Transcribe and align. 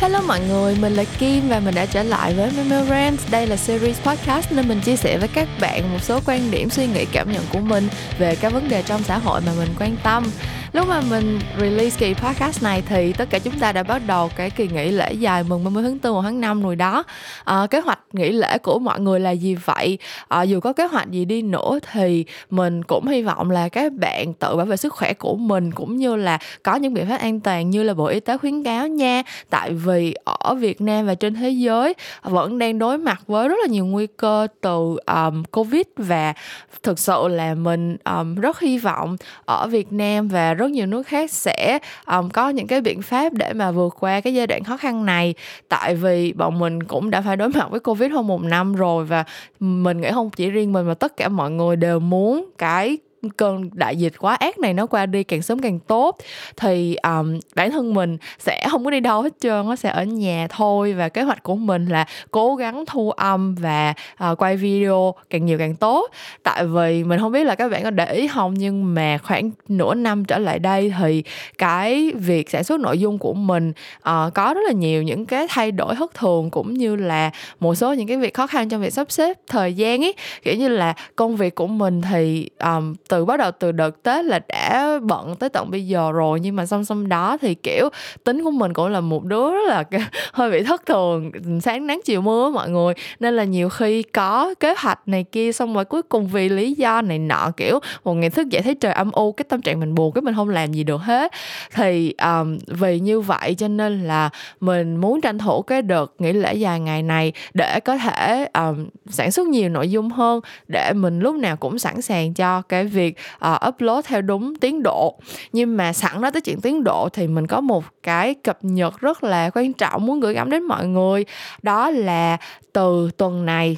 Hello 0.00 0.20
mọi 0.26 0.40
người, 0.40 0.76
mình 0.80 0.94
là 0.94 1.04
Kim 1.18 1.48
và 1.48 1.60
mình 1.60 1.74
đã 1.74 1.86
trở 1.86 2.02
lại 2.02 2.34
với 2.34 2.50
Memorance. 2.56 3.22
Đây 3.30 3.46
là 3.46 3.56
series 3.56 4.00
podcast 4.00 4.52
nên 4.52 4.68
mình 4.68 4.80
chia 4.80 4.96
sẻ 4.96 5.18
với 5.18 5.28
các 5.28 5.48
bạn 5.60 5.92
một 5.92 5.98
số 6.02 6.20
quan 6.26 6.50
điểm, 6.50 6.70
suy 6.70 6.86
nghĩ, 6.86 7.04
cảm 7.12 7.32
nhận 7.32 7.42
của 7.52 7.58
mình 7.58 7.88
về 8.18 8.36
các 8.40 8.52
vấn 8.52 8.68
đề 8.68 8.82
trong 8.82 9.02
xã 9.02 9.18
hội 9.18 9.40
mà 9.46 9.52
mình 9.58 9.68
quan 9.78 9.96
tâm. 10.02 10.24
Lúc 10.72 10.88
mà 10.88 11.00
mình 11.10 11.38
release 11.60 11.96
kỳ 11.98 12.14
podcast 12.14 12.62
này 12.62 12.82
thì 12.86 13.12
tất 13.12 13.30
cả 13.30 13.38
chúng 13.38 13.58
ta 13.58 13.72
đã 13.72 13.82
bắt 13.82 14.02
đầu 14.06 14.30
cái 14.36 14.50
kỳ 14.50 14.68
nghỉ 14.68 14.90
lễ 14.90 15.12
dài 15.12 15.42
mừng 15.42 15.64
30 15.64 15.82
tháng 15.82 15.98
4 16.02 16.22
tháng 16.22 16.40
5 16.40 16.62
rồi 16.62 16.76
đó. 16.76 17.04
À, 17.44 17.66
kế 17.70 17.80
hoạch 17.80 17.98
nghỉ 18.12 18.32
lễ 18.32 18.58
của 18.58 18.78
mọi 18.78 19.00
người 19.00 19.20
là 19.20 19.30
gì 19.30 19.54
vậy? 19.54 19.98
À, 20.28 20.42
dù 20.42 20.60
có 20.60 20.72
kế 20.72 20.84
hoạch 20.84 21.10
gì 21.10 21.24
đi 21.24 21.42
nữa 21.42 21.78
thì 21.92 22.24
mình 22.50 22.82
cũng 22.82 23.06
hy 23.06 23.22
vọng 23.22 23.50
là 23.50 23.68
các 23.68 23.92
bạn 23.92 24.34
tự 24.34 24.56
bảo 24.56 24.66
vệ 24.66 24.76
sức 24.76 24.92
khỏe 24.92 25.14
của 25.14 25.36
mình 25.36 25.72
cũng 25.72 25.96
như 25.96 26.16
là 26.16 26.38
có 26.62 26.76
những 26.76 26.94
biện 26.94 27.06
pháp 27.08 27.20
an 27.20 27.40
toàn 27.40 27.70
như 27.70 27.82
là 27.82 27.94
bộ 27.94 28.06
y 28.06 28.20
tế 28.20 28.38
khuyến 28.38 28.62
cáo 28.62 28.88
nha. 28.88 29.22
Tại 29.50 29.72
vì 29.72 29.87
vì 29.88 30.14
ở 30.24 30.54
Việt 30.54 30.80
Nam 30.80 31.06
và 31.06 31.14
trên 31.14 31.34
thế 31.34 31.50
giới 31.50 31.94
vẫn 32.22 32.58
đang 32.58 32.78
đối 32.78 32.98
mặt 32.98 33.22
với 33.26 33.48
rất 33.48 33.56
là 33.62 33.66
nhiều 33.66 33.86
nguy 33.86 34.06
cơ 34.06 34.46
từ 34.60 34.96
um, 35.06 35.44
Covid 35.44 35.82
và 35.96 36.34
thực 36.82 36.98
sự 36.98 37.28
là 37.28 37.54
mình 37.54 37.96
um, 38.04 38.34
rất 38.34 38.60
hy 38.60 38.78
vọng 38.78 39.16
ở 39.44 39.66
Việt 39.66 39.92
Nam 39.92 40.28
và 40.28 40.54
rất 40.54 40.70
nhiều 40.70 40.86
nước 40.86 41.06
khác 41.06 41.30
sẽ 41.30 41.78
um, 42.06 42.28
có 42.28 42.48
những 42.48 42.66
cái 42.66 42.80
biện 42.80 43.02
pháp 43.02 43.32
để 43.32 43.52
mà 43.52 43.70
vượt 43.70 43.96
qua 44.00 44.20
cái 44.20 44.34
giai 44.34 44.46
đoạn 44.46 44.64
khó 44.64 44.76
khăn 44.76 45.06
này. 45.06 45.34
Tại 45.68 45.94
vì 45.94 46.32
bọn 46.32 46.58
mình 46.58 46.82
cũng 46.82 47.10
đã 47.10 47.20
phải 47.20 47.36
đối 47.36 47.48
mặt 47.48 47.70
với 47.70 47.80
covid 47.80 48.12
hơn 48.12 48.26
một 48.26 48.42
năm 48.42 48.74
rồi 48.74 49.04
và 49.04 49.24
mình 49.60 50.00
nghĩ 50.00 50.10
không 50.12 50.30
chỉ 50.30 50.50
riêng 50.50 50.72
mình 50.72 50.86
mà 50.86 50.94
tất 50.94 51.16
cả 51.16 51.28
mọi 51.28 51.50
người 51.50 51.76
đều 51.76 52.00
muốn 52.00 52.50
cái 52.58 52.98
cơn 53.36 53.70
đại 53.72 53.96
dịch 53.96 54.12
quá 54.18 54.34
ác 54.34 54.58
này 54.58 54.74
nó 54.74 54.86
qua 54.86 55.06
đi 55.06 55.22
càng 55.24 55.42
sớm 55.42 55.58
càng 55.58 55.78
tốt 55.78 56.16
thì 56.56 56.96
um, 56.96 57.38
bản 57.54 57.70
thân 57.70 57.94
mình 57.94 58.16
sẽ 58.38 58.66
không 58.70 58.84
có 58.84 58.90
đi 58.90 59.00
đâu 59.00 59.22
hết 59.22 59.34
trơn 59.40 59.68
nó 59.68 59.76
sẽ 59.76 59.90
ở 59.90 60.04
nhà 60.04 60.46
thôi. 60.50 60.92
Và 60.92 61.08
kế 61.08 61.22
hoạch 61.22 61.42
của 61.42 61.56
mình 61.56 61.86
là 61.86 62.06
cố 62.30 62.56
gắng 62.56 62.84
thu 62.86 63.10
âm 63.10 63.54
và 63.54 63.94
uh, 64.30 64.42
quay 64.42 64.56
video 64.56 65.14
càng 65.30 65.46
nhiều 65.46 65.58
càng 65.58 65.74
tốt. 65.74 66.10
Tại 66.42 66.66
vì 66.66 67.04
mình 67.04 67.20
không 67.20 67.32
biết 67.32 67.44
là 67.44 67.54
các 67.54 67.68
bạn 67.68 67.82
có 67.82 67.90
để 67.90 68.12
ý 68.12 68.28
không 68.28 68.54
nhưng 68.54 68.94
mà 68.94 69.18
khoảng 69.18 69.50
nửa 69.68 69.94
năm 69.94 70.24
trở 70.24 70.38
lại 70.38 70.58
đây 70.58 70.92
thì 71.00 71.22
cái 71.58 72.12
việc 72.14 72.50
sản 72.50 72.64
xuất 72.64 72.80
nội 72.80 72.98
dung 72.98 73.18
của 73.18 73.34
mình 73.34 73.72
uh, 73.98 74.34
có 74.34 74.54
rất 74.54 74.60
là 74.66 74.72
nhiều 74.72 75.02
những 75.02 75.26
cái 75.26 75.46
thay 75.50 75.72
đổi 75.72 75.94
thất 75.94 76.14
thường 76.14 76.50
cũng 76.50 76.74
như 76.74 76.96
là 76.96 77.30
một 77.60 77.74
số 77.74 77.92
những 77.92 78.06
cái 78.06 78.16
việc 78.16 78.34
khó 78.34 78.46
khăn 78.46 78.68
trong 78.68 78.80
việc 78.80 78.92
sắp 78.92 79.10
xếp 79.10 79.36
thời 79.46 79.74
gian 79.74 80.04
ấy. 80.04 80.14
Kiểu 80.42 80.54
như 80.54 80.68
là 80.68 80.94
công 81.16 81.36
việc 81.36 81.54
của 81.54 81.66
mình 81.66 82.02
thì 82.02 82.48
um, 82.58 82.94
từ 83.08 83.17
từ 83.18 83.24
bắt 83.24 83.36
đầu 83.36 83.50
từ 83.50 83.72
đợt 83.72 84.02
tết 84.02 84.24
là 84.24 84.38
đã 84.48 84.98
bận 85.02 85.34
tới 85.36 85.48
tận 85.48 85.70
bây 85.70 85.86
giờ 85.86 86.12
rồi. 86.12 86.40
Nhưng 86.40 86.56
mà 86.56 86.66
song 86.66 86.84
song 86.84 87.08
đó 87.08 87.36
thì 87.40 87.54
kiểu 87.54 87.88
tính 88.24 88.44
của 88.44 88.50
mình 88.50 88.74
cũng 88.74 88.88
là 88.88 89.00
một 89.00 89.24
đứa 89.24 89.52
rất 89.52 89.68
là 89.68 89.84
hơi 90.32 90.50
bị 90.50 90.62
thất 90.62 90.86
thường 90.86 91.30
sáng 91.62 91.86
nắng 91.86 92.00
chiều 92.04 92.20
mưa 92.20 92.50
mọi 92.50 92.70
người. 92.70 92.94
Nên 93.20 93.36
là 93.36 93.44
nhiều 93.44 93.68
khi 93.68 94.02
có 94.02 94.54
kế 94.60 94.74
hoạch 94.78 95.08
này 95.08 95.24
kia 95.24 95.52
xong 95.52 95.74
rồi 95.74 95.84
cuối 95.84 96.02
cùng 96.02 96.26
vì 96.28 96.48
lý 96.48 96.74
do 96.74 97.02
này 97.02 97.18
nọ 97.18 97.50
kiểu 97.56 97.78
một 98.04 98.14
ngày 98.14 98.30
thức 98.30 98.48
dậy 98.48 98.62
thấy 98.62 98.74
trời 98.74 98.92
âm 98.92 99.10
u 99.12 99.32
cái 99.32 99.44
tâm 99.48 99.62
trạng 99.62 99.80
mình 99.80 99.94
buồn 99.94 100.12
cái 100.12 100.22
mình 100.22 100.34
không 100.34 100.48
làm 100.48 100.72
gì 100.72 100.84
được 100.84 101.00
hết. 101.00 101.32
Thì 101.74 102.14
um, 102.24 102.58
vì 102.66 103.00
như 103.00 103.20
vậy 103.20 103.54
cho 103.54 103.68
nên 103.68 104.04
là 104.04 104.30
mình 104.60 104.96
muốn 104.96 105.20
tranh 105.20 105.38
thủ 105.38 105.62
cái 105.62 105.82
đợt 105.82 106.12
nghỉ 106.18 106.32
lễ 106.32 106.54
dài 106.54 106.80
ngày 106.80 107.02
này 107.02 107.32
để 107.54 107.80
có 107.80 107.96
thể 107.96 108.48
um, 108.54 108.86
sản 109.08 109.30
xuất 109.30 109.46
nhiều 109.46 109.68
nội 109.68 109.90
dung 109.90 110.10
hơn 110.10 110.40
để 110.68 110.92
mình 110.92 111.20
lúc 111.20 111.34
nào 111.34 111.56
cũng 111.56 111.78
sẵn 111.78 112.02
sàng 112.02 112.34
cho 112.34 112.62
cái 112.62 112.84
việc 112.84 112.97
uh, 113.06 113.68
upload 113.68 114.04
theo 114.04 114.22
đúng 114.22 114.54
tiến 114.56 114.82
độ. 114.82 115.18
Nhưng 115.52 115.76
mà 115.76 115.92
sẵn 115.92 116.20
nói 116.20 116.30
tới 116.30 116.40
chuyện 116.40 116.60
tiến 116.60 116.84
độ 116.84 117.08
thì 117.12 117.26
mình 117.26 117.46
có 117.46 117.60
một 117.60 117.84
cái 118.02 118.34
cập 118.34 118.58
nhật 118.62 119.00
rất 119.00 119.24
là 119.24 119.50
quan 119.50 119.72
trọng 119.72 120.06
muốn 120.06 120.20
gửi 120.20 120.34
gắm 120.34 120.50
đến 120.50 120.62
mọi 120.62 120.86
người. 120.86 121.24
Đó 121.62 121.90
là 121.90 122.36
từ 122.72 123.10
tuần 123.16 123.46
này 123.46 123.76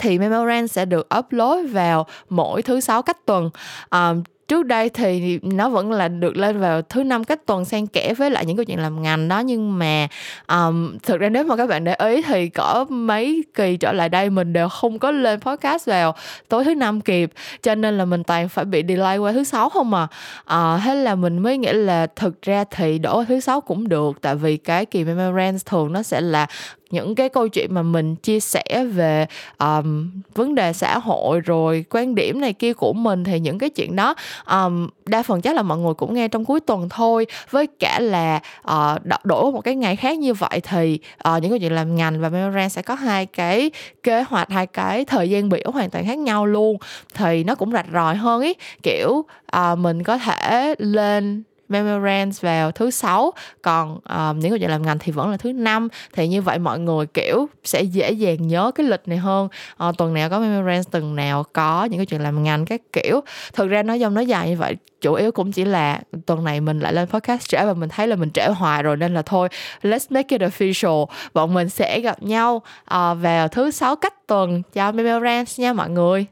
thì 0.00 0.18
Memorand 0.18 0.72
sẽ 0.72 0.84
được 0.84 1.08
upload 1.18 1.70
vào 1.70 2.06
mỗi 2.28 2.62
thứ 2.62 2.80
sáu 2.80 3.02
cách 3.02 3.26
tuần. 3.26 3.50
Um, 3.90 4.22
trước 4.48 4.66
đây 4.66 4.88
thì 4.88 5.38
nó 5.42 5.68
vẫn 5.68 5.92
là 5.92 6.08
được 6.08 6.36
lên 6.36 6.60
vào 6.60 6.82
thứ 6.82 7.02
năm 7.02 7.24
cách 7.24 7.46
tuần 7.46 7.64
xen 7.64 7.86
kẽ 7.86 8.14
với 8.14 8.30
lại 8.30 8.46
những 8.46 8.56
câu 8.56 8.64
chuyện 8.64 8.78
làm 8.78 9.02
ngành 9.02 9.28
đó 9.28 9.40
nhưng 9.40 9.78
mà 9.78 10.08
um, 10.48 10.98
thực 10.98 11.20
ra 11.20 11.28
nếu 11.28 11.44
mà 11.44 11.56
các 11.56 11.66
bạn 11.66 11.84
để 11.84 11.94
ý 11.94 12.22
thì 12.22 12.48
có 12.48 12.86
mấy 12.88 13.44
kỳ 13.54 13.76
trở 13.76 13.92
lại 13.92 14.08
đây 14.08 14.30
mình 14.30 14.52
đều 14.52 14.68
không 14.68 14.98
có 14.98 15.10
lên 15.10 15.40
podcast 15.40 15.86
vào 15.86 16.14
tối 16.48 16.64
thứ 16.64 16.74
năm 16.74 17.00
kịp 17.00 17.32
cho 17.62 17.74
nên 17.74 17.98
là 17.98 18.04
mình 18.04 18.24
toàn 18.24 18.48
phải 18.48 18.64
bị 18.64 18.82
delay 18.88 19.18
qua 19.18 19.32
thứ 19.32 19.44
sáu 19.44 19.68
không 19.68 19.94
à. 19.94 20.08
Uh, 20.42 20.80
thế 20.84 20.94
là 20.94 21.14
mình 21.14 21.38
mới 21.38 21.58
nghĩ 21.58 21.72
là 21.72 22.06
thực 22.06 22.42
ra 22.42 22.64
thì 22.70 22.98
đổ 22.98 23.24
thứ 23.28 23.40
sáu 23.40 23.60
cũng 23.60 23.88
được 23.88 24.20
tại 24.22 24.34
vì 24.34 24.56
cái 24.56 24.86
kỳ 24.86 25.04
memorand 25.04 25.62
thường 25.66 25.92
nó 25.92 26.02
sẽ 26.02 26.20
là 26.20 26.46
những 26.94 27.14
cái 27.14 27.28
câu 27.28 27.48
chuyện 27.48 27.74
mà 27.74 27.82
mình 27.82 28.16
chia 28.16 28.40
sẻ 28.40 28.84
về 28.92 29.26
um, 29.58 30.10
vấn 30.34 30.54
đề 30.54 30.72
xã 30.72 30.98
hội 30.98 31.40
rồi 31.40 31.84
quan 31.90 32.14
điểm 32.14 32.40
này 32.40 32.52
kia 32.52 32.72
của 32.72 32.92
mình 32.92 33.24
thì 33.24 33.40
những 33.40 33.58
cái 33.58 33.70
chuyện 33.70 33.96
đó 33.96 34.14
um, 34.50 34.88
đa 35.06 35.22
phần 35.22 35.40
chắc 35.40 35.56
là 35.56 35.62
mọi 35.62 35.78
người 35.78 35.94
cũng 35.94 36.14
nghe 36.14 36.28
trong 36.28 36.44
cuối 36.44 36.60
tuần 36.60 36.88
thôi. 36.88 37.26
Với 37.50 37.66
cả 37.66 38.00
là 38.00 38.40
uh, 38.70 39.24
đổi 39.24 39.52
một 39.52 39.60
cái 39.60 39.74
ngày 39.74 39.96
khác 39.96 40.18
như 40.18 40.34
vậy 40.34 40.60
thì 40.62 40.98
uh, 41.28 41.42
những 41.42 41.50
câu 41.50 41.58
chuyện 41.58 41.72
làm 41.72 41.96
ngành 41.96 42.20
và 42.20 42.28
memorand 42.28 42.72
sẽ 42.72 42.82
có 42.82 42.94
hai 42.94 43.26
cái 43.26 43.70
kế 44.02 44.22
hoạch 44.22 44.50
hai 44.50 44.66
cái 44.66 45.04
thời 45.04 45.30
gian 45.30 45.48
biểu 45.48 45.70
hoàn 45.72 45.90
toàn 45.90 46.06
khác 46.06 46.18
nhau 46.18 46.46
luôn. 46.46 46.76
Thì 47.14 47.44
nó 47.44 47.54
cũng 47.54 47.72
rạch 47.72 47.86
ròi 47.92 48.16
hơn 48.16 48.42
ý. 48.42 48.54
Kiểu 48.82 49.10
uh, 49.56 49.78
mình 49.78 50.02
có 50.02 50.18
thể 50.18 50.74
lên 50.78 51.42
memorandums 51.82 52.40
vào 52.40 52.72
thứ 52.72 52.90
sáu. 52.90 53.32
Còn 53.62 54.00
um, 54.08 54.38
những 54.38 54.50
người 54.50 54.58
chuyện 54.58 54.70
làm 54.70 54.82
ngành 54.82 54.98
thì 54.98 55.12
vẫn 55.12 55.30
là 55.30 55.36
thứ 55.36 55.52
năm. 55.52 55.88
Thì 56.12 56.28
như 56.28 56.42
vậy 56.42 56.58
mọi 56.58 56.78
người 56.78 57.06
kiểu 57.06 57.46
sẽ 57.64 57.82
dễ 57.82 58.10
dàng 58.10 58.48
nhớ 58.48 58.70
cái 58.74 58.86
lịch 58.86 59.02
này 59.06 59.18
hơn. 59.18 59.48
Uh, 59.88 59.96
tuần 59.98 60.14
nào 60.14 60.30
có 60.30 60.40
memorandums 60.40 60.90
tuần 60.90 61.16
nào 61.16 61.44
có 61.52 61.84
những 61.84 61.98
cái 61.98 62.06
chuyện 62.06 62.22
làm 62.22 62.42
ngành 62.42 62.64
các 62.64 62.80
kiểu. 62.92 63.20
Thực 63.52 63.66
ra 63.66 63.82
nói 63.82 64.00
dòng 64.00 64.14
nói 64.14 64.26
dài 64.26 64.48
như 64.48 64.56
vậy 64.56 64.76
chủ 65.04 65.14
yếu 65.14 65.32
cũng 65.32 65.52
chỉ 65.52 65.64
là 65.64 66.00
tuần 66.26 66.44
này 66.44 66.60
mình 66.60 66.80
lại 66.80 66.92
lên 66.92 67.08
podcast 67.08 67.48
trễ 67.48 67.64
và 67.64 67.74
mình 67.74 67.88
thấy 67.88 68.08
là 68.08 68.16
mình 68.16 68.30
trễ 68.30 68.46
hoài 68.46 68.82
rồi 68.82 68.96
nên 68.96 69.14
là 69.14 69.22
thôi 69.22 69.48
let's 69.82 70.06
make 70.10 70.38
it 70.38 70.40
official. 70.40 71.06
Bọn 71.34 71.54
mình 71.54 71.68
sẽ 71.68 72.00
gặp 72.00 72.22
nhau 72.22 72.56
uh, 72.56 73.18
vào 73.20 73.48
thứ 73.48 73.70
sáu 73.70 73.96
cách 73.96 74.26
tuần. 74.26 74.62
Cho 74.72 74.92
memorandums 74.92 75.60
nha 75.60 75.72
mọi 75.72 75.90
người 75.90 76.26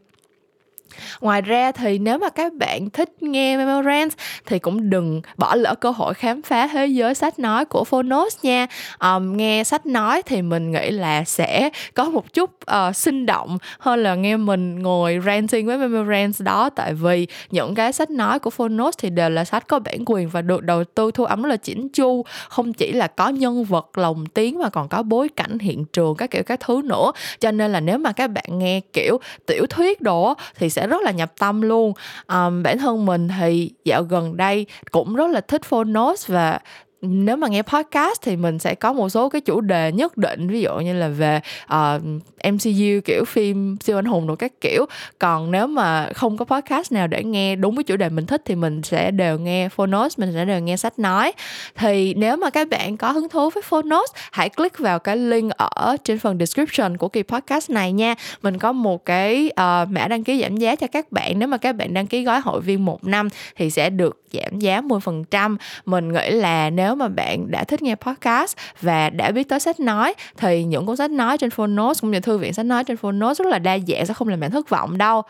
ngoài 1.21 1.43
ra 1.43 1.73
thì 1.73 1.99
nếu 1.99 2.19
mà 2.19 2.29
các 2.29 2.53
bạn 2.53 2.91
thích 2.91 3.23
nghe 3.23 3.57
Memorance 3.57 4.17
thì 4.47 4.59
cũng 4.59 4.91
đừng 4.91 5.23
bỏ 5.37 5.55
lỡ 5.55 5.75
cơ 5.75 5.91
hội 5.91 6.15
khám 6.15 6.43
phá 6.43 6.67
thế 6.67 6.87
giới 6.87 7.15
sách 7.15 7.39
nói 7.39 7.65
của 7.65 7.85
Phonos 7.85 8.37
nha. 8.43 8.67
Um, 9.01 9.37
nghe 9.37 9.65
sách 9.65 9.87
nói 9.87 10.23
thì 10.23 10.43
mình 10.43 10.73
nghĩ 10.73 10.91
là 10.91 11.25
sẽ 11.25 11.71
có 11.95 12.05
một 12.05 12.33
chút 12.33 12.51
uh, 12.51 12.97
sinh 12.97 13.27
động 13.27 13.59
hơn 13.79 14.03
là 14.03 14.15
nghe 14.15 14.37
mình 14.37 14.83
ngồi 14.83 15.19
ranting 15.27 15.67
với 15.67 15.79
Memorance 15.79 16.45
đó. 16.45 16.71
Tại 16.71 16.95
vì 16.95 17.27
những 17.51 17.75
cái 17.75 17.93
sách 17.93 18.11
nói 18.11 18.39
của 18.39 18.51
Phonos 18.51 18.95
thì 18.99 19.11
đều 19.11 19.31
là 19.31 19.45
sách 19.45 19.67
có 19.69 19.79
bản 19.79 19.99
quyền 20.07 20.29
và 20.29 20.43
được 20.43 20.63
đầu 20.63 20.85
tư 20.85 21.11
thu 21.15 21.25
âm 21.25 21.43
rất 21.43 21.49
là 21.49 21.57
chỉnh 21.57 21.89
chu. 21.89 22.25
Không 22.49 22.73
chỉ 22.73 22.93
là 22.93 23.07
có 23.07 23.29
nhân 23.29 23.65
vật 23.65 23.99
lồng 23.99 24.27
tiếng 24.27 24.59
mà 24.59 24.69
còn 24.69 24.89
có 24.89 25.03
bối 25.03 25.29
cảnh 25.29 25.59
hiện 25.59 25.85
trường 25.85 26.17
các 26.17 26.31
kiểu 26.31 26.43
các 26.43 26.61
thứ 26.61 26.83
nữa. 26.85 27.13
Cho 27.41 27.51
nên 27.51 27.73
là 27.73 27.81
nếu 27.81 27.99
mà 27.99 28.13
các 28.13 28.31
bạn 28.31 28.59
nghe 28.59 28.81
kiểu 28.93 29.21
tiểu 29.47 29.67
thuyết 29.67 30.01
đồ 30.01 30.35
thì 30.59 30.71
sẽ 30.71 30.82
rất 30.87 31.03
là 31.03 31.11
nhập 31.11 31.33
tâm 31.39 31.63
luôn. 31.63 31.93
Um, 32.29 32.63
bản 32.63 32.79
thân 32.79 33.07
mình 33.07 33.29
thì 33.41 33.71
dạo 33.85 34.03
gần 34.03 34.37
đây 34.37 34.67
cũng 34.91 35.15
rất 35.15 35.31
là 35.31 35.41
thích 35.41 35.63
phonos 35.65 36.31
và 36.31 36.59
nếu 37.03 37.37
mà 37.37 37.49
nghe 37.49 37.63
podcast 37.63 38.23
thì 38.23 38.37
mình 38.37 38.59
sẽ 38.59 38.75
có 38.75 38.93
một 38.93 39.09
số 39.09 39.29
cái 39.29 39.41
chủ 39.41 39.61
đề 39.61 39.93
nhất 39.93 40.17
định 40.17 40.49
ví 40.49 40.61
dụ 40.61 40.79
như 40.79 40.95
là 40.95 41.09
về 41.09 41.41
ờ, 41.67 42.01
uh, 42.17 42.53
MCU 42.53 43.01
kiểu 43.05 43.25
phim 43.25 43.77
siêu 43.81 43.99
anh 43.99 44.05
hùng 44.05 44.27
rồi 44.27 44.37
các 44.37 44.53
kiểu. 44.61 44.87
Còn 45.19 45.51
nếu 45.51 45.67
mà 45.67 46.09
không 46.15 46.37
có 46.37 46.45
podcast 46.45 46.93
nào 46.93 47.07
để 47.07 47.25
nghe 47.25 47.57
đúng 47.57 47.75
với 47.75 47.85
chủ 47.85 47.97
đề 47.97 48.09
mình 48.09 48.27
thích 48.27 48.43
thì 48.45 48.55
mình 48.55 48.83
sẽ 48.83 49.11
đều 49.11 49.39
nghe 49.39 49.69
Phonos 49.69 50.19
mình 50.19 50.33
sẽ 50.35 50.45
đều 50.45 50.61
nghe 50.61 50.77
sách 50.77 50.99
nói. 50.99 51.33
Thì 51.75 52.15
nếu 52.15 52.37
mà 52.37 52.51
các 52.51 52.69
bạn 52.69 52.97
có 52.97 53.13
hứng 53.13 53.29
thú 53.29 53.51
với 53.51 53.63
Phonos 53.63 54.11
hãy 54.33 54.49
click 54.49 54.79
vào 54.79 54.99
cái 54.99 55.17
link 55.17 55.53
ở 55.57 55.97
trên 56.05 56.19
phần 56.19 56.39
description 56.39 56.97
của 56.97 57.09
kỳ 57.09 57.23
podcast 57.23 57.71
này 57.71 57.93
nha. 57.93 58.15
Mình 58.43 58.59
có 58.59 58.73
một 58.73 59.05
cái 59.05 59.51
uh, 59.53 59.89
mã 59.91 60.09
đăng 60.09 60.25
ký 60.25 60.43
giảm 60.43 60.57
giá 60.57 60.77
cho 60.77 60.87
các 60.87 61.13
bạn. 61.13 61.39
Nếu 61.39 61.49
mà 61.49 61.57
các 61.57 61.77
bạn 61.77 61.95
đăng 61.95 62.07
ký 62.07 62.23
gói 62.23 62.41
hội 62.41 62.61
viên 62.61 62.85
một 62.85 63.05
năm 63.05 63.29
thì 63.57 63.71
sẽ 63.71 63.91
được 63.91 64.23
giảm 64.33 64.59
giá 64.59 64.81
10% 64.81 65.57
mình 65.87 66.13
nghĩ 66.13 66.31
là 66.31 66.71
nếu 66.71 66.92
nếu 66.93 66.97
mà 66.97 67.09
bạn 67.09 67.51
đã 67.51 67.65
thích 67.65 67.83
nghe 67.83 67.95
podcast 67.95 68.57
và 68.81 69.11
đã 69.11 69.31
biết 69.31 69.49
tới 69.49 69.61
sách 69.61 69.81
nói, 69.81 70.15
thì 70.37 70.65
những 70.65 70.87
cuốn 70.87 70.97
sách 70.97 71.11
nói 71.11 71.39
trên 71.39 71.51
Phonos 71.51 72.01
cũng 72.01 72.11
như 72.11 72.21
thư 72.21 72.39
viện 72.39 72.53
sách 72.53 72.67
nói 72.67 72.85
trên 72.85 72.97
Phonos 72.97 73.39
rất 73.39 73.49
là 73.49 73.59
đa 73.59 73.79
dạng, 73.89 74.07
sẽ 74.07 74.15
không 74.15 74.29
làm 74.29 74.41
bạn 74.41 74.51
thất 74.51 74.69
vọng 74.69 74.99
đâu. 74.99 75.23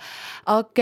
Ok, 0.45 0.79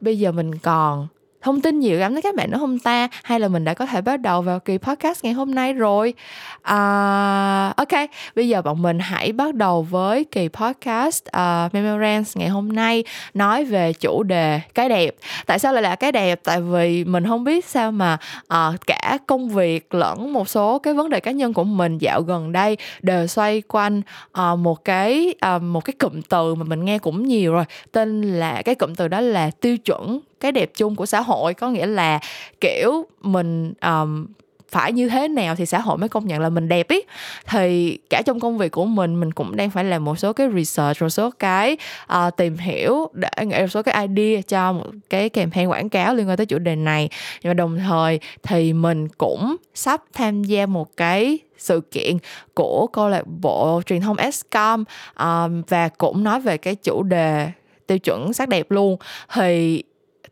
bây 0.00 0.18
giờ 0.18 0.32
mình 0.32 0.58
còn 0.58 1.08
thông 1.40 1.60
tin 1.60 1.78
nhiều 1.78 1.98
lắm 1.98 2.14
tới 2.14 2.22
các 2.22 2.34
bạn 2.34 2.50
nữa 2.50 2.58
không 2.60 2.78
ta? 2.78 3.08
Hay 3.22 3.40
là 3.40 3.48
mình 3.48 3.64
đã 3.64 3.74
có 3.74 3.86
thể 3.86 4.00
bắt 4.00 4.20
đầu 4.20 4.42
vào 4.42 4.60
kỳ 4.60 4.78
podcast 4.78 5.24
ngày 5.24 5.32
hôm 5.32 5.54
nay 5.54 5.72
rồi? 5.72 6.14
Uh, 6.60 7.76
ok 7.76 8.08
bây 8.34 8.48
giờ 8.48 8.62
bọn 8.62 8.82
mình 8.82 8.98
hãy 8.98 9.32
bắt 9.32 9.54
đầu 9.54 9.82
với 9.82 10.24
kỳ 10.24 10.48
podcast 10.48 11.24
uh, 11.24 11.74
Memorance 11.74 12.30
ngày 12.34 12.48
hôm 12.48 12.72
nay 12.72 13.04
nói 13.34 13.64
về 13.64 13.92
chủ 13.92 14.22
đề 14.22 14.60
cái 14.74 14.88
đẹp. 14.88 15.14
Tại 15.46 15.58
sao 15.58 15.72
lại 15.72 15.82
là 15.82 15.96
cái 15.96 16.12
đẹp? 16.12 16.40
Tại 16.44 16.60
vì 16.60 17.04
mình 17.04 17.26
không 17.26 17.44
biết 17.44 17.64
sao 17.64 17.92
mà 17.92 18.18
uh, 18.54 18.86
cả 18.86 19.18
công 19.26 19.48
việc 19.48 19.94
lẫn 19.94 20.32
một 20.32 20.48
số 20.48 20.78
cái 20.78 20.94
vấn 20.94 21.10
đề 21.10 21.20
cá 21.20 21.30
nhân 21.30 21.52
của 21.52 21.64
mình 21.64 21.98
dạo 21.98 22.22
gần 22.22 22.52
đây 22.52 22.76
đều 23.02 23.26
xoay 23.26 23.62
quanh 23.68 24.02
uh, 24.40 24.58
một 24.58 24.84
cái 24.84 25.34
uh, 25.56 25.62
một 25.62 25.84
cái 25.84 25.94
cụm 25.98 26.20
từ 26.22 26.54
mà 26.54 26.64
mình 26.64 26.84
nghe 26.84 26.98
cũng 26.98 27.26
nhiều 27.26 27.52
rồi. 27.52 27.64
Tên 27.92 28.22
là 28.22 28.62
cái 28.62 28.74
cụm 28.74 28.94
từ 28.94 29.08
đó 29.08 29.20
là 29.20 29.50
tiêu 29.60 29.78
chuẩn 29.78 30.20
cái 30.40 30.52
đẹp 30.52 30.70
chung 30.74 30.96
của 30.96 31.06
xã 31.06 31.20
hội. 31.20 31.54
Có 31.54 31.70
nghĩa 31.70 31.86
là 31.86 32.20
kiểu 32.60 33.06
mình 33.20 33.72
um, 33.82 34.26
phải 34.70 34.92
như 34.92 35.08
thế 35.08 35.28
nào 35.28 35.54
thì 35.56 35.66
xã 35.66 35.80
hội 35.80 35.98
mới 35.98 36.08
công 36.08 36.26
nhận 36.26 36.40
là 36.40 36.48
mình 36.48 36.68
đẹp 36.68 36.88
ý. 36.88 37.00
Thì 37.46 37.98
cả 38.10 38.22
trong 38.26 38.40
công 38.40 38.58
việc 38.58 38.72
của 38.72 38.84
mình 38.84 39.20
mình 39.20 39.32
cũng 39.32 39.56
đang 39.56 39.70
phải 39.70 39.84
làm 39.84 40.04
một 40.04 40.18
số 40.18 40.32
cái 40.32 40.48
research 40.54 41.02
một 41.02 41.08
số 41.08 41.30
cái 41.38 41.76
uh, 42.12 42.36
tìm 42.36 42.56
hiểu 42.56 43.08
để 43.12 43.30
nghĩ 43.46 43.60
một 43.60 43.66
số 43.70 43.82
cái 43.82 44.06
idea 44.08 44.42
cho 44.42 44.72
một 44.72 44.86
cái 45.10 45.28
campaign 45.28 45.68
quảng 45.68 45.88
cáo 45.88 46.14
liên 46.14 46.28
quan 46.28 46.36
tới 46.36 46.46
chủ 46.46 46.58
đề 46.58 46.76
này. 46.76 47.08
Nhưng 47.42 47.50
mà 47.50 47.54
đồng 47.54 47.78
thời 47.78 48.20
thì 48.42 48.72
mình 48.72 49.08
cũng 49.08 49.56
sắp 49.74 50.02
tham 50.12 50.44
gia 50.44 50.66
một 50.66 50.96
cái 50.96 51.38
sự 51.58 51.80
kiện 51.80 52.18
của 52.54 52.86
câu 52.86 53.08
lạc 53.08 53.26
bộ 53.26 53.82
truyền 53.86 54.00
thông 54.00 54.16
Scom 54.32 54.84
um, 55.18 55.62
và 55.68 55.88
cũng 55.88 56.24
nói 56.24 56.40
về 56.40 56.56
cái 56.56 56.74
chủ 56.74 57.02
đề 57.02 57.50
tiêu 57.86 57.98
chuẩn 57.98 58.32
sắc 58.32 58.48
đẹp 58.48 58.70
luôn. 58.70 58.96
Thì 59.34 59.82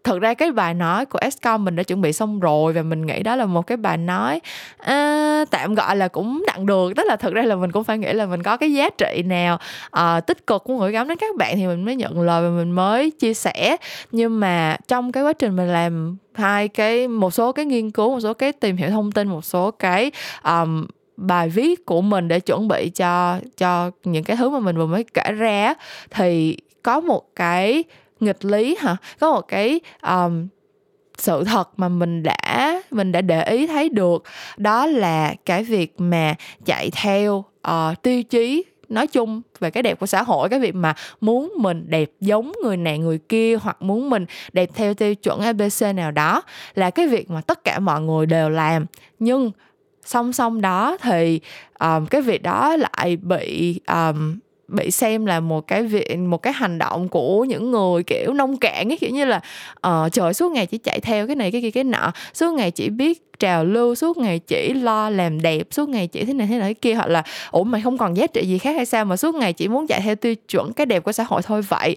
thực 0.08 0.20
ra 0.20 0.34
cái 0.34 0.52
bài 0.52 0.74
nói 0.74 1.06
của 1.06 1.18
Escom 1.22 1.64
mình 1.64 1.76
đã 1.76 1.82
chuẩn 1.82 2.00
bị 2.00 2.12
xong 2.12 2.40
rồi 2.40 2.72
và 2.72 2.82
mình 2.82 3.06
nghĩ 3.06 3.22
đó 3.22 3.36
là 3.36 3.46
một 3.46 3.66
cái 3.66 3.76
bài 3.76 3.96
nói 3.96 4.40
à, 4.78 5.44
tạm 5.50 5.74
gọi 5.74 5.96
là 5.96 6.08
cũng 6.08 6.44
đặng 6.46 6.66
được 6.66 6.92
tức 6.96 7.06
là 7.06 7.16
thực 7.16 7.34
ra 7.34 7.42
là 7.42 7.56
mình 7.56 7.72
cũng 7.72 7.84
phải 7.84 7.98
nghĩ 7.98 8.12
là 8.12 8.26
mình 8.26 8.42
có 8.42 8.56
cái 8.56 8.72
giá 8.72 8.90
trị 8.90 9.22
nào 9.26 9.58
à, 9.90 10.20
tích 10.20 10.46
cực 10.46 10.64
của 10.64 10.76
gửi 10.76 10.92
gắm 10.92 11.08
đến 11.08 11.18
các 11.18 11.36
bạn 11.36 11.56
thì 11.56 11.66
mình 11.66 11.84
mới 11.84 11.96
nhận 11.96 12.20
lời 12.20 12.42
và 12.42 12.48
mình 12.48 12.70
mới 12.70 13.10
chia 13.10 13.34
sẻ. 13.34 13.76
Nhưng 14.12 14.40
mà 14.40 14.76
trong 14.88 15.12
cái 15.12 15.22
quá 15.22 15.32
trình 15.32 15.56
mình 15.56 15.68
làm 15.68 16.16
hai 16.34 16.68
cái 16.68 17.08
một 17.08 17.34
số 17.34 17.52
cái 17.52 17.64
nghiên 17.64 17.90
cứu 17.90 18.10
một 18.10 18.20
số 18.20 18.34
cái 18.34 18.52
tìm 18.52 18.76
hiểu 18.76 18.90
thông 18.90 19.12
tin 19.12 19.28
một 19.28 19.44
số 19.44 19.70
cái 19.70 20.10
um, 20.44 20.86
bài 21.16 21.48
viết 21.48 21.86
của 21.86 22.00
mình 22.00 22.28
để 22.28 22.40
chuẩn 22.40 22.68
bị 22.68 22.90
cho 22.94 23.38
cho 23.56 23.90
những 24.04 24.24
cái 24.24 24.36
thứ 24.36 24.50
mà 24.50 24.58
mình 24.58 24.76
vừa 24.76 24.86
mới 24.86 25.04
kể 25.14 25.32
ra 25.32 25.74
thì 26.10 26.56
có 26.82 27.00
một 27.00 27.22
cái 27.36 27.84
nghịch 28.20 28.44
lý 28.44 28.76
hả? 28.80 28.96
Có 29.20 29.32
một 29.32 29.48
cái 29.48 29.80
um, 30.02 30.48
sự 31.18 31.44
thật 31.44 31.68
mà 31.76 31.88
mình 31.88 32.22
đã 32.22 32.82
mình 32.90 33.12
đã 33.12 33.20
để 33.20 33.44
ý 33.44 33.66
thấy 33.66 33.88
được 33.88 34.24
đó 34.56 34.86
là 34.86 35.34
cái 35.44 35.64
việc 35.64 35.94
mà 36.00 36.34
chạy 36.64 36.90
theo 36.90 37.44
uh, 37.68 38.02
tiêu 38.02 38.22
chí 38.22 38.64
nói 38.88 39.06
chung 39.06 39.42
về 39.58 39.70
cái 39.70 39.82
đẹp 39.82 40.00
của 40.00 40.06
xã 40.06 40.22
hội 40.22 40.48
cái 40.48 40.60
việc 40.60 40.74
mà 40.74 40.94
muốn 41.20 41.52
mình 41.56 41.84
đẹp 41.88 42.10
giống 42.20 42.52
người 42.62 42.76
này 42.76 42.98
người 42.98 43.18
kia 43.18 43.56
hoặc 43.56 43.82
muốn 43.82 44.10
mình 44.10 44.26
đẹp 44.52 44.70
theo 44.74 44.94
tiêu 44.94 45.14
chuẩn 45.14 45.40
abc 45.40 45.94
nào 45.94 46.10
đó 46.10 46.42
là 46.74 46.90
cái 46.90 47.06
việc 47.06 47.30
mà 47.30 47.40
tất 47.40 47.64
cả 47.64 47.78
mọi 47.78 48.00
người 48.00 48.26
đều 48.26 48.50
làm. 48.50 48.86
Nhưng 49.18 49.50
song 50.04 50.32
song 50.32 50.60
đó 50.60 50.96
thì 51.00 51.40
um, 51.80 52.06
cái 52.06 52.22
việc 52.22 52.42
đó 52.42 52.76
lại 52.76 53.16
bị 53.16 53.80
um, 53.88 54.38
bị 54.68 54.90
xem 54.90 55.26
là 55.26 55.40
một 55.40 55.66
cái 55.66 55.82
việc 55.82 56.18
một 56.18 56.42
cái 56.42 56.52
hành 56.52 56.78
động 56.78 57.08
của 57.08 57.44
những 57.44 57.70
người 57.70 58.02
kiểu 58.02 58.32
nông 58.32 58.56
cạn 58.56 58.92
ấy 58.92 58.98
kiểu 59.00 59.10
như 59.10 59.24
là 59.24 59.40
uh, 59.86 60.12
trời 60.12 60.34
suốt 60.34 60.52
ngày 60.52 60.66
chỉ 60.66 60.78
chạy 60.78 61.00
theo 61.00 61.26
cái 61.26 61.36
này 61.36 61.52
cái 61.52 61.62
kia 61.62 61.70
cái 61.70 61.84
nọ 61.84 62.12
suốt 62.34 62.52
ngày 62.52 62.70
chỉ 62.70 62.88
biết 62.88 63.27
trào 63.38 63.64
lưu 63.64 63.94
suốt 63.94 64.18
ngày 64.18 64.38
chỉ 64.38 64.72
lo 64.72 65.10
làm 65.10 65.42
đẹp 65.42 65.66
suốt 65.70 65.88
ngày 65.88 66.06
chỉ 66.06 66.24
thế 66.24 66.32
này 66.32 66.46
thế 66.46 66.58
này 66.58 66.68
thế 66.68 66.74
kia 66.74 66.94
hoặc 66.94 67.08
là 67.08 67.22
ủa 67.50 67.64
mày 67.64 67.80
không 67.80 67.98
còn 67.98 68.16
giá 68.16 68.26
trị 68.26 68.46
gì 68.46 68.58
khác 68.58 68.76
hay 68.76 68.86
sao 68.86 69.04
mà 69.04 69.16
suốt 69.16 69.34
ngày 69.34 69.52
chỉ 69.52 69.68
muốn 69.68 69.86
chạy 69.86 70.00
theo 70.00 70.14
tiêu 70.14 70.34
chuẩn 70.48 70.72
cái 70.72 70.86
đẹp 70.86 71.04
của 71.04 71.12
xã 71.12 71.24
hội 71.24 71.42
thôi? 71.42 71.62
Vậy 71.62 71.96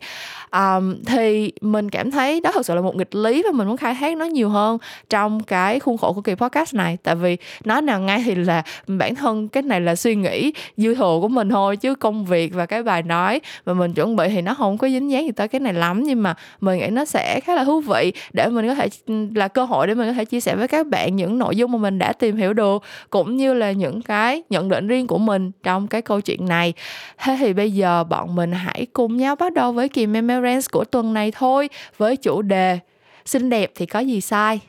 um, 0.51 1.03
thì 1.05 1.51
mình 1.61 1.89
cảm 1.89 2.11
thấy 2.11 2.41
đó 2.41 2.51
thực 2.51 2.65
sự 2.65 2.75
là 2.75 2.81
một 2.81 2.95
nghịch 2.95 3.15
lý 3.15 3.43
và 3.43 3.51
mình 3.51 3.67
muốn 3.67 3.77
khai 3.77 3.95
thác 3.99 4.17
nó 4.17 4.25
nhiều 4.25 4.49
hơn 4.49 4.77
trong 5.09 5.43
cái 5.43 5.79
khuôn 5.79 5.97
khổ 5.97 6.13
của 6.13 6.21
kỳ 6.21 6.35
podcast 6.35 6.73
này. 6.73 6.97
Tại 7.03 7.15
vì 7.15 7.37
nói 7.63 7.81
nào 7.81 7.99
ngay 7.99 8.23
thì 8.25 8.35
là 8.35 8.63
bản 8.87 9.15
thân 9.15 9.47
cái 9.47 9.63
này 9.63 9.81
là 9.81 9.95
suy 9.95 10.15
nghĩ 10.15 10.53
dư 10.77 10.95
thừa 10.95 11.17
của 11.21 11.27
mình 11.27 11.49
thôi 11.49 11.77
chứ 11.77 11.95
công 11.95 12.25
việc 12.25 12.53
và 12.53 12.65
cái 12.65 12.83
bài 12.83 13.03
nói 13.03 13.41
mà 13.65 13.73
mình 13.73 13.93
chuẩn 13.93 14.15
bị 14.15 14.27
thì 14.29 14.41
nó 14.41 14.53
không 14.53 14.77
có 14.77 14.89
dính 14.89 15.11
dáng 15.11 15.25
gì 15.25 15.31
tới 15.31 15.47
cái 15.47 15.59
này 15.59 15.73
lắm. 15.73 16.03
Nhưng 16.03 16.23
mà 16.23 16.35
mình 16.61 16.79
nghĩ 16.79 16.87
nó 16.87 17.05
sẽ 17.05 17.39
khá 17.39 17.55
là 17.55 17.63
thú 17.63 17.81
vị 17.81 18.13
để 18.33 18.47
mình 18.47 18.67
có 18.67 18.75
thể 18.75 18.87
ừ, 19.07 19.27
là 19.35 19.47
cơ 19.47 19.65
hội 19.65 19.87
để 19.87 19.93
mình 19.93 20.07
có 20.07 20.13
thể 20.13 20.25
chia 20.25 20.39
sẻ 20.39 20.55
với 20.55 20.67
các 20.67 20.87
bạn 20.87 21.15
những 21.15 21.30
nội 21.39 21.55
dung 21.55 21.71
mà 21.71 21.77
mình 21.77 21.99
đã 21.99 22.13
tìm 22.13 22.37
hiểu 22.37 22.53
được, 22.53 22.83
cũng 23.09 23.37
như 23.37 23.53
là 23.53 23.71
những 23.71 24.01
cái 24.01 24.43
nhận 24.49 24.69
định 24.69 24.87
riêng 24.87 25.07
của 25.07 25.17
mình 25.17 25.51
trong 25.63 25.87
cái 25.87 26.01
câu 26.01 26.21
chuyện 26.21 26.45
này. 26.45 26.73
Thế 27.17 27.37
thì 27.39 27.53
bây 27.53 27.71
giờ 27.71 28.03
bọn 28.03 28.35
mình 28.35 28.51
hãy 28.51 28.87
cùng 28.93 29.17
nhau 29.17 29.35
bắt 29.35 29.53
đầu 29.53 29.71
với 29.71 29.89
kỳ 29.89 30.07
memorance 30.07 30.67
của 30.71 30.83
tuần 30.83 31.13
này 31.13 31.31
thôi, 31.31 31.69
với 31.97 32.17
chủ 32.17 32.41
đề 32.41 32.79
xinh 33.25 33.49
đẹp 33.49 33.71
thì 33.75 33.85
có 33.85 33.99
gì 33.99 34.21
sai? 34.21 34.59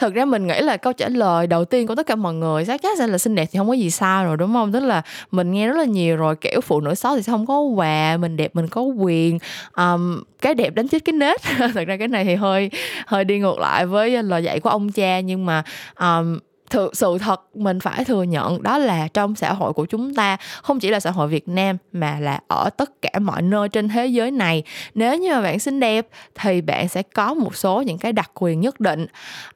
Thực 0.00 0.14
ra 0.14 0.24
mình 0.24 0.46
nghĩ 0.46 0.60
là 0.60 0.76
câu 0.76 0.92
trả 0.92 1.08
lời 1.08 1.46
đầu 1.46 1.64
tiên 1.64 1.86
của 1.86 1.94
tất 1.94 2.06
cả 2.06 2.16
mọi 2.16 2.34
người 2.34 2.64
chắc 2.64 2.82
chắc 2.82 2.98
sẽ 2.98 3.06
là 3.06 3.18
xinh 3.18 3.34
đẹp 3.34 3.48
thì 3.52 3.58
không 3.58 3.68
có 3.68 3.72
gì 3.72 3.90
sai 3.90 4.24
rồi 4.24 4.36
đúng 4.36 4.52
không? 4.52 4.72
Tức 4.72 4.80
là 4.80 5.02
mình 5.30 5.52
nghe 5.52 5.68
rất 5.68 5.76
là 5.76 5.84
nhiều 5.84 6.16
rồi 6.16 6.36
kiểu 6.36 6.60
phụ 6.60 6.80
nữ 6.80 6.94
xấu 6.94 7.16
thì 7.16 7.22
sẽ 7.22 7.32
không 7.32 7.46
có 7.46 7.60
quà 7.60 8.16
mình 8.16 8.36
đẹp 8.36 8.50
mình 8.54 8.68
có 8.68 8.82
quyền 8.82 9.38
um, 9.76 10.22
cái 10.40 10.54
đẹp 10.54 10.74
đánh 10.74 10.88
chết 10.88 11.04
cái 11.04 11.12
nết. 11.12 11.40
Thật 11.74 11.84
ra 11.86 11.96
cái 11.96 12.08
này 12.08 12.24
thì 12.24 12.34
hơi 12.34 12.70
hơi 13.06 13.24
đi 13.24 13.38
ngược 13.38 13.58
lại 13.58 13.86
với 13.86 14.22
lời 14.22 14.44
dạy 14.44 14.60
của 14.60 14.70
ông 14.70 14.92
cha 14.92 15.20
nhưng 15.20 15.46
mà 15.46 15.62
um, 16.00 16.38
thực 16.70 16.96
sự 16.96 17.18
thật 17.18 17.42
mình 17.54 17.80
phải 17.80 18.04
thừa 18.04 18.22
nhận 18.22 18.62
đó 18.62 18.78
là 18.78 19.08
trong 19.14 19.34
xã 19.34 19.52
hội 19.52 19.72
của 19.72 19.86
chúng 19.86 20.14
ta 20.14 20.36
không 20.62 20.80
chỉ 20.80 20.90
là 20.90 21.00
xã 21.00 21.10
hội 21.10 21.28
Việt 21.28 21.48
Nam 21.48 21.76
mà 21.92 22.16
là 22.20 22.40
ở 22.48 22.70
tất 22.76 23.02
cả 23.02 23.10
mọi 23.18 23.42
nơi 23.42 23.68
trên 23.68 23.88
thế 23.88 24.06
giới 24.06 24.30
này. 24.30 24.62
Nếu 24.94 25.18
như 25.18 25.30
mà 25.30 25.40
bạn 25.40 25.58
xinh 25.58 25.80
đẹp 25.80 26.06
thì 26.34 26.60
bạn 26.60 26.88
sẽ 26.88 27.02
có 27.02 27.34
một 27.34 27.56
số 27.56 27.82
những 27.82 27.98
cái 27.98 28.12
đặc 28.12 28.30
quyền 28.34 28.60
nhất 28.60 28.80
định. 28.80 29.06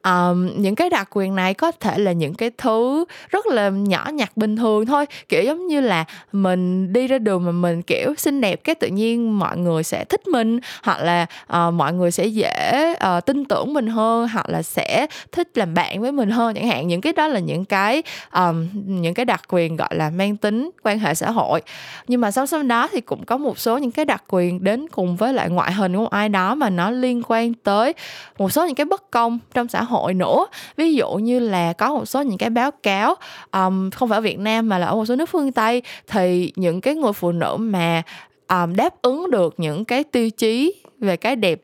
Um, 0.03 0.49
những 0.57 0.75
cái 0.75 0.89
đặc 0.89 1.09
quyền 1.11 1.35
này 1.35 1.53
có 1.53 1.71
thể 1.71 1.97
là 1.97 2.11
những 2.11 2.33
cái 2.33 2.51
thứ 2.57 3.05
rất 3.29 3.47
là 3.47 3.69
nhỏ 3.69 4.09
nhặt 4.13 4.37
bình 4.37 4.55
thường 4.55 4.85
thôi. 4.85 5.05
Kiểu 5.29 5.43
giống 5.43 5.67
như 5.67 5.81
là 5.81 6.05
mình 6.31 6.93
đi 6.93 7.07
ra 7.07 7.17
đường 7.17 7.45
mà 7.45 7.51
mình 7.51 7.81
kiểu 7.81 8.13
xinh 8.17 8.41
đẹp 8.41 8.63
cái 8.63 8.75
tự 8.75 8.87
nhiên 8.87 9.39
mọi 9.39 9.57
người 9.57 9.83
sẽ 9.83 10.05
thích 10.05 10.27
mình 10.27 10.59
hoặc 10.83 10.99
là 11.01 11.25
uh, 11.57 11.73
mọi 11.73 11.93
người 11.93 12.11
sẽ 12.11 12.25
dễ 12.25 12.93
uh, 13.17 13.25
tin 13.25 13.45
tưởng 13.45 13.73
mình 13.73 13.87
hơn 13.87 14.27
hoặc 14.27 14.49
là 14.49 14.61
sẽ 14.61 15.07
thích 15.31 15.57
làm 15.57 15.73
bạn 15.73 16.01
với 16.01 16.11
mình 16.11 16.29
hơn 16.29 16.55
chẳng 16.55 16.67
hạn. 16.67 16.87
Những 16.87 17.01
cái 17.05 17.13
đó 17.13 17.27
là 17.27 17.39
những 17.39 17.65
cái 17.65 18.03
um, 18.33 18.67
những 18.85 19.13
cái 19.13 19.25
đặc 19.25 19.41
quyền 19.49 19.75
gọi 19.75 19.95
là 19.95 20.09
mang 20.09 20.37
tính 20.37 20.69
quan 20.83 20.99
hệ 20.99 21.13
xã 21.15 21.31
hội. 21.31 21.61
Nhưng 22.07 22.21
mà 22.21 22.31
song 22.31 22.47
song 22.47 22.67
đó 22.67 22.87
thì 22.91 23.01
cũng 23.01 23.25
có 23.25 23.37
một 23.37 23.59
số 23.59 23.77
những 23.77 23.91
cái 23.91 24.05
đặc 24.05 24.23
quyền 24.27 24.63
đến 24.63 24.87
cùng 24.87 25.15
với 25.15 25.33
lại 25.33 25.49
ngoại 25.49 25.73
hình 25.73 25.95
của 25.95 26.01
một 26.01 26.09
ai 26.09 26.29
đó 26.29 26.55
mà 26.55 26.69
nó 26.69 26.91
liên 26.91 27.21
quan 27.27 27.53
tới 27.53 27.93
một 28.37 28.49
số 28.51 28.65
những 28.65 28.75
cái 28.75 28.85
bất 28.85 29.11
công 29.11 29.39
trong 29.53 29.67
xã 29.67 29.83
hội 29.83 30.13
nữa. 30.13 30.45
Ví 30.77 30.93
dụ 30.93 31.13
như 31.13 31.39
là 31.39 31.73
có 31.73 31.93
một 31.93 32.05
số 32.05 32.21
những 32.21 32.37
cái 32.37 32.49
báo 32.49 32.71
cáo 32.71 33.15
um, 33.51 33.89
không 33.89 34.09
phải 34.09 34.17
ở 34.17 34.21
Việt 34.21 34.39
Nam 34.39 34.69
mà 34.69 34.77
là 34.77 34.87
ở 34.87 34.95
một 34.95 35.05
số 35.05 35.15
nước 35.15 35.29
phương 35.29 35.51
Tây 35.51 35.81
thì 36.07 36.53
những 36.55 36.81
cái 36.81 36.95
người 36.95 37.13
phụ 37.13 37.31
nữ 37.31 37.55
mà 37.59 38.01
um, 38.47 38.75
đáp 38.75 39.01
ứng 39.01 39.31
được 39.31 39.53
những 39.57 39.85
cái 39.85 40.03
tiêu 40.03 40.29
chí 40.29 40.75
về 40.99 41.17
cái 41.17 41.35
đẹp 41.35 41.61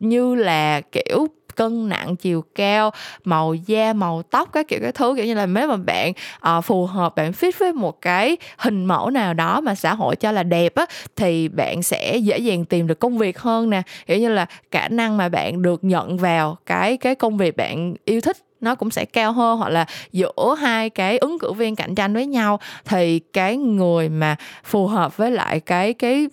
như 0.00 0.34
là 0.34 0.80
kiểu 0.80 1.26
cân 1.56 1.88
nặng 1.88 2.16
chiều 2.16 2.44
cao 2.54 2.90
màu 3.24 3.54
da 3.54 3.92
màu 3.92 4.22
tóc 4.22 4.48
các 4.52 4.68
kiểu 4.68 4.78
cái 4.82 4.92
thứ. 4.92 5.14
Kiểu 5.16 5.24
như 5.24 5.34
là 5.34 5.46
nếu 5.46 5.68
mà 5.68 5.76
bạn 5.76 6.12
uh, 6.58 6.64
phù 6.64 6.86
hợp 6.86 7.16
bạn 7.16 7.32
fit 7.32 7.52
với 7.58 7.72
một 7.72 8.00
cái 8.00 8.36
hình 8.58 8.84
mẫu 8.84 9.10
nào 9.10 9.34
đó 9.34 9.60
mà 9.60 9.74
xã 9.74 9.94
hội 9.94 10.16
cho 10.16 10.32
là 10.32 10.42
đẹp 10.42 10.74
á 10.74 10.86
thì 11.16 11.48
bạn 11.48 11.82
sẽ 11.82 12.16
dễ 12.16 12.38
dàng 12.38 12.64
tìm 12.64 12.86
được 12.86 13.00
công 13.00 13.18
việc 13.18 13.38
hơn 13.38 13.70
nè. 13.70 13.82
Kiểu 14.06 14.18
như 14.18 14.28
là 14.28 14.46
khả 14.70 14.88
năng 14.88 15.16
mà 15.16 15.28
bạn 15.28 15.62
được 15.62 15.84
nhận 15.84 16.16
vào 16.16 16.56
cái 16.66 16.96
cái 16.96 17.14
công 17.14 17.36
việc 17.36 17.56
bạn 17.56 17.94
yêu 18.04 18.20
thích 18.20 18.36
nó 18.64 18.74
cũng 18.74 18.90
sẽ 18.90 19.04
cao 19.04 19.32
hơn 19.32 19.58
hoặc 19.58 19.68
là 19.68 19.86
giữa 20.12 20.54
hai 20.58 20.90
cái 20.90 21.18
ứng 21.18 21.38
cử 21.38 21.52
viên 21.52 21.76
cạnh 21.76 21.94
tranh 21.94 22.14
với 22.14 22.26
nhau 22.26 22.60
thì 22.84 23.18
cái 23.18 23.56
người 23.56 24.08
mà 24.08 24.36
phù 24.64 24.86
hợp 24.86 25.16
với 25.16 25.30
lại 25.30 25.60
cái 25.60 25.94
cái 25.94 26.28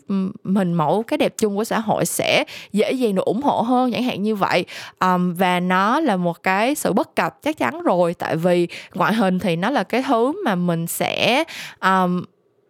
hình 0.55 0.73
mẫu 0.73 1.03
cái 1.03 1.17
đẹp 1.17 1.33
chung 1.37 1.55
của 1.55 1.63
xã 1.63 1.79
hội 1.79 2.05
sẽ 2.05 2.43
dễ 2.73 2.91
dàng 2.91 3.15
được 3.15 3.25
ủng 3.25 3.41
hộ 3.41 3.61
hơn 3.61 3.91
chẳng 3.91 4.03
hạn 4.03 4.23
như 4.23 4.35
vậy. 4.35 4.65
Um, 4.99 5.33
và 5.33 5.59
nó 5.59 5.99
là 5.99 6.17
một 6.17 6.43
cái 6.43 6.75
sự 6.75 6.93
bất 6.93 7.15
cập 7.15 7.41
chắc 7.41 7.57
chắn 7.57 7.81
rồi 7.81 8.13
tại 8.13 8.35
vì 8.35 8.67
ngoại 8.93 9.13
hình 9.13 9.39
thì 9.39 9.55
nó 9.55 9.69
là 9.69 9.83
cái 9.83 10.03
thứ 10.07 10.43
mà 10.45 10.55
mình 10.55 10.87
sẽ 10.87 11.43
um, 11.81 12.23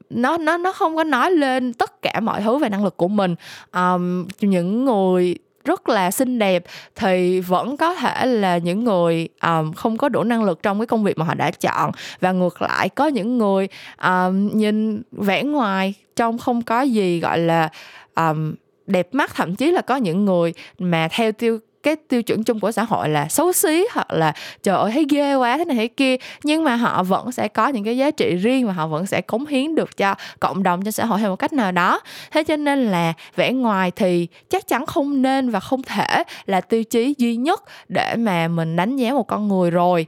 nó 0.09 0.37
nó 0.37 0.57
nó 0.57 0.71
không 0.71 0.95
có 0.95 1.03
nói 1.03 1.31
lên 1.31 1.73
tất 1.73 2.01
cả 2.01 2.19
mọi 2.19 2.41
thứ 2.41 2.57
về 2.57 2.69
năng 2.69 2.83
lực 2.83 2.97
của 2.97 3.07
mình. 3.07 3.35
Um, 3.73 4.27
những 4.41 4.85
người 4.85 5.35
rất 5.65 5.89
là 5.89 6.11
xinh 6.11 6.39
đẹp 6.39 6.63
thì 6.95 7.39
vẫn 7.39 7.77
có 7.77 7.93
thể 7.95 8.25
là 8.25 8.57
những 8.57 8.83
người 8.83 9.29
um, 9.41 9.73
không 9.73 9.97
có 9.97 10.09
đủ 10.09 10.23
năng 10.23 10.43
lực 10.43 10.63
trong 10.63 10.79
cái 10.79 10.85
công 10.85 11.03
việc 11.03 11.17
mà 11.17 11.25
họ 11.25 11.33
đã 11.33 11.51
chọn. 11.51 11.91
Và 12.19 12.31
ngược 12.31 12.61
lại 12.61 12.89
có 12.89 13.07
những 13.07 13.37
người 13.37 13.67
um, 14.03 14.57
nhìn 14.57 15.01
vẻ 15.11 15.43
ngoài 15.43 15.93
trông 16.15 16.37
không 16.37 16.61
có 16.61 16.81
gì 16.81 17.19
gọi 17.19 17.37
là 17.37 17.69
um, 18.15 18.53
đẹp 18.87 19.07
mắt 19.11 19.35
thậm 19.35 19.55
chí 19.55 19.71
là 19.71 19.81
có 19.81 19.95
những 19.95 20.25
người 20.25 20.53
mà 20.79 21.07
theo 21.11 21.31
tiêu 21.31 21.59
cái 21.83 21.95
tiêu 21.95 22.23
chuẩn 22.23 22.43
chung 22.43 22.59
của 22.59 22.71
xã 22.71 22.83
hội 22.83 23.09
là 23.09 23.27
xấu 23.29 23.53
xí 23.53 23.85
hoặc 23.93 24.13
là, 24.13 24.33
trời 24.63 24.77
ơi, 24.77 24.91
thấy 24.91 25.05
ghê 25.09 25.35
quá, 25.35 25.57
thế 25.57 25.65
này 25.65 25.77
thế 25.77 25.87
kia. 25.87 26.15
Nhưng 26.43 26.63
mà 26.63 26.75
họ 26.75 27.03
vẫn 27.03 27.31
sẽ 27.31 27.47
có 27.47 27.67
những 27.67 27.83
cái 27.83 27.97
giá 27.97 28.11
trị 28.11 28.35
riêng 28.35 28.67
và 28.67 28.73
họ 28.73 28.87
vẫn 28.87 29.05
sẽ 29.05 29.21
cống 29.21 29.45
hiến 29.45 29.75
được 29.75 29.97
cho 29.97 30.15
cộng 30.39 30.63
đồng, 30.63 30.83
cho 30.83 30.91
xã 30.91 31.05
hội 31.05 31.19
theo 31.19 31.29
một 31.29 31.35
cách 31.35 31.53
nào 31.53 31.71
đó. 31.71 31.99
Thế 32.31 32.43
cho 32.43 32.55
nên 32.55 32.91
là 32.91 33.13
vẻ 33.35 33.51
ngoài 33.51 33.91
thì 33.91 34.27
chắc 34.49 34.67
chắn 34.67 34.85
không 34.85 35.21
nên 35.21 35.49
và 35.49 35.59
không 35.59 35.81
thể 35.81 36.23
là 36.45 36.61
tiêu 36.61 36.83
chí 36.83 37.13
duy 37.17 37.35
nhất 37.35 37.63
để 37.87 38.15
mà 38.15 38.47
mình 38.47 38.75
đánh 38.75 38.95
giá 38.95 39.13
một 39.13 39.27
con 39.27 39.47
người 39.47 39.71
rồi. 39.71 40.07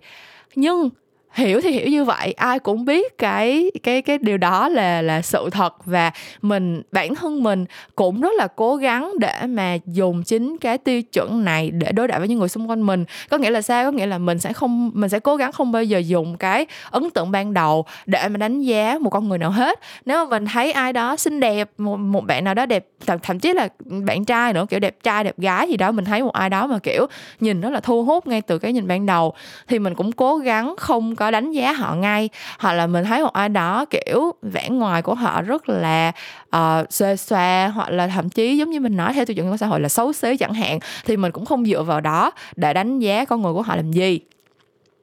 Nhưng 0.56 0.90
hiểu 1.34 1.62
thì 1.62 1.72
hiểu 1.72 1.88
như 1.88 2.04
vậy. 2.04 2.34
Ai 2.38 2.60
cũng 2.60 2.86
biết 2.86 3.18
cái 3.18 3.72
cái 3.84 4.02
cái 4.02 4.18
điều 4.18 4.38
đó 4.38 4.70
là 4.70 5.02
là 5.02 5.22
sự 5.22 5.50
thật 5.52 5.86
và 5.86 6.12
mình 6.42 6.82
bản 6.92 7.16
thân 7.16 7.44
mình 7.44 7.66
cũng 7.96 8.22
rất 8.22 8.34
là 8.38 8.48
cố 8.48 8.76
gắng 8.76 9.12
để 9.20 9.34
mà 9.48 9.78
dùng 9.86 10.24
chính 10.24 10.58
cái 10.58 10.78
tiêu 10.78 11.02
chuẩn 11.02 11.46
này 11.46 11.72
để 11.72 11.92
đối 11.92 12.08
đãi 12.08 12.20
với 12.20 12.28
những 12.28 12.40
người 12.40 12.50
xung 12.50 12.70
quanh 12.70 12.82
mình. 12.82 13.06
Có 13.30 13.38
nghĩa 13.38 13.50
là 13.50 13.62
sao? 13.62 13.86
Có 13.86 13.92
nghĩa 13.92 14.06
là 14.06 14.18
mình 14.18 14.40
sẽ 14.40 14.54
không 14.54 14.92
mình 14.94 15.10
sẽ 15.10 15.20
cố 15.20 15.36
gắng 15.36 15.52
không 15.52 15.72
bao 15.72 15.84
giờ 15.84 15.98
dùng 15.98 16.38
cái 16.38 16.66
ấn 16.92 17.10
tượng 17.10 17.32
ban 17.32 17.54
đầu 17.54 17.86
để 18.06 18.28
mà 18.28 18.38
đánh 18.38 18.62
giá 18.62 18.98
một 19.02 19.10
con 19.10 19.30
người 19.30 19.38
nào 19.38 19.52
hết. 19.52 19.80
Nếu 20.06 20.26
mà 20.26 20.30
mình 20.30 20.46
thấy 20.46 20.72
ai 20.72 20.94
đó 20.94 21.16
xinh 21.16 21.40
đẹp 21.40 21.70
một, 21.78 21.98
một 21.98 22.26
bạn 22.26 22.44
nào 22.44 22.54
đó 22.54 22.66
đẹp 22.66 22.88
thậm, 23.06 23.20
thậm 23.20 23.40
chí 23.40 23.54
là 23.54 23.68
bạn 23.86 24.26
trai 24.26 24.54
nữa 24.54 24.66
kiểu 24.70 24.80
đẹp 24.80 24.98
trai 25.04 25.24
đẹp 25.24 25.38
gái 25.38 25.70
gì 25.70 25.78
đó 25.78 25.92
mình 25.92 26.06
thấy 26.06 26.24
một 26.24 26.34
ai 26.34 26.50
đó 26.50 26.68
mà 26.68 26.80
kiểu 26.80 27.06
nhìn 27.40 27.62
rất 27.62 27.70
là 27.70 27.80
thu 27.80 28.04
hút 28.04 28.28
ngay 28.28 28.42
từ 28.42 28.60
cái 28.60 28.74
nhìn 28.74 28.88
ban 28.88 29.06
đầu 29.06 29.34
thì 29.68 29.80
mình 29.80 29.96
cũng 29.96 30.12
cố 30.12 30.38
gắng 30.38 30.76
không 30.78 31.16
có 31.16 31.23
có 31.24 31.32
đánh 31.32 31.52
giá 31.52 31.72
họ 31.72 31.96
ngay. 31.96 32.30
Hoặc 32.60 32.74
là 32.74 32.88
mình 32.88 33.04
thấy 33.04 33.24
một 33.24 33.34
ai 33.34 33.50
đó 33.50 33.86
kiểu 33.90 34.32
vẻ 34.42 34.70
ngoài 34.70 35.02
của 35.02 35.16
họ 35.16 35.42
rất 35.42 35.70
là 35.70 36.12
uh, 36.56 36.94
xòe 36.94 37.16
xòe 37.16 37.68
hoặc 37.68 37.90
là 37.90 38.08
thậm 38.08 38.30
chí 38.30 38.58
giống 38.58 38.70
như 38.70 38.80
mình 38.80 38.98
nói 38.98 39.14
theo 39.14 39.26
tiêu 39.26 39.36
chuẩn 39.36 39.52
của 39.52 39.58
xã 39.58 39.68
hội 39.68 39.80
là 39.80 39.90
xấu 39.90 40.14
xí 40.14 40.38
chẳng 40.38 40.54
hạn 40.54 40.80
thì 41.06 41.18
mình 41.18 41.32
cũng 41.32 41.46
không 41.46 41.66
dựa 41.66 41.84
vào 41.84 42.02
đó 42.02 42.32
để 42.56 42.74
đánh 42.74 43.00
giá 43.00 43.26
con 43.26 43.42
người 43.42 43.54
của 43.54 43.62
họ 43.62 43.76
làm 43.76 43.92
gì. 43.92 44.20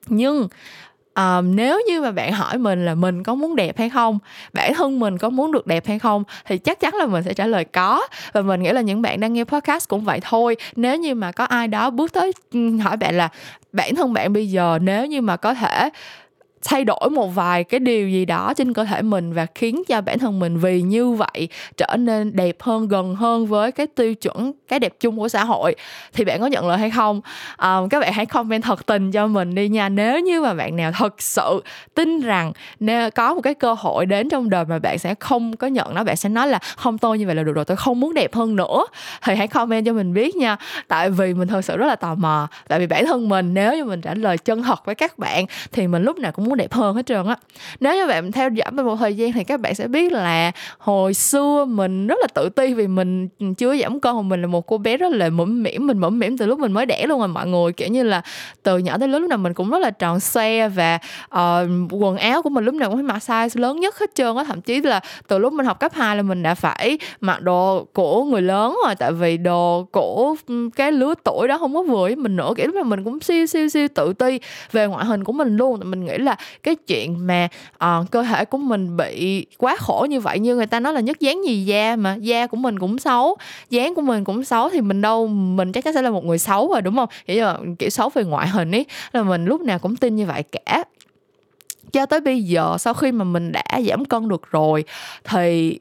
Nhưng 0.07 0.49
um, 1.15 1.57
nếu 1.57 1.81
như 1.89 2.01
mà 2.01 2.11
bạn 2.11 2.33
hỏi 2.33 2.59
mình 2.59 2.87
là 2.87 2.95
mình 2.95 3.23
có 3.23 3.35
muốn 3.35 3.57
đẹp 3.57 3.79
hay 3.79 3.91
không 3.91 4.19
bản 4.53 4.75
thân 4.75 5.01
mình 5.01 5.19
có 5.19 5.31
muốn 5.31 5.53
được 5.53 5.67
đẹp 5.67 5.87
hay 5.87 5.99
không 5.99 6.25
thì 6.47 6.59
chắc 6.59 6.81
chắn 6.81 6.95
là 6.95 7.07
mình 7.07 7.23
sẽ 7.23 7.35
trả 7.35 7.47
lời 7.47 7.65
có. 7.65 8.07
Và 8.33 8.43
mình 8.43 8.63
nghĩ 8.63 8.71
là 8.73 8.81
những 8.81 9.03
bạn 9.03 9.21
đang 9.21 9.33
nghe 9.33 9.45
podcast 9.45 9.89
cũng 9.89 10.05
vậy 10.05 10.21
thôi. 10.23 10.57
Nếu 10.77 10.97
như 10.97 11.15
mà 11.15 11.33
có 11.33 11.45
ai 11.45 11.69
đó 11.69 11.91
bước 11.91 12.13
tới 12.13 12.33
ừ, 12.53 12.77
hỏi 12.77 12.97
bạn 12.97 13.17
là 13.17 13.29
bản 13.73 13.95
thân 13.95 14.13
bạn 14.13 14.33
bây 14.33 14.51
giờ 14.51 14.79
nếu 14.83 15.07
như 15.07 15.21
mà 15.21 15.37
có 15.37 15.55
thể 15.55 15.91
thay 16.65 16.85
đổi 16.85 17.11
một 17.11 17.27
vài 17.27 17.65
cái 17.65 17.81
điều 17.81 18.09
gì 18.09 18.25
đó 18.25 18.55
trên 18.57 18.73
cơ 18.73 18.85
thể 18.85 19.03
mình 19.03 19.33
và 19.33 19.47
khiến 19.55 19.83
cho 19.89 20.01
bản 20.01 20.19
thân 20.19 20.39
mình 20.39 20.59
vì 20.59 20.83
như 20.83 21.11
vậy 21.11 21.49
trở 21.77 21.97
nên 21.99 22.37
đẹp 22.37 22.57
hơn 22.61 22.89
gần 22.89 23.15
hơn 23.15 23.47
với 23.47 23.73
cái 23.73 23.87
tiêu 23.87 24.15
chuẩn 24.15 24.53
cái 24.69 24.79
đẹp 24.79 24.95
chung 25.01 25.19
của 25.19 25.29
xã 25.29 25.45
hội. 25.45 25.75
Thì 26.13 26.25
bạn 26.25 26.41
có 26.41 26.47
nhận 26.47 26.69
lời 26.69 26.79
hay 26.79 26.91
không? 26.91 27.21
Um, 27.63 27.89
các 27.89 28.01
bạn 28.01 28.13
hãy 28.13 28.27
comment 28.27 28.63
thật 28.63 28.87
tình 28.87 29.13
cho 29.13 29.27
mình 29.27 29.55
đi 29.55 29.69
nha. 29.69 29.89
Nếu 29.89 30.21
như 30.21 30.41
mà 30.41 30.55
bạn 30.55 30.77
nào 30.77 30.93
thật 30.95 31.23
sự 31.23 31.63
tin 31.95 32.21
rằng 32.21 32.53
nếu 32.81 33.11
có 33.11 33.35
một 33.35 33.41
cái 33.41 33.55
cơ 33.55 33.75
hội 33.79 34.07
đến 34.07 34.29
trong 34.29 34.51
đời 34.51 34.65
mà 34.65 34.79
bạn 34.79 34.99
sẽ 34.99 35.15
không 35.21 35.57
có 35.57 35.67
nhận 35.67 35.95
nó 35.95 36.05
bạn 36.05 36.17
sẽ 36.17 36.29
nói 36.29 36.49
là 36.49 36.59
không 36.77 36.99
tôi 36.99 37.19
như 37.19 37.27
vậy 37.27 37.35
là 37.35 37.43
được 37.43 37.53
rồi 37.53 37.65
tôi 37.65 37.77
không 37.77 38.01
muốn 38.01 38.15
đẹp 38.15 38.35
hơn 38.35 38.57
nữa. 38.57 38.87
Thì 39.23 39.35
hãy 39.35 39.49
comment 39.49 39.87
cho 39.87 39.93
mình 39.93 40.15
biết 40.15 40.37
nha. 40.37 40.57
Tại 40.89 41.11
vì 41.11 41.35
mình 41.35 41.49
thật 41.49 41.65
sự 41.65 41.77
rất 41.77 41.87
là 41.87 41.97
tò 41.97 42.15
mò. 42.15 42.49
Tại 42.69 42.79
vì 42.79 42.87
bản 42.87 43.07
thân 43.07 43.29
mình 43.29 43.55
nếu 43.55 43.77
như 43.77 43.85
mình 43.85 44.01
trả 44.01 44.15
lời 44.15 44.39
chân 44.39 44.63
thật 44.63 44.85
với 44.85 44.95
các 44.95 45.19
bạn 45.19 45.45
thì 45.73 45.87
mình 45.87 46.03
lúc 46.03 46.19
nào 46.19 46.33
cũng 46.33 46.50
muốn 46.51 46.59
đẹp 46.59 46.73
hơn 46.73 46.97
hết 46.97 47.07
trơn 47.07 47.27
á. 47.27 47.37
Nếu 47.81 47.95
như 47.95 48.07
bạn 48.07 48.33
theo 48.33 48.51
dõi 48.51 48.71
mình 48.71 48.87
một 48.87 48.97
thời 48.97 49.15
gian 49.15 49.33
thì 49.33 49.45
các 49.45 49.61
bạn 49.61 49.75
sẽ 49.75 49.89
biết 49.89 50.13
là 50.13 50.53
hồi 50.79 51.15
xưa 51.15 51.65
mình 51.65 52.07
rất 52.07 52.19
là 52.21 52.27
tự 52.35 52.49
ti 52.49 52.75
vì 52.75 52.87
mình 52.87 53.29
chưa 53.59 53.77
giảm 53.77 54.01
cân 54.01 54.17
mà 54.17 54.23
mình 54.23 54.41
là 54.41 54.47
một 54.47 54.67
cô 54.67 54.79
bé 54.79 54.97
rất 54.97 55.13
là 55.13 55.29
mũm 55.29 55.63
mỉm 55.63 55.87
mình 55.87 55.99
mũm 55.99 56.19
mỉm 56.19 56.39
từ 56.39 56.47
lúc 56.47 56.59
mình 56.59 56.73
mới 56.73 56.87
đẻ 56.87 57.07
luôn 57.07 57.19
rồi 57.19 57.29
mọi 57.29 57.47
người. 57.47 57.73
Kiểu 57.73 57.89
như 57.89 58.03
là 58.03 58.23
từ 58.63 58.79
nhỏ 58.79 58.99
tới 58.99 59.09
lớn 59.09 59.23
lúc 59.23 59.29
nào 59.29 59.39
mình 59.39 59.55
cũng 59.55 59.71
rất 59.71 59.79
là 59.79 59.91
tròn 59.91 60.21
xe 60.21 60.69
và 60.69 60.99
uh, 61.25 61.69
quần 61.91 62.17
áo 62.17 62.43
của 62.43 62.51
mình 62.51 62.65
lúc 62.65 62.75
nào 62.75 62.89
cũng 62.89 62.99
phải 62.99 63.03
mặc 63.03 63.23
size 63.27 63.61
lớn 63.61 63.81
nhất 63.81 63.99
hết 63.99 64.15
trơn 64.15 64.37
á. 64.37 64.45
Thậm 64.45 64.61
chí 64.61 64.81
là 64.81 65.01
từ 65.29 65.39
lúc 65.39 65.53
mình 65.53 65.67
học 65.67 65.81
cấp 65.81 65.93
2 65.95 66.17
là 66.17 66.23
mình 66.23 66.43
đã 66.43 66.55
phải 66.55 66.99
mặc 67.21 67.43
đồ 67.43 67.87
của 67.93 68.25
người 68.25 68.43
lớn 68.43 68.77
rồi 68.87 68.95
tại 68.95 69.13
vì 69.13 69.37
đồ 69.37 69.87
của 69.93 70.35
cái 70.77 70.93
lứa 70.93 71.15
tuổi 71.25 71.49
đó 71.49 71.59
không 71.59 71.75
có 71.75 71.83
vừa 71.83 72.03
với 72.03 72.17
mình 72.17 72.37
nữa. 72.37 72.53
Kiểu 72.57 72.73
là 72.73 72.83
mình 72.83 73.05
cũng 73.05 73.21
siêu 73.21 73.47
siêu 73.47 73.69
siêu 73.69 73.89
tự 73.95 74.13
ti 74.13 74.41
về 74.73 74.87
ngoại 74.87 75.05
hình 75.05 75.25
của 75.25 75.33
mình 75.33 75.57
luôn. 75.57 75.81
Mình 75.85 76.05
nghĩ 76.05 76.19
là 76.19 76.37
cái 76.63 76.75
chuyện 76.75 77.27
mà 77.27 77.49
uh, 77.85 78.11
cơ 78.11 78.23
thể 78.23 78.45
của 78.45 78.59
mình 78.59 78.97
bị 78.97 79.47
quá 79.59 79.77
khổ 79.79 80.07
như 80.11 80.21
vậy 80.21 80.39
như 80.39 80.57
người 80.57 80.67
ta 80.67 80.81
nói 80.81 80.93
là 80.93 81.01
nhất 81.01 81.21
dáng 81.21 81.45
gì 81.45 81.65
da 81.65 81.97
mà 81.97 82.15
da 82.15 82.47
của 82.47 82.57
mình 82.57 82.79
cũng 82.79 82.99
xấu 82.99 83.37
dáng 83.71 83.95
của 83.95 84.03
mình 84.03 84.25
cũng 84.25 84.45
xấu 84.45 84.69
thì 84.69 84.81
mình 84.81 85.01
đâu 85.01 85.27
mình 85.27 85.73
chắc 85.73 85.85
chắn 85.85 85.95
sẽ 85.95 86.03
là 86.03 86.11
một 86.11 86.25
người 86.25 86.39
xấu 86.39 86.73
rồi 86.73 86.83
đúng 86.83 86.97
không? 86.97 87.09
Kiểu 87.27 87.45
là 87.45 87.59
kiểu 87.79 87.91
xấu 87.91 88.09
về 88.09 88.25
ngoại 88.25 88.49
hình 88.49 88.75
ấy 88.75 88.87
là 89.13 89.23
mình 89.23 89.45
lúc 89.45 89.61
nào 89.61 89.79
cũng 89.79 89.97
tin 89.97 90.17
như 90.17 90.27
vậy 90.27 90.43
cả. 90.43 90.85
Cho 91.93 92.07
tới 92.07 92.21
bây 92.21 92.43
giờ 92.43 92.77
sau 92.79 92.95
khi 92.95 93.13
mà 93.13 93.25
mình 93.25 93.53
đã 93.53 93.81
giảm 93.89 94.05
cân 94.05 94.29
được 94.29 94.43
rồi 94.51 94.85
thì 95.25 95.79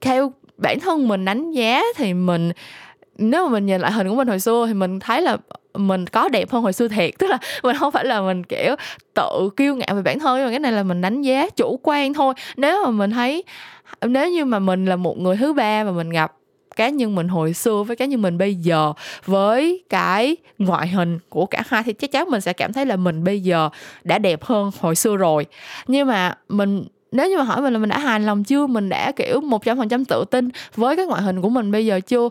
theo 0.00 0.32
bản 0.58 0.80
thân 0.80 1.08
mình 1.08 1.24
đánh 1.24 1.52
giá 1.52 1.82
thì 1.96 2.14
mình 2.14 2.52
nếu 3.18 3.46
mà 3.46 3.52
mình 3.52 3.66
nhìn 3.66 3.80
lại 3.80 3.92
hình 3.92 4.08
của 4.08 4.14
mình 4.14 4.28
hồi 4.28 4.40
xưa 4.40 4.64
thì 4.66 4.74
mình 4.74 5.00
thấy 5.00 5.22
là 5.22 5.36
mình 5.78 6.06
có 6.06 6.28
đẹp 6.28 6.50
hơn 6.50 6.62
hồi 6.62 6.72
xưa 6.72 6.88
thiệt. 6.88 7.10
Tức 7.18 7.26
là 7.26 7.38
mình 7.62 7.76
không 7.76 7.92
phải 7.92 8.04
là 8.04 8.20
mình, 8.20 8.44
kiểu, 8.44 8.74
tự 9.14 9.50
kiêu 9.56 9.74
ngạo 9.74 9.94
về 9.96 10.02
bản 10.02 10.18
thân, 10.18 10.36
nhưng 10.36 10.46
mà 10.46 10.50
cái 10.50 10.58
này 10.58 10.72
là 10.72 10.82
mình 10.82 11.00
đánh 11.00 11.22
giá 11.22 11.48
chủ 11.56 11.80
quan 11.82 12.14
thôi. 12.14 12.34
Nếu 12.56 12.84
mà 12.84 12.90
mình 12.90 13.10
thấy, 13.10 13.44
nếu 14.02 14.30
như 14.30 14.44
mà 14.44 14.58
mình 14.58 14.84
là 14.86 14.96
một 14.96 15.18
người 15.18 15.36
thứ 15.36 15.52
ba 15.52 15.84
mà 15.84 15.90
mình 15.90 16.10
gặp 16.10 16.32
cá 16.76 16.88
nhân 16.88 17.14
mình 17.14 17.28
hồi 17.28 17.54
xưa 17.54 17.82
với 17.82 17.96
cá 17.96 18.04
nhân 18.04 18.22
mình 18.22 18.38
bây 18.38 18.54
giờ 18.54 18.92
với 19.24 19.84
cái 19.88 20.36
ngoại 20.58 20.88
hình 20.88 21.18
của 21.28 21.46
cả 21.46 21.62
hai 21.68 21.82
thì 21.82 21.92
chắc 21.92 22.12
chắn 22.12 22.30
mình 22.30 22.40
sẽ 22.40 22.52
cảm 22.52 22.72
thấy 22.72 22.86
là 22.86 22.96
mình 22.96 23.24
bây 23.24 23.40
giờ 23.40 23.68
đã 24.04 24.18
đẹp 24.18 24.44
hơn 24.44 24.70
hồi 24.80 24.94
xưa 24.94 25.16
rồi. 25.16 25.46
Nhưng 25.86 26.06
mà 26.06 26.34
mình, 26.48 26.84
nếu 27.12 27.28
như 27.28 27.36
mà 27.36 27.42
hỏi 27.42 27.62
mình 27.62 27.72
là 27.72 27.78
mình 27.78 27.88
đã 27.88 27.98
hài 27.98 28.20
lòng 28.20 28.44
chưa? 28.44 28.66
Mình 28.66 28.88
đã, 28.88 29.12
kiểu, 29.12 29.40
một 29.40 29.64
trăm 29.64 29.78
phần 29.78 29.88
trăm 29.88 30.04
tự 30.04 30.24
tin 30.30 30.48
với 30.74 30.96
cái 30.96 31.06
ngoại 31.06 31.22
hình 31.22 31.40
của 31.40 31.48
mình 31.48 31.72
bây 31.72 31.86
giờ 31.86 32.00
chưa? 32.00 32.28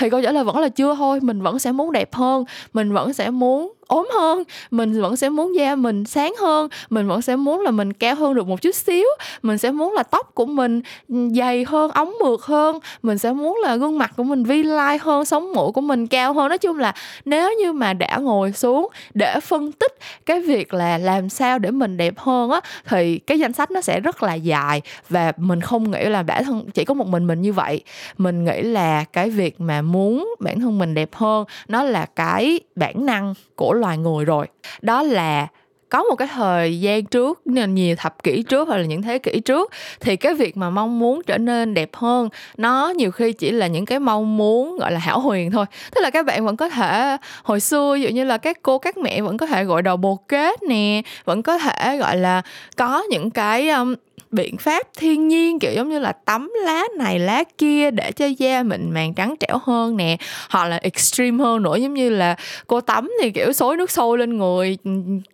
Thì 0.00 0.10
câu 0.10 0.22
trả 0.22 0.32
lời 0.32 0.44
vẫn 0.44 0.58
là 0.58 0.68
chưa 0.68 0.94
thôi. 0.94 1.18
Mình 1.22 1.42
vẫn 1.42 1.58
sẽ 1.58 1.72
muốn 1.72 1.92
đẹp 1.92 2.14
hơn. 2.14 2.44
Mình 2.74 2.92
vẫn 2.92 3.12
sẽ 3.12 3.30
muốn 3.30 3.72
ốm 3.86 4.08
hơn. 4.14 4.42
Mình 4.70 5.00
vẫn 5.00 5.16
sẽ 5.16 5.28
muốn 5.28 5.56
da 5.56 5.74
mình 5.74 6.04
sáng 6.04 6.34
hơn. 6.40 6.68
Mình 6.90 7.08
vẫn 7.08 7.22
sẽ 7.22 7.36
muốn 7.36 7.60
là 7.60 7.70
mình 7.70 7.92
cao 7.92 8.14
hơn 8.14 8.34
được 8.34 8.46
một 8.46 8.62
chút 8.62 8.74
xíu. 8.74 9.06
Mình 9.42 9.58
sẽ 9.58 9.70
muốn 9.70 9.92
là 9.92 10.02
tóc 10.02 10.34
của 10.34 10.46
mình 10.46 10.82
dày 11.08 11.64
hơn, 11.68 11.90
ống 11.90 12.12
mượt 12.24 12.42
hơn. 12.42 12.78
Mình 13.02 13.18
sẽ 13.18 13.32
muốn 13.32 13.58
là 13.62 13.76
gương 13.76 13.98
mặt 13.98 14.12
của 14.16 14.22
mình 14.22 14.44
vi 14.44 14.62
lai 14.62 14.98
hơn, 14.98 15.24
sống 15.24 15.52
mũi 15.52 15.72
của 15.72 15.80
mình 15.80 16.06
cao 16.06 16.32
hơn. 16.32 16.48
Nói 16.48 16.58
chung 16.58 16.78
là 16.78 16.94
nếu 17.24 17.52
như 17.62 17.72
mà 17.72 17.92
đã 17.92 18.16
ngồi 18.16 18.52
xuống 18.52 18.88
để 19.14 19.40
phân 19.40 19.72
tích 19.72 19.92
cái 20.26 20.40
việc 20.40 20.74
là 20.74 20.98
làm 20.98 21.28
sao 21.28 21.58
để 21.58 21.70
mình 21.70 21.96
đẹp 21.96 22.18
hơn 22.18 22.50
á, 22.50 22.60
thì 22.88 23.18
cái 23.18 23.38
danh 23.38 23.52
sách 23.52 23.70
nó 23.70 23.80
sẽ 23.80 24.00
rất 24.00 24.22
là 24.22 24.34
dài 24.34 24.82
và 25.08 25.32
mình 25.36 25.60
không 25.60 25.90
nghĩ 25.90 26.04
là 26.04 26.22
bản 26.22 26.44
thân, 26.44 26.64
chỉ 26.74 26.84
có 26.84 26.94
một 26.94 27.06
mình 27.06 27.26
mình 27.26 27.42
như 27.42 27.52
vậy. 27.52 27.82
Mình 28.18 28.44
nghĩ 28.44 28.62
là 28.62 29.04
cái 29.12 29.30
việc 29.30 29.60
mà 29.60 29.82
muốn 29.92 30.34
bản 30.40 30.60
thân 30.60 30.78
mình 30.78 30.94
đẹp 30.94 31.14
hơn 31.14 31.44
nó 31.68 31.82
là 31.82 32.06
cái 32.06 32.60
bản 32.76 33.06
năng 33.06 33.34
của 33.56 33.72
loài 33.72 33.98
người 33.98 34.24
rồi. 34.24 34.46
Đó 34.82 35.02
là 35.02 35.48
có 35.90 36.02
một 36.02 36.16
cái 36.16 36.28
thời 36.28 36.80
gian 36.80 37.04
trước 37.04 37.46
nên 37.46 37.74
nhiều 37.74 37.96
thập 37.96 38.22
kỷ 38.22 38.42
trước 38.42 38.68
hoặc 38.68 38.76
là 38.76 38.84
những 38.84 39.02
thế 39.02 39.18
kỷ 39.18 39.40
trước 39.40 39.70
thì 40.00 40.16
cái 40.16 40.34
việc 40.34 40.56
mà 40.56 40.70
mong 40.70 40.98
muốn 40.98 41.22
trở 41.26 41.38
nên 41.38 41.74
đẹp 41.74 41.90
hơn 41.94 42.28
nó 42.56 42.92
nhiều 42.96 43.10
khi 43.10 43.32
chỉ 43.32 43.50
là 43.50 43.66
những 43.66 43.84
cái 43.84 43.98
mong 43.98 44.36
muốn 44.36 44.76
gọi 44.78 44.92
là 44.92 44.98
hảo 44.98 45.20
huyền 45.20 45.50
thôi. 45.50 45.66
Tức 45.94 46.00
là 46.00 46.10
các 46.10 46.26
bạn 46.26 46.46
vẫn 46.46 46.56
có 46.56 46.68
thể 46.68 47.16
hồi 47.42 47.60
xưa 47.60 47.92
ví 47.94 48.02
dụ 48.02 48.08
như 48.08 48.24
là 48.24 48.38
các 48.38 48.58
cô 48.62 48.78
các 48.78 48.96
mẹ 48.96 49.20
vẫn 49.20 49.36
có 49.36 49.46
thể 49.46 49.64
gọi 49.64 49.82
đầu 49.82 49.96
bồ 49.96 50.16
kết 50.16 50.62
nè 50.62 51.02
vẫn 51.24 51.42
có 51.42 51.58
thể 51.58 51.96
gọi 51.96 52.16
là 52.16 52.42
có 52.76 53.02
những 53.02 53.30
cái 53.30 53.68
um, 53.68 53.94
biện 54.30 54.56
pháp 54.56 54.86
thiên 54.96 55.28
nhiên, 55.28 55.58
kiểu 55.58 55.72
giống 55.72 55.88
như 55.88 55.98
là 55.98 56.12
tắm 56.12 56.52
lá 56.64 56.84
này, 56.98 57.18
lá 57.18 57.44
kia 57.58 57.90
để 57.90 58.12
cho 58.12 58.26
da 58.26 58.62
mình 58.62 58.90
màng 58.94 59.14
trắng 59.14 59.34
trẻo 59.40 59.58
hơn 59.62 59.96
nè, 59.96 60.16
hoặc 60.50 60.68
là 60.68 60.76
extreme 60.76 61.44
hơn 61.44 61.62
nữa, 61.62 61.76
giống 61.76 61.94
như 61.94 62.10
là 62.10 62.36
cô 62.66 62.80
tắm 62.80 63.10
thì, 63.22 63.30
kiểu, 63.30 63.52
xối 63.52 63.76
nước 63.76 63.90
sôi 63.90 64.18
lên 64.18 64.38
người 64.38 64.78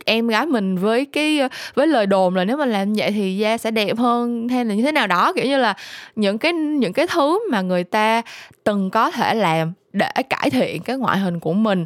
em 0.04 0.28
gái 0.28 0.46
mình 0.46 0.76
với 0.76 1.04
cái 1.04 1.40
với 1.74 1.86
lời 1.86 2.06
đồn 2.06 2.36
là 2.36 2.44
nếu 2.44 2.56
mà 2.56 2.66
làm 2.66 2.92
vậy 2.92 3.10
thì 3.10 3.36
da 3.36 3.58
sẽ 3.58 3.70
đẹp 3.70 3.98
hơn 3.98 4.48
hay 4.48 4.64
là 4.64 4.74
như 4.74 4.82
thế 4.82 4.92
nào 4.92 5.06
đó. 5.06 5.32
Kiểu 5.32 5.44
như 5.44 5.58
là 5.58 5.74
những 6.16 6.38
cái 6.38 6.52
những 6.52 6.92
cái 6.92 7.06
thứ 7.06 7.50
mà 7.50 7.60
người 7.60 7.84
ta 7.84 8.22
từng 8.66 8.90
có 8.90 9.10
thể 9.10 9.34
làm 9.34 9.72
để 9.92 10.10
cải 10.30 10.50
thiện 10.50 10.82
cái 10.82 10.96
ngoại 10.96 11.18
hình 11.18 11.40
của 11.40 11.52
mình. 11.52 11.84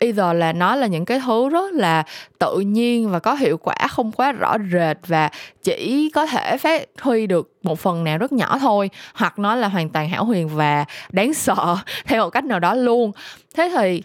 Either 0.00 0.36
là 0.36 0.52
nó 0.52 0.76
là 0.76 0.86
những 0.86 1.04
cái 1.04 1.20
thứ 1.26 1.48
rất 1.48 1.72
là 1.72 2.04
tự 2.38 2.60
nhiên 2.60 3.10
và 3.10 3.18
có 3.18 3.34
hiệu 3.34 3.56
quả, 3.56 3.74
không 3.90 4.12
quá 4.12 4.32
rõ 4.32 4.56
rệt 4.72 4.96
và 5.06 5.30
chỉ 5.62 6.10
có 6.14 6.26
thể 6.26 6.56
phát 6.56 6.88
huy 7.00 7.26
được 7.26 7.52
một 7.62 7.78
phần 7.78 8.04
nào 8.04 8.18
rất 8.18 8.32
nhỏ 8.32 8.58
thôi, 8.58 8.90
hoặc 9.14 9.38
nó 9.38 9.54
là 9.54 9.68
hoàn 9.68 9.88
toàn 9.88 10.08
hảo 10.08 10.24
huyền 10.24 10.48
và 10.48 10.84
đáng 11.10 11.34
sợ 11.34 11.76
theo 12.04 12.24
một 12.24 12.30
cách 12.30 12.44
nào 12.44 12.60
đó 12.60 12.74
luôn. 12.74 13.12
Thế 13.54 13.72
thì 13.76 14.02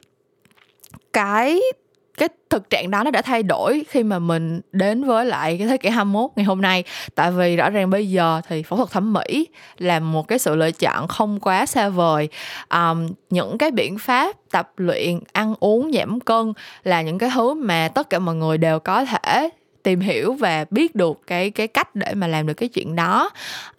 cái 1.14 1.62
cái 2.22 2.30
thực 2.50 2.70
trạng 2.70 2.92
đó 2.92 3.04
nó 3.04 3.12
đã 3.12 3.22
thay 3.22 3.44
đổi 3.44 3.84
khi 3.90 4.04
mà 4.04 4.20
mình 4.20 4.62
đến 4.72 5.04
với 5.04 5.26
lại 5.26 5.58
cái 5.58 5.68
thế 5.68 5.78
kỷ 5.78 5.90
21 5.90 6.32
ngày 6.36 6.44
hôm 6.44 6.62
nay. 6.62 6.84
Tại 7.16 7.32
vì 7.32 7.56
rõ 7.56 7.70
ràng 7.70 7.90
bây 7.90 8.10
giờ 8.10 8.42
thì 8.48 8.64
phẫu 8.64 8.78
thuật 8.78 8.92
thẩm 8.92 9.14
mỹ 9.14 9.48
là 9.78 10.00
một 10.00 10.28
cái 10.28 10.40
sự 10.40 10.56
lựa 10.56 10.72
chọn 10.72 11.08
không 11.08 11.40
quá 11.40 11.66
xa 11.66 11.90
vời. 11.90 12.30
Um, 12.70 13.08
những 13.30 13.58
cái 13.58 13.72
biện 13.72 13.98
pháp 13.98 14.36
tập 14.52 14.72
luyện 14.78 15.20
ăn 15.34 15.56
uống 15.60 15.92
giảm 15.94 16.20
cân 16.20 16.54
là 16.84 17.02
những 17.02 17.18
cái 17.18 17.30
thứ 17.34 17.54
mà 17.54 17.88
tất 17.88 18.10
cả 18.10 18.20
mọi 18.20 18.36
người 18.36 18.58
đều 18.58 18.80
có 18.80 19.06
thể 19.06 19.50
tìm 19.84 20.00
hiểu 20.00 20.34
và 20.34 20.66
biết 20.70 20.96
được 20.96 21.22
cái 21.28 21.50
cái 21.50 21.68
cách 21.68 21.96
để 21.96 22.14
mà 22.14 22.28
làm 22.28 22.48
được 22.48 22.54
cái 22.54 22.70
chuyện 22.70 22.96
đó. 22.96 23.30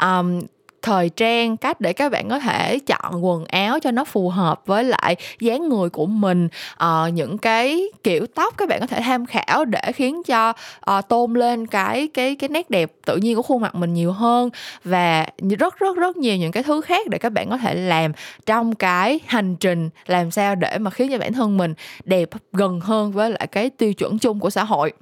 Um, 0.03 0.41
thời 0.83 1.09
trang 1.09 1.57
cách 1.57 1.81
để 1.81 1.93
các 1.93 2.13
bạn 2.13 2.29
có 2.29 2.39
thể 2.39 2.79
chọn 2.79 3.25
quần 3.25 3.45
áo 3.45 3.79
cho 3.81 3.91
nó 3.91 4.05
phù 4.05 4.29
hợp 4.29 4.63
với 4.67 4.85
lại 4.85 5.17
dáng 5.41 5.69
người 5.69 5.91
của 5.91 6.07
mình. 6.07 6.49
À, 6.77 7.09
những 7.15 7.39
cái 7.39 7.83
kiểu 8.05 8.27
tóc 8.27 8.55
các 8.57 8.69
bạn 8.69 8.81
có 8.81 8.87
thể 8.87 9.01
tham 9.01 9.27
khảo 9.27 9.65
để 9.65 9.93
khiến 9.95 10.23
cho 10.23 10.53
à, 10.81 11.01
tôn 11.01 11.35
lên 11.35 11.67
cái 11.67 12.09
cái 12.15 12.37
cái 12.37 12.49
nét 12.49 12.71
đẹp 12.71 12.93
tự 13.07 13.17
nhiên 13.17 13.37
của 13.37 13.43
khuôn 13.43 13.63
mặt 13.63 13.75
mình 13.75 13.95
nhiều 13.95 14.13
hơn. 14.13 14.51
Và 14.85 15.27
rất 15.59 15.79
rất 15.79 15.97
rất 15.97 16.17
nhiều 16.17 16.37
những 16.37 16.53
cái 16.53 16.63
thứ 16.63 16.81
khác 16.81 17.07
để 17.09 17.19
các 17.19 17.33
bạn 17.33 17.51
có 17.51 17.57
thể 17.57 17.75
làm 17.75 18.13
trong 18.47 18.75
cái 18.75 19.21
hành 19.27 19.57
trình 19.57 19.91
làm 20.07 20.31
sao 20.31 20.55
để 20.55 20.79
mà 20.79 20.91
khiến 20.91 21.11
cho 21.13 21.19
bản 21.19 21.33
thân 21.33 21.57
mình 21.57 21.75
đẹp 22.05 22.29
gần 22.53 22.81
hơn 22.81 23.13
với 23.13 23.31
lại 23.31 23.47
cái 23.47 23.71
tiêu 23.71 23.95
chuẩn 23.95 24.19
chung 24.19 24.41
của 24.41 24.51
xã 24.51 24.65
hội 24.65 24.93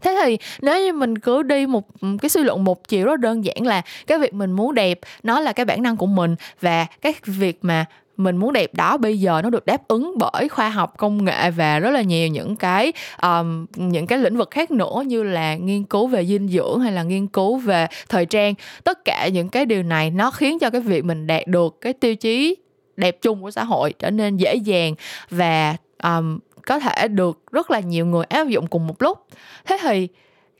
thế 0.00 0.20
thì 0.24 0.38
nếu 0.60 0.84
như 0.84 0.92
mình 0.92 1.18
cứ 1.18 1.42
đi 1.42 1.66
một 1.66 1.88
cái 2.22 2.28
suy 2.28 2.42
luận 2.42 2.64
một 2.64 2.88
chiều 2.88 3.06
rất 3.06 3.20
đơn 3.20 3.44
giản 3.44 3.66
là 3.66 3.82
cái 4.06 4.18
việc 4.18 4.34
mình 4.34 4.52
muốn 4.52 4.74
đẹp 4.74 4.98
nó 5.22 5.40
là 5.40 5.52
cái 5.52 5.64
bản 5.64 5.82
năng 5.82 5.96
của 5.96 6.06
mình 6.06 6.36
và 6.60 6.86
cái 7.00 7.14
việc 7.24 7.58
mà 7.62 7.84
mình 8.18 8.36
muốn 8.36 8.52
đẹp 8.52 8.74
đó 8.74 8.96
bây 8.96 9.20
giờ 9.20 9.40
nó 9.42 9.50
được 9.50 9.66
đáp 9.66 9.88
ứng 9.88 10.14
bởi 10.18 10.48
khoa 10.48 10.68
học 10.68 10.94
công 10.96 11.24
nghệ 11.24 11.50
và 11.50 11.78
rất 11.78 11.90
là 11.90 12.02
nhiều 12.02 12.28
những 12.28 12.56
cái 12.56 12.92
um, 13.22 13.66
những 13.76 14.06
cái 14.06 14.18
lĩnh 14.18 14.36
vực 14.36 14.50
khác 14.50 14.70
nữa 14.70 15.02
như 15.06 15.22
là 15.22 15.54
nghiên 15.54 15.84
cứu 15.84 16.06
về 16.06 16.26
dinh 16.26 16.48
dưỡng 16.48 16.80
hay 16.80 16.92
là 16.92 17.02
nghiên 17.02 17.26
cứu 17.26 17.56
về 17.56 17.86
thời 18.08 18.26
trang. 18.26 18.54
Tất 18.84 19.04
cả 19.04 19.28
những 19.28 19.48
cái 19.48 19.66
điều 19.66 19.82
này 19.82 20.10
nó 20.10 20.30
khiến 20.30 20.58
cho 20.58 20.70
cái 20.70 20.80
việc 20.80 21.04
mình 21.04 21.26
đạt 21.26 21.46
được 21.46 21.80
cái 21.80 21.92
tiêu 21.92 22.16
chí 22.16 22.56
đẹp 22.96 23.18
chung 23.22 23.42
của 23.42 23.50
xã 23.50 23.64
hội 23.64 23.94
trở 23.98 24.10
nên 24.10 24.36
dễ 24.36 24.54
dàng 24.54 24.94
và 25.30 25.76
um, 26.02 26.38
có 26.68 26.78
thể 26.78 27.08
được 27.08 27.52
rất 27.52 27.70
là 27.70 27.80
nhiều 27.80 28.06
người 28.06 28.24
áp 28.24 28.48
dụng 28.48 28.66
cùng 28.66 28.86
một 28.86 29.02
lúc. 29.02 29.26
Thế 29.64 29.78
thì 29.82 30.08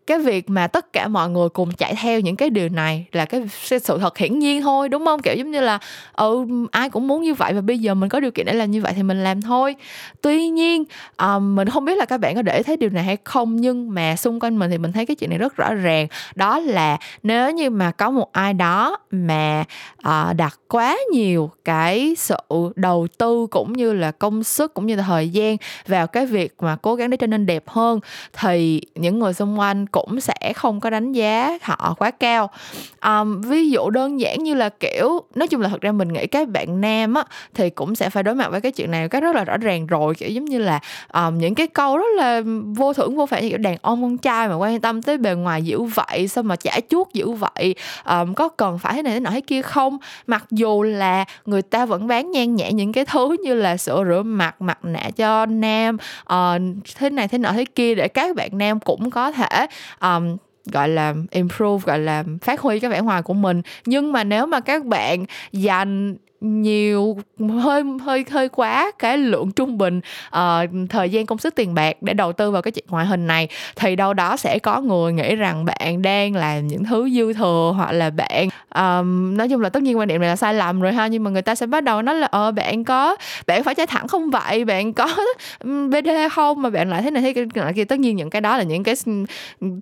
cái 0.08 0.18
việc 0.18 0.50
mà 0.50 0.66
tất 0.66 0.92
cả 0.92 1.08
mọi 1.08 1.30
người 1.30 1.48
cùng 1.48 1.72
chạy 1.72 1.94
theo 2.02 2.20
những 2.20 2.36
cái 2.36 2.50
điều 2.50 2.68
này 2.68 3.06
là 3.12 3.24
cái 3.24 3.42
sự 3.80 3.98
thật 3.98 4.18
hiển 4.18 4.38
nhiên 4.38 4.62
thôi 4.62 4.88
đúng 4.88 5.04
không? 5.04 5.22
Kiểu 5.22 5.34
giống 5.34 5.50
như 5.50 5.60
là 5.60 5.78
ừ 6.12 6.46
ai 6.70 6.90
cũng 6.90 7.08
muốn 7.08 7.22
như 7.22 7.34
vậy 7.34 7.52
và 7.52 7.60
bây 7.60 7.78
giờ 7.78 7.94
mình 7.94 8.08
có 8.08 8.20
điều 8.20 8.30
kiện 8.30 8.46
để 8.46 8.52
làm 8.52 8.70
như 8.70 8.82
vậy 8.82 8.92
thì 8.96 9.02
mình 9.02 9.24
làm 9.24 9.42
thôi. 9.42 9.74
Tuy 10.22 10.48
nhiên 10.48 10.84
um, 11.18 11.56
mình 11.56 11.68
không 11.68 11.84
biết 11.84 11.98
là 11.98 12.04
các 12.04 12.18
bạn 12.18 12.34
có 12.34 12.42
để 12.42 12.62
thấy 12.62 12.76
điều 12.76 12.90
này 12.90 13.04
hay 13.04 13.16
không 13.24 13.56
nhưng 13.56 13.94
mà 13.94 14.16
xung 14.16 14.40
quanh 14.40 14.58
mình 14.58 14.70
thì 14.70 14.78
mình 14.78 14.92
thấy 14.92 15.06
cái 15.06 15.14
chuyện 15.14 15.30
này 15.30 15.38
rất 15.38 15.56
rõ 15.56 15.74
ràng. 15.74 16.06
Đó 16.34 16.58
là 16.58 16.98
nếu 17.22 17.50
như 17.50 17.70
mà 17.70 17.90
có 17.90 18.10
một 18.10 18.32
ai 18.32 18.54
đó 18.54 18.96
mà 19.10 19.64
uh, 20.08 20.36
đặt 20.36 20.58
quá 20.68 20.98
nhiều 21.12 21.50
cái 21.64 22.14
sự 22.18 22.36
đầu 22.76 23.06
tư 23.18 23.46
cũng 23.50 23.72
như 23.72 23.92
là 23.92 24.10
công 24.10 24.42
sức 24.42 24.74
cũng 24.74 24.86
như 24.86 24.96
là 24.96 25.02
thời 25.02 25.28
gian 25.28 25.56
vào 25.86 26.06
cái 26.06 26.26
việc 26.26 26.54
mà 26.60 26.76
cố 26.76 26.94
gắng 26.94 27.10
để 27.10 27.16
trở 27.16 27.26
nên 27.26 27.46
đẹp 27.46 27.68
hơn 27.68 28.00
thì 28.32 28.80
những 28.94 29.18
người 29.18 29.32
xung 29.32 29.58
quanh 29.58 29.86
cũng 29.86 29.97
cũng 30.06 30.20
sẽ 30.20 30.52
không 30.56 30.80
có 30.80 30.90
đánh 30.90 31.12
giá 31.12 31.58
họ 31.62 31.94
quá 31.98 32.10
cao. 32.10 32.50
Um, 33.04 33.40
ví 33.40 33.70
dụ 33.70 33.90
đơn 33.90 34.20
giản 34.20 34.42
như 34.42 34.54
là 34.54 34.68
kiểu 34.68 35.20
nói 35.34 35.48
chung 35.48 35.60
là 35.60 35.68
thật 35.68 35.80
ra 35.80 35.92
mình 35.92 36.12
nghĩ 36.12 36.26
các 36.26 36.48
bạn 36.48 36.80
nam 36.80 37.14
á 37.14 37.24
thì 37.54 37.70
cũng 37.70 37.94
sẽ 37.94 38.10
phải 38.10 38.22
đối 38.22 38.34
mặt 38.34 38.50
với 38.50 38.60
cái 38.60 38.72
chuyện 38.72 38.90
này 38.90 39.08
cái 39.08 39.20
rất 39.20 39.36
là 39.36 39.44
rõ 39.44 39.56
ràng 39.56 39.86
rồi. 39.86 40.14
Kiểu 40.14 40.28
giống 40.28 40.44
như 40.44 40.58
là 40.58 40.80
um, 41.12 41.38
những 41.38 41.54
cái 41.54 41.66
câu 41.66 41.98
rất 41.98 42.08
là 42.16 42.42
vô 42.76 42.92
thưởng 42.92 43.16
vô 43.16 43.26
phạt 43.26 43.40
như 43.40 43.48
kiểu 43.48 43.58
đàn 43.58 43.76
ông 43.82 44.02
con 44.02 44.18
trai 44.18 44.48
mà 44.48 44.54
quan 44.54 44.80
tâm 44.80 45.02
tới 45.02 45.18
bề 45.18 45.34
ngoài 45.34 45.62
dữ 45.62 45.82
vậy 45.82 46.28
sao 46.28 46.44
mà 46.44 46.56
chả 46.56 46.80
chuốt 46.88 47.12
dữ 47.12 47.30
vậy? 47.30 47.74
Um, 48.04 48.34
có 48.34 48.48
cần 48.48 48.78
phải 48.78 48.94
thế 48.94 49.02
này 49.02 49.12
thế 49.14 49.20
nọ 49.20 49.30
thế 49.30 49.40
kia 49.40 49.62
không? 49.62 49.98
Mặc 50.26 50.44
dù 50.50 50.82
là 50.82 51.24
người 51.46 51.62
ta 51.62 51.86
vẫn 51.86 52.06
bán 52.06 52.30
nhan 52.30 52.56
nhẹ 52.56 52.72
những 52.72 52.92
cái 52.92 53.04
thứ 53.04 53.36
như 53.42 53.54
là 53.54 53.76
sữa 53.76 54.04
rửa 54.08 54.22
mặt 54.22 54.62
mặt 54.62 54.78
nạ 54.82 55.10
cho 55.16 55.46
nam 55.46 55.96
uh, 56.32 56.84
thế 56.98 57.10
này 57.10 57.28
thế 57.28 57.38
nọ 57.38 57.52
thế 57.52 57.64
kia 57.64 57.94
để 57.94 58.08
các 58.08 58.36
bạn 58.36 58.50
nam 58.52 58.80
cũng 58.80 59.10
có 59.10 59.32
thể 59.32 59.66
um, 60.00 60.36
gọi 60.72 60.88
là 60.88 61.14
improve 61.30 61.84
gọi 61.86 61.98
là 61.98 62.24
phát 62.42 62.60
huy 62.60 62.80
cái 62.80 62.90
vẻ 62.90 63.00
ngoài 63.00 63.22
của 63.22 63.34
mình. 63.34 63.62
Nhưng 63.84 64.12
mà 64.12 64.24
nếu 64.24 64.46
mà 64.46 64.60
các 64.60 64.84
bạn 64.84 65.24
dành 65.52 66.16
nhiều 66.40 67.16
hơi 67.60 67.82
hơi 68.04 68.24
hơi 68.30 68.48
quá 68.48 68.90
cái 68.98 69.18
lượng 69.18 69.52
trung 69.52 69.78
bình 69.78 70.00
uh, 70.28 70.90
thời 70.90 71.10
gian 71.10 71.26
công 71.26 71.38
sức 71.38 71.54
tiền 71.54 71.74
bạc 71.74 71.96
để 72.00 72.14
đầu 72.14 72.32
tư 72.32 72.50
vào 72.50 72.62
cái 72.62 72.72
chuyện 72.72 72.84
ngoại 72.88 73.06
hình 73.06 73.26
này 73.26 73.48
thì 73.76 73.96
đâu 73.96 74.14
đó 74.14 74.36
sẽ 74.36 74.58
có 74.58 74.80
người 74.80 75.12
nghĩ 75.12 75.36
rằng 75.36 75.64
bạn 75.64 76.02
đang 76.02 76.34
làm 76.34 76.66
những 76.66 76.84
thứ 76.84 77.10
dư 77.10 77.32
thừa 77.32 77.72
hoặc 77.76 77.92
là 77.92 78.10
bạn 78.10 78.48
um, 78.74 79.36
nói 79.36 79.48
chung 79.48 79.60
là 79.60 79.68
tất 79.68 79.82
nhiên 79.82 79.98
quan 79.98 80.08
điểm 80.08 80.20
này 80.20 80.30
là 80.30 80.36
sai 80.36 80.54
lầm 80.54 80.80
rồi 80.80 80.92
ha 80.92 81.06
nhưng 81.06 81.24
mà 81.24 81.30
người 81.30 81.42
ta 81.42 81.54
sẽ 81.54 81.66
bắt 81.66 81.84
đầu 81.84 82.02
nói 82.02 82.14
là 82.14 82.26
ờ 82.26 82.50
bạn 82.50 82.84
có 82.84 83.16
bạn 83.46 83.64
phải 83.64 83.74
trái 83.74 83.86
thẳng 83.86 84.08
không 84.08 84.30
vậy? 84.30 84.64
Bạn 84.64 84.92
có 84.92 85.08
bd 85.62 86.08
không? 86.32 86.62
Mà 86.62 86.70
bạn 86.70 86.90
lại 86.90 87.02
thế 87.02 87.10
này 87.10 87.22
thế 87.22 87.44
kia, 87.74 87.84
tất 87.84 87.98
nhiên 87.98 88.16
những 88.16 88.30
cái 88.30 88.40
đó 88.40 88.56
là 88.56 88.62
những 88.62 88.82
cái 88.82 88.94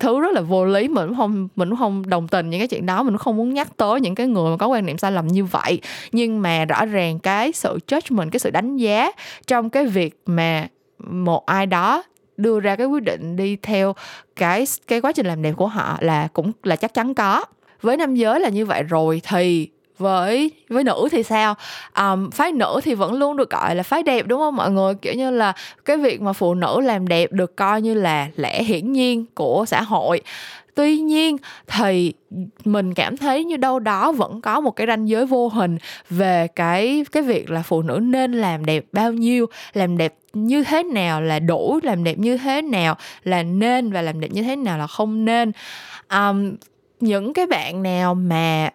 thứ 0.01 0.21
rất 0.21 0.33
là 0.33 0.41
vô 0.41 0.65
lý 0.65 0.89
mình 0.89 1.09
cũng 1.09 1.17
không 1.17 1.49
mình 1.57 1.69
cũng 1.69 1.79
không 1.79 2.09
đồng 2.09 2.29
tình 2.29 2.51
những 2.51 2.61
cái 2.61 2.69
chuyện 2.69 2.87
đó 2.87 3.03
mình 3.03 3.13
cũng 3.15 3.19
không 3.19 3.37
muốn 3.37 3.55
nhắc 3.55 3.77
tới 3.77 4.01
những 4.01 4.15
cái 4.15 4.27
người 4.27 4.51
mà 4.51 4.57
có 4.57 4.67
quan 4.67 4.87
niệm 4.87 4.99
sai 4.99 5.13
lầm 5.13 5.27
như 5.27 5.45
vậy. 5.45 5.81
Nhưng 6.13 6.43
mà 6.43 6.46
mà 6.47 6.65
rõ 6.65 6.85
ràng 6.85 7.19
cái 7.19 7.53
sự 7.53 7.79
judgment 7.89 8.31
cái 8.31 8.41
sự 8.41 8.51
đánh 8.51 8.77
giá 8.77 9.13
trong 9.47 9.71
cái 9.71 9.87
việc 9.87 10.21
mà 10.27 10.69
một 10.99 11.47
ai 11.47 11.67
đó 11.67 12.03
đưa 12.37 12.61
ra 12.61 12.77
cái 12.77 12.87
quyết 12.87 13.03
định 13.03 13.37
đi 13.37 13.57
theo 13.57 13.95
cái 14.37 14.65
cái 14.87 15.01
quá 15.01 15.13
trình 15.13 15.27
làm 15.27 15.43
đẹp 15.43 15.53
của 15.57 15.67
họ 15.67 15.99
là 16.01 16.29
cũng 16.33 16.53
là 16.63 16.77
chắc 16.77 16.95
chắn 16.95 17.15
có. 17.15 17.45
Với 17.83 17.97
nam 17.97 18.15
giới 18.15 18.41
là 18.41 18.49
như 18.49 18.67
vậy 18.67 18.83
rồi 18.83 19.21
thì 19.29 19.69
với 19.99 20.51
với 20.69 20.85
nữ 20.85 21.09
thì 21.13 21.23
sao? 21.23 21.55
Um, 21.99 22.31
phái 22.31 22.53
nữ 22.53 22.81
thì 22.83 22.95
vẫn 22.95 23.15
luôn 23.15 23.37
được 23.37 23.51
gọi 23.51 23.75
là 23.75 23.83
phái 23.83 24.03
đẹp 24.03 24.27
đúng 24.27 24.41
không 24.41 24.57
mọi 24.57 24.71
người? 24.71 24.95
Kiểu 24.95 25.15
như 25.15 25.31
là 25.31 25.53
cái 25.85 25.97
việc 25.97 26.21
mà 26.21 26.33
phụ 26.33 26.55
nữ 26.55 26.81
làm 26.81 27.09
đẹp 27.09 27.33
được 27.33 27.57
coi 27.57 27.83
như 27.83 27.95
là 27.95 28.29
lẽ 28.37 28.63
hiển 28.63 28.93
nhiên 28.93 29.25
của 29.35 29.65
xã 29.69 29.83
hội 29.83 30.21
tuy 30.77 30.97
nhiên 30.97 31.37
thì 31.67 32.13
mình 32.65 32.95
cảm 32.95 33.17
thấy 33.17 33.45
như 33.45 33.57
đâu 33.57 33.79
đó 33.79 34.13
vẫn 34.13 34.41
có 34.41 34.61
một 34.61 34.71
cái 34.71 34.87
ranh 34.87 35.09
giới 35.09 35.27
vô 35.27 35.49
hình 35.49 35.79
về 36.11 36.47
cái 36.57 37.05
cái 37.13 37.23
việc 37.23 37.51
là 37.51 37.63
phụ 37.63 37.83
nữ 37.83 37.99
nên 38.03 38.33
làm 38.33 38.65
đẹp 38.65 38.85
bao 38.93 39.13
nhiêu 39.13 39.47
làm 39.73 39.97
đẹp 39.97 40.15
như 40.33 40.65
thế 40.65 40.83
nào 40.83 41.23
là 41.23 41.39
đủ 41.39 41.81
làm 41.83 42.05
đẹp 42.05 42.19
như 42.19 42.37
thế 42.37 42.63
nào 42.63 42.97
là 43.25 43.43
nên 43.43 43.93
và 43.93 44.03
làm 44.03 44.21
đẹp 44.21 44.29
như 44.31 44.43
thế 44.43 44.57
nào 44.57 44.79
là 44.79 44.87
không 44.87 45.25
nên. 45.25 45.53
Um, 46.11 46.57
những 47.01 47.35
cái 47.35 47.47
bạn 47.47 47.83
nào 47.83 48.15
mà 48.15 48.71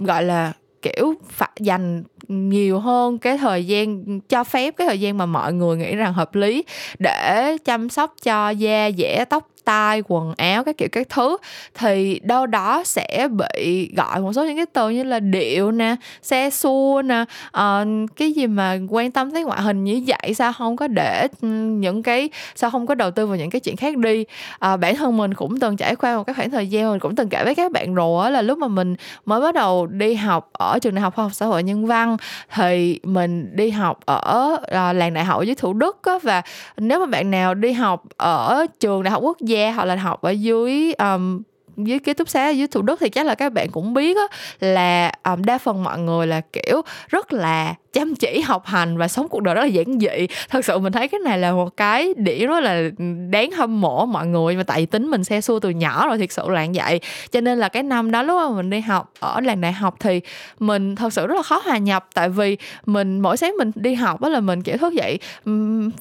gọi 0.00 0.22
là 0.24 0.52
kiểu 0.82 1.14
phải 1.28 1.50
dành 1.60 2.02
nhiều 2.28 2.78
hơn 2.78 3.18
cái 3.18 3.38
thời 3.38 3.66
gian 3.66 4.20
cho 4.20 4.44
phép 4.44 4.74
cái 4.76 4.86
thời 4.86 5.00
gian 5.00 5.18
mà 5.18 5.26
mọi 5.26 5.52
người 5.52 5.76
nghĩ 5.76 5.96
rằng 5.96 6.12
hợp 6.12 6.34
lý 6.34 6.64
để 6.98 7.56
chăm 7.64 7.88
sóc 7.88 8.14
cho 8.22 8.50
da 8.50 8.90
dẻ 8.98 9.24
tóc 9.24 9.51
tai 9.64 10.02
quần 10.08 10.34
áo 10.36 10.64
các 10.64 10.78
kiểu 10.78 10.88
các 10.92 11.08
thứ 11.08 11.36
thì 11.74 12.20
đâu 12.22 12.46
đó 12.46 12.82
sẽ 12.84 13.28
bị 13.30 13.90
gọi 13.96 14.20
một 14.20 14.32
số 14.32 14.44
những 14.44 14.56
cái 14.56 14.66
từ 14.66 14.90
như 14.90 15.04
là 15.04 15.20
điệu 15.20 15.72
nè 15.72 15.96
xe 16.22 16.50
xua 16.50 17.02
nè 17.04 17.24
uh, 17.46 18.10
cái 18.16 18.32
gì 18.32 18.46
mà 18.46 18.78
quan 18.88 19.10
tâm 19.10 19.30
tới 19.30 19.44
ngoại 19.44 19.62
hình 19.62 19.84
như 19.84 20.02
vậy 20.06 20.34
sao 20.34 20.52
không 20.52 20.76
có 20.76 20.88
để 20.88 21.28
ừ, 21.40 21.48
những 21.48 22.02
cái 22.02 22.30
sao 22.54 22.70
không 22.70 22.86
có 22.86 22.94
đầu 22.94 23.10
tư 23.10 23.26
vào 23.26 23.36
những 23.36 23.50
cái 23.50 23.60
chuyện 23.60 23.76
khác 23.76 23.96
đi. 23.96 24.24
Uh, 24.72 24.80
bản 24.80 24.96
thân 24.96 25.16
mình 25.16 25.34
cũng 25.34 25.60
từng 25.60 25.76
trải 25.76 25.96
qua 25.96 26.16
một 26.16 26.24
cái 26.24 26.34
khoảng 26.34 26.50
thời 26.50 26.66
gian 26.66 26.90
mình 26.90 27.00
cũng 27.00 27.16
từng 27.16 27.28
kể 27.28 27.44
với 27.44 27.54
các 27.54 27.72
bạn 27.72 27.94
rồi 27.94 28.30
là 28.30 28.42
lúc 28.42 28.58
mà 28.58 28.68
mình 28.68 28.96
mới 29.26 29.40
bắt 29.40 29.54
đầu 29.54 29.86
đi 29.86 30.14
học 30.14 30.50
ở 30.52 30.78
trường 30.78 30.94
đại 30.94 31.02
học 31.02 31.14
khoa 31.14 31.24
học 31.24 31.34
xã 31.34 31.46
hội 31.46 31.62
nhân 31.62 31.86
văn 31.86 32.16
thì 32.54 33.00
mình 33.02 33.56
đi 33.56 33.70
học 33.70 34.00
ở 34.06 34.56
uh, 34.60 34.96
làng 34.96 35.14
đại 35.14 35.24
học 35.24 35.42
dưới 35.44 35.54
thủ 35.54 35.72
đức 35.72 35.98
á, 36.02 36.12
và 36.22 36.42
nếu 36.76 37.00
mà 37.00 37.06
bạn 37.06 37.30
nào 37.30 37.54
đi 37.54 37.72
học 37.72 38.04
ở 38.16 38.66
trường 38.80 39.02
đại 39.02 39.10
học 39.10 39.22
quốc 39.22 39.40
gia 39.40 39.51
gia 39.52 39.72
hoặc 39.72 39.84
là 39.84 39.96
học 39.96 40.22
ở 40.22 40.30
dưới 40.30 40.92
um, 40.92 41.42
dưới 41.76 41.98
ký 41.98 42.14
túc 42.14 42.28
xá 42.28 42.48
dưới 42.48 42.66
thủ 42.66 42.82
đức 42.82 43.00
thì 43.00 43.08
chắc 43.08 43.26
là 43.26 43.34
các 43.34 43.52
bạn 43.52 43.70
cũng 43.70 43.94
biết 43.94 44.16
á, 44.16 44.36
là 44.60 45.12
um, 45.24 45.42
đa 45.44 45.58
phần 45.58 45.84
mọi 45.84 45.98
người 45.98 46.26
là 46.26 46.40
kiểu 46.40 46.82
rất 47.08 47.32
là 47.32 47.74
chăm 47.92 48.14
chỉ 48.14 48.40
học 48.40 48.66
hành 48.66 48.98
và 48.98 49.08
sống 49.08 49.28
cuộc 49.28 49.42
đời 49.42 49.54
rất 49.54 49.60
là 49.60 49.66
giản 49.66 49.98
dị. 50.00 50.26
Thật 50.48 50.64
sự 50.64 50.78
mình 50.78 50.92
thấy 50.92 51.08
cái 51.08 51.20
này 51.20 51.38
là 51.38 51.52
một 51.52 51.76
cái 51.76 52.14
điểm 52.16 52.48
rất 52.48 52.60
là 52.60 52.82
đáng 53.30 53.50
hâm 53.50 53.80
mộ 53.80 54.06
mọi 54.06 54.26
người, 54.26 54.56
mà 54.56 54.62
tại 54.62 54.80
vì 54.80 54.86
tính 54.86 55.10
mình 55.10 55.24
xe 55.24 55.40
xua 55.40 55.58
từ 55.58 55.70
nhỏ 55.70 56.08
rồi, 56.08 56.18
thiệt 56.18 56.32
sự 56.32 56.48
là 56.48 56.66
vậy. 56.74 57.00
Cho 57.30 57.40
nên 57.40 57.58
là 57.58 57.68
cái 57.68 57.82
năm 57.82 58.10
đó 58.10 58.22
lúc 58.22 58.50
mà 58.50 58.56
mình 58.56 58.70
đi 58.70 58.80
học 58.80 59.12
ở 59.20 59.40
làng 59.40 59.60
đại 59.60 59.72
học 59.72 59.96
thì 60.00 60.20
mình 60.58 60.96
thật 60.96 61.12
sự 61.12 61.26
rất 61.26 61.34
là 61.34 61.42
khó 61.42 61.60
hòa 61.64 61.78
nhập, 61.78 62.08
tại 62.14 62.28
vì 62.28 62.56
mình 62.86 63.20
mỗi 63.20 63.36
sáng 63.36 63.54
mình 63.58 63.70
đi 63.74 63.94
học 63.94 64.20
đó 64.20 64.28
là 64.28 64.40
mình, 64.40 64.62
kiểu, 64.62 64.76
thức 64.76 64.92
dậy 64.92 65.18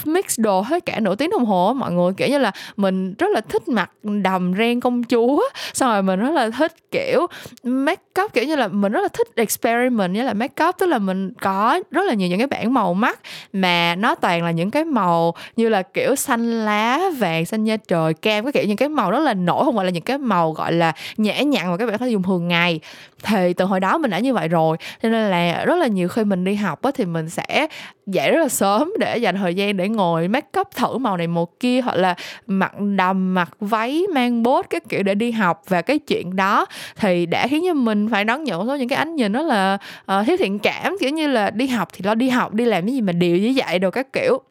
mix 0.05 0.39
đồ 0.39 0.61
hết 0.61 0.85
cả 0.85 0.99
nửa 0.99 1.15
tiếng 1.15 1.29
đồng 1.29 1.45
hồ 1.45 1.73
mọi 1.73 1.91
người. 1.91 2.13
Kiểu 2.17 2.27
như 2.27 2.37
là 2.37 2.51
mình 2.77 3.13
rất 3.13 3.27
là 3.31 3.41
thích 3.41 3.67
mặc 3.67 3.91
đầm 4.03 4.53
ren 4.57 4.79
công 4.79 5.03
chúa 5.03 5.49
xong 5.73 5.91
rồi 5.91 6.03
mình 6.03 6.19
rất 6.19 6.29
là 6.29 6.49
thích, 6.49 6.73
kiểu, 6.91 7.27
make 7.63 8.23
up, 8.23 8.33
kiểu 8.33 8.43
như 8.43 8.55
là 8.55 8.67
mình 8.67 8.91
rất 8.91 9.01
là 9.01 9.07
thích 9.07 9.27
experiment, 9.35 10.13
như 10.13 10.23
là 10.23 10.33
make 10.33 10.65
up, 10.65 10.75
tức 10.79 10.85
là 10.85 10.99
mình 10.99 11.33
có 11.41 11.80
rất 11.91 12.05
là 12.05 12.13
nhiều 12.13 12.29
những 12.29 12.37
cái 12.37 12.47
bảng 12.47 12.73
màu 12.73 12.93
mắt 12.93 13.19
mà 13.53 13.95
nó 13.95 14.15
toàn 14.15 14.43
là 14.43 14.51
những 14.51 14.71
cái 14.71 14.85
màu 14.85 15.33
như 15.55 15.69
là 15.69 15.81
kiểu 15.81 16.15
xanh 16.15 16.65
lá 16.65 16.99
vàng 17.17 17.45
xanh 17.45 17.63
da 17.63 17.77
trời 17.77 18.13
cam 18.13 18.43
cái 18.43 18.51
kiểu. 18.51 18.63
Những 18.67 18.77
cái 18.77 18.89
màu 18.89 19.11
rất 19.11 19.19
là 19.19 19.33
nổi 19.33 19.65
không 19.65 19.75
phải 19.75 19.85
là 19.85 19.91
những 19.91 20.03
cái 20.03 20.17
màu 20.17 20.51
gọi 20.51 20.73
là 20.73 20.93
nhã 21.17 21.41
nhặn 21.41 21.71
mà 21.71 21.77
các 21.77 21.85
bạn 21.85 21.97
có 21.97 22.05
thể 22.05 22.11
dùng 22.11 22.23
thường 22.23 22.47
ngày. 22.47 22.79
Thì 23.23 23.53
từ 23.53 23.65
hồi 23.65 23.79
đó 23.79 23.97
mình 23.97 24.11
đã 24.11 24.19
như 24.19 24.33
vậy 24.33 24.47
rồi 24.47 24.77
cho 25.03 25.09
nên 25.09 25.31
là 25.31 25.65
rất 25.65 25.75
là 25.75 25.87
nhiều 25.87 26.07
khi 26.07 26.23
mình 26.23 26.43
đi 26.43 26.55
học 26.55 26.81
á, 26.81 26.91
thì 26.95 27.05
mình 27.05 27.29
sẽ 27.29 27.67
dậy 28.07 28.31
rất 28.31 28.39
là 28.39 28.49
sớm 28.49 28.93
để 28.99 29.17
dành 29.17 29.35
thời 29.35 29.55
gian 29.55 29.77
để 29.77 29.89
ngồi 29.89 30.27
make 30.27 30.59
up 30.59 30.67
thử 30.75 30.97
màu 30.97 31.17
này 31.17 31.27
màu 31.27 31.47
kia 31.59 31.81
hoặc 31.81 31.95
là 31.95 32.15
mặc 32.47 32.73
đầm 32.79 33.33
mặc 33.33 33.49
váy 33.59 34.03
mang 34.13 34.43
bốt 34.43 34.65
cái 34.69 34.81
kiểu 34.89 35.03
để 35.03 35.15
đi 35.15 35.31
học. 35.31 35.61
Và 35.67 35.81
cái 35.81 35.99
chuyện 35.99 36.35
đó 36.35 36.65
thì 36.95 37.25
đã 37.25 37.47
khiến 37.47 37.63
cho 37.67 37.73
mình 37.73 38.09
phải 38.09 38.25
đón 38.25 38.43
nhận 38.43 38.67
số 38.67 38.75
những 38.75 38.89
cái 38.89 38.97
ánh 38.97 39.15
nhìn 39.15 39.33
đó 39.33 39.41
là 39.41 39.77
uh, 40.11 40.27
thiếu 40.27 40.37
thiện 40.37 40.59
cảm 40.59 40.95
kiểu 40.99 41.09
như 41.09 41.27
là 41.27 41.49
đi 41.49 41.67
học 41.67 41.89
thì 41.93 42.01
lo 42.03 42.15
đi 42.15 42.29
học 42.29 42.53
đi 42.53 42.65
làm 42.65 42.85
cái 42.85 42.93
gì 42.93 43.01
mà 43.01 43.13
điều 43.13 43.37
như 43.37 43.53
vậy 43.55 43.79
đồ 43.79 43.91
các 43.91 44.13
kiểu 44.13 44.41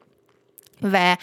và 0.81 1.16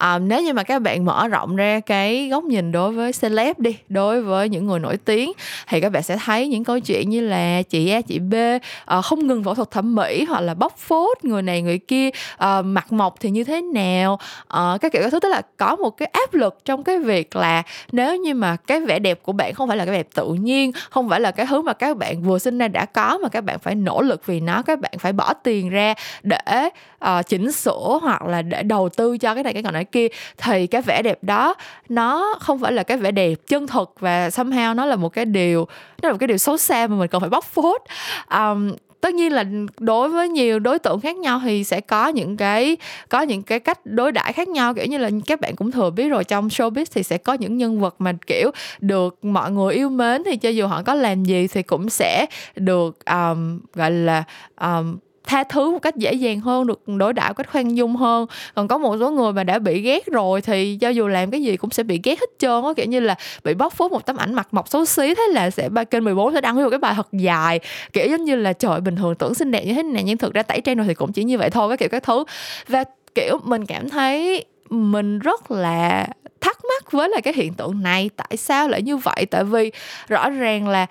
um, 0.00 0.28
nếu 0.28 0.42
như 0.42 0.52
mà 0.52 0.62
các 0.62 0.82
bạn 0.82 1.04
mở 1.04 1.28
rộng 1.28 1.56
ra 1.56 1.80
cái 1.80 2.28
góc 2.28 2.44
nhìn 2.44 2.72
đối 2.72 2.92
với 2.92 3.12
celeb 3.12 3.58
đi 3.58 3.76
đối 3.88 4.22
với 4.22 4.48
những 4.48 4.66
người 4.66 4.78
nổi 4.78 4.96
tiếng 4.96 5.32
thì 5.68 5.80
các 5.80 5.92
bạn 5.92 6.02
sẽ 6.02 6.16
thấy 6.24 6.48
những 6.48 6.64
câu 6.64 6.80
chuyện 6.80 7.10
như 7.10 7.20
là 7.20 7.62
chị 7.62 7.90
A 7.90 8.00
chị 8.00 8.18
B 8.18 8.34
uh, 8.34 9.04
không 9.04 9.26
ngừng 9.26 9.44
phẫu 9.44 9.54
thuật 9.54 9.70
thẩm 9.70 9.94
mỹ 9.94 10.24
hoặc 10.28 10.40
là 10.40 10.54
bóc 10.54 10.78
phốt 10.78 11.24
người 11.24 11.42
này 11.42 11.62
người 11.62 11.78
kia 11.78 12.10
ờ, 12.36 12.58
uh, 12.58 12.64
mặt 12.64 12.92
mộc 12.92 13.20
thì 13.20 13.30
như 13.30 13.44
thế 13.44 13.62
nào. 13.62 14.18
Uh, 14.42 14.80
các 14.80 14.92
kiểu 14.92 15.02
các 15.02 15.12
thứ. 15.12 15.20
Tức 15.20 15.28
là 15.28 15.42
có 15.56 15.76
một 15.76 15.90
cái 15.90 16.08
áp 16.12 16.34
lực 16.34 16.58
trong 16.64 16.84
cái 16.84 16.98
việc 16.98 17.36
là 17.36 17.62
nếu 17.92 18.16
như 18.16 18.34
mà 18.34 18.56
cái 18.56 18.80
vẻ 18.80 18.98
đẹp 18.98 19.22
của 19.22 19.32
bạn 19.32 19.54
không 19.54 19.68
phải 19.68 19.76
là 19.76 19.84
cái 19.84 19.94
đẹp 19.94 20.08
tự 20.14 20.34
nhiên 20.34 20.72
không 20.90 21.08
phải 21.08 21.20
là 21.20 21.30
cái 21.30 21.46
thứ 21.46 21.62
mà 21.62 21.72
các 21.72 21.96
bạn 21.96 22.22
vừa 22.22 22.38
sinh 22.38 22.58
ra 22.58 22.68
đã 22.68 22.84
có 22.84 23.18
mà 23.22 23.28
các 23.28 23.40
bạn 23.40 23.58
phải 23.58 23.74
nỗ 23.74 24.02
lực 24.02 24.26
vì 24.26 24.40
nó 24.40 24.62
các 24.62 24.80
bạn 24.80 24.92
phải 24.98 25.12
bỏ 25.12 25.34
tiền 25.34 25.70
ra 25.70 25.94
để 26.22 26.70
uh, 27.06 27.26
chỉnh 27.26 27.52
sửa 27.52 27.98
hoặc 28.02 28.22
là 28.22 28.42
để 28.42 28.62
đầu 28.62 28.88
tư 28.88 29.18
cho 29.18 29.34
cái 29.34 29.42
này 29.42 29.52
cái 29.52 29.62
còn 29.62 29.72
cái 29.72 29.84
kia 29.84 30.08
thì 30.38 30.66
cái 30.66 30.82
vẻ 30.82 31.02
đẹp 31.02 31.18
đó 31.22 31.54
nó 31.88 32.34
không 32.40 32.58
phải 32.58 32.72
là 32.72 32.82
cái 32.82 32.96
vẻ 32.96 33.10
đẹp 33.10 33.34
chân 33.46 33.66
thực 33.66 33.94
và 34.00 34.28
somehow 34.28 34.74
nó 34.74 34.86
là 34.86 34.96
một 34.96 35.08
cái 35.08 35.24
điều 35.24 35.66
nó 36.02 36.08
là 36.08 36.12
một 36.12 36.18
cái 36.20 36.26
điều 36.26 36.38
xấu 36.38 36.56
xa 36.56 36.86
mà 36.86 36.96
mình 36.96 37.08
cần 37.08 37.20
phải 37.20 37.30
bóc 37.30 37.44
phốt. 37.44 37.82
Um, 38.30 38.72
tất 39.04 39.14
nhiên 39.14 39.32
là 39.32 39.44
đối 39.78 40.08
với 40.08 40.28
nhiều 40.28 40.58
đối 40.58 40.78
tượng 40.78 41.00
khác 41.00 41.16
nhau 41.16 41.40
thì 41.44 41.64
sẽ 41.64 41.80
có 41.80 42.08
những 42.08 42.36
cái 42.36 42.76
có 43.08 43.22
những 43.22 43.42
cái 43.42 43.60
cách 43.60 43.86
đối 43.86 44.12
đãi 44.12 44.32
khác 44.32 44.48
nhau. 44.48 44.74
Kiểu 44.74 44.86
như 44.86 44.98
là 44.98 45.10
các 45.26 45.40
bạn 45.40 45.56
cũng 45.56 45.70
thừa 45.70 45.90
biết 45.90 46.08
rồi 46.08 46.24
trong 46.24 46.48
showbiz 46.48 46.84
thì 46.94 47.02
sẽ 47.02 47.18
có 47.18 47.32
những 47.32 47.56
nhân 47.56 47.80
vật 47.80 47.94
mà 47.98 48.12
kiểu 48.26 48.50
được 48.80 49.24
mọi 49.24 49.50
người 49.50 49.74
yêu 49.74 49.88
mến 49.88 50.22
thì 50.24 50.36
cho 50.36 50.48
dù 50.48 50.66
họ 50.66 50.82
có 50.82 50.94
làm 50.94 51.24
gì 51.24 51.46
thì 51.46 51.62
cũng 51.62 51.90
sẽ 51.90 52.26
được 52.56 53.04
um, 53.04 53.60
gọi 53.74 53.90
là 53.90 54.24
um, 54.60 54.96
tha 55.26 55.44
thứ 55.44 55.70
một 55.70 55.78
cách 55.78 55.96
dễ 55.96 56.12
dàng 56.12 56.40
hơn, 56.40 56.66
được 56.66 56.88
đối 56.88 57.12
đãi 57.12 57.28
một 57.28 57.34
cách 57.36 57.50
khoan 57.52 57.76
dung 57.76 57.96
hơn. 57.96 58.26
Còn 58.54 58.68
có 58.68 58.78
một 58.78 58.96
số 59.00 59.10
người 59.10 59.32
mà 59.32 59.44
đã 59.44 59.58
bị 59.58 59.80
ghét 59.80 60.06
rồi 60.06 60.40
thì 60.40 60.78
cho 60.80 60.88
dù 60.88 61.08
làm 61.08 61.30
cái 61.30 61.42
gì 61.42 61.56
cũng 61.56 61.70
sẽ 61.70 61.82
bị 61.82 62.00
ghét 62.04 62.20
hết 62.20 62.30
trơn 62.38 62.62
á, 62.64 62.70
kiểu 62.76 62.86
như 62.86 63.00
là 63.00 63.14
bị 63.44 63.54
bóc 63.54 63.72
phốt 63.72 63.92
một 63.92 64.06
tấm 64.06 64.16
ảnh 64.16 64.34
mặt 64.34 64.48
mộc 64.50 64.68
xấu 64.68 64.84
xí 64.84 65.14
thế 65.14 65.22
là 65.32 65.50
sẽ 65.50 65.68
ba 65.68 65.84
kênh 65.84 66.04
14 66.04 66.34
sẽ 66.34 66.40
đăng 66.40 66.56
một 66.56 66.70
cái 66.70 66.78
bài 66.78 66.92
thật 66.96 67.08
dài, 67.12 67.60
kiểu 67.92 68.06
giống 68.08 68.24
như 68.24 68.36
là, 68.36 68.52
trời, 68.52 68.80
bình 68.80 68.96
thường 68.96 69.14
tưởng 69.14 69.34
xinh 69.34 69.50
đẹp 69.50 69.64
như 69.64 69.74
thế 69.74 69.82
này 69.82 70.02
nhưng 70.02 70.18
thực 70.18 70.34
ra 70.34 70.42
tẩy 70.42 70.60
trang 70.60 70.76
rồi 70.76 70.86
thì 70.86 70.94
cũng 70.94 71.12
chỉ 71.12 71.24
như 71.24 71.38
vậy 71.38 71.50
thôi. 71.50 71.68
Cái 71.68 71.76
kiểu 71.76 71.88
các 71.88 72.02
thứ. 72.02 72.24
Và, 72.68 72.84
kiểu, 73.14 73.38
mình 73.44 73.66
cảm 73.66 73.88
thấy 73.88 74.44
mình 74.70 75.18
rất 75.18 75.50
là 75.50 76.06
thắc 76.40 76.58
mắc 76.64 76.92
với 76.92 77.08
lại 77.08 77.22
cái 77.22 77.34
hiện 77.34 77.54
tượng 77.54 77.82
này, 77.82 78.10
tại 78.16 78.36
sao 78.36 78.68
lại 78.68 78.82
như 78.82 78.96
vậy? 78.96 79.26
Tại 79.30 79.44
vì 79.44 79.70
rõ 80.08 80.30
ràng 80.30 80.68
là 80.68 80.86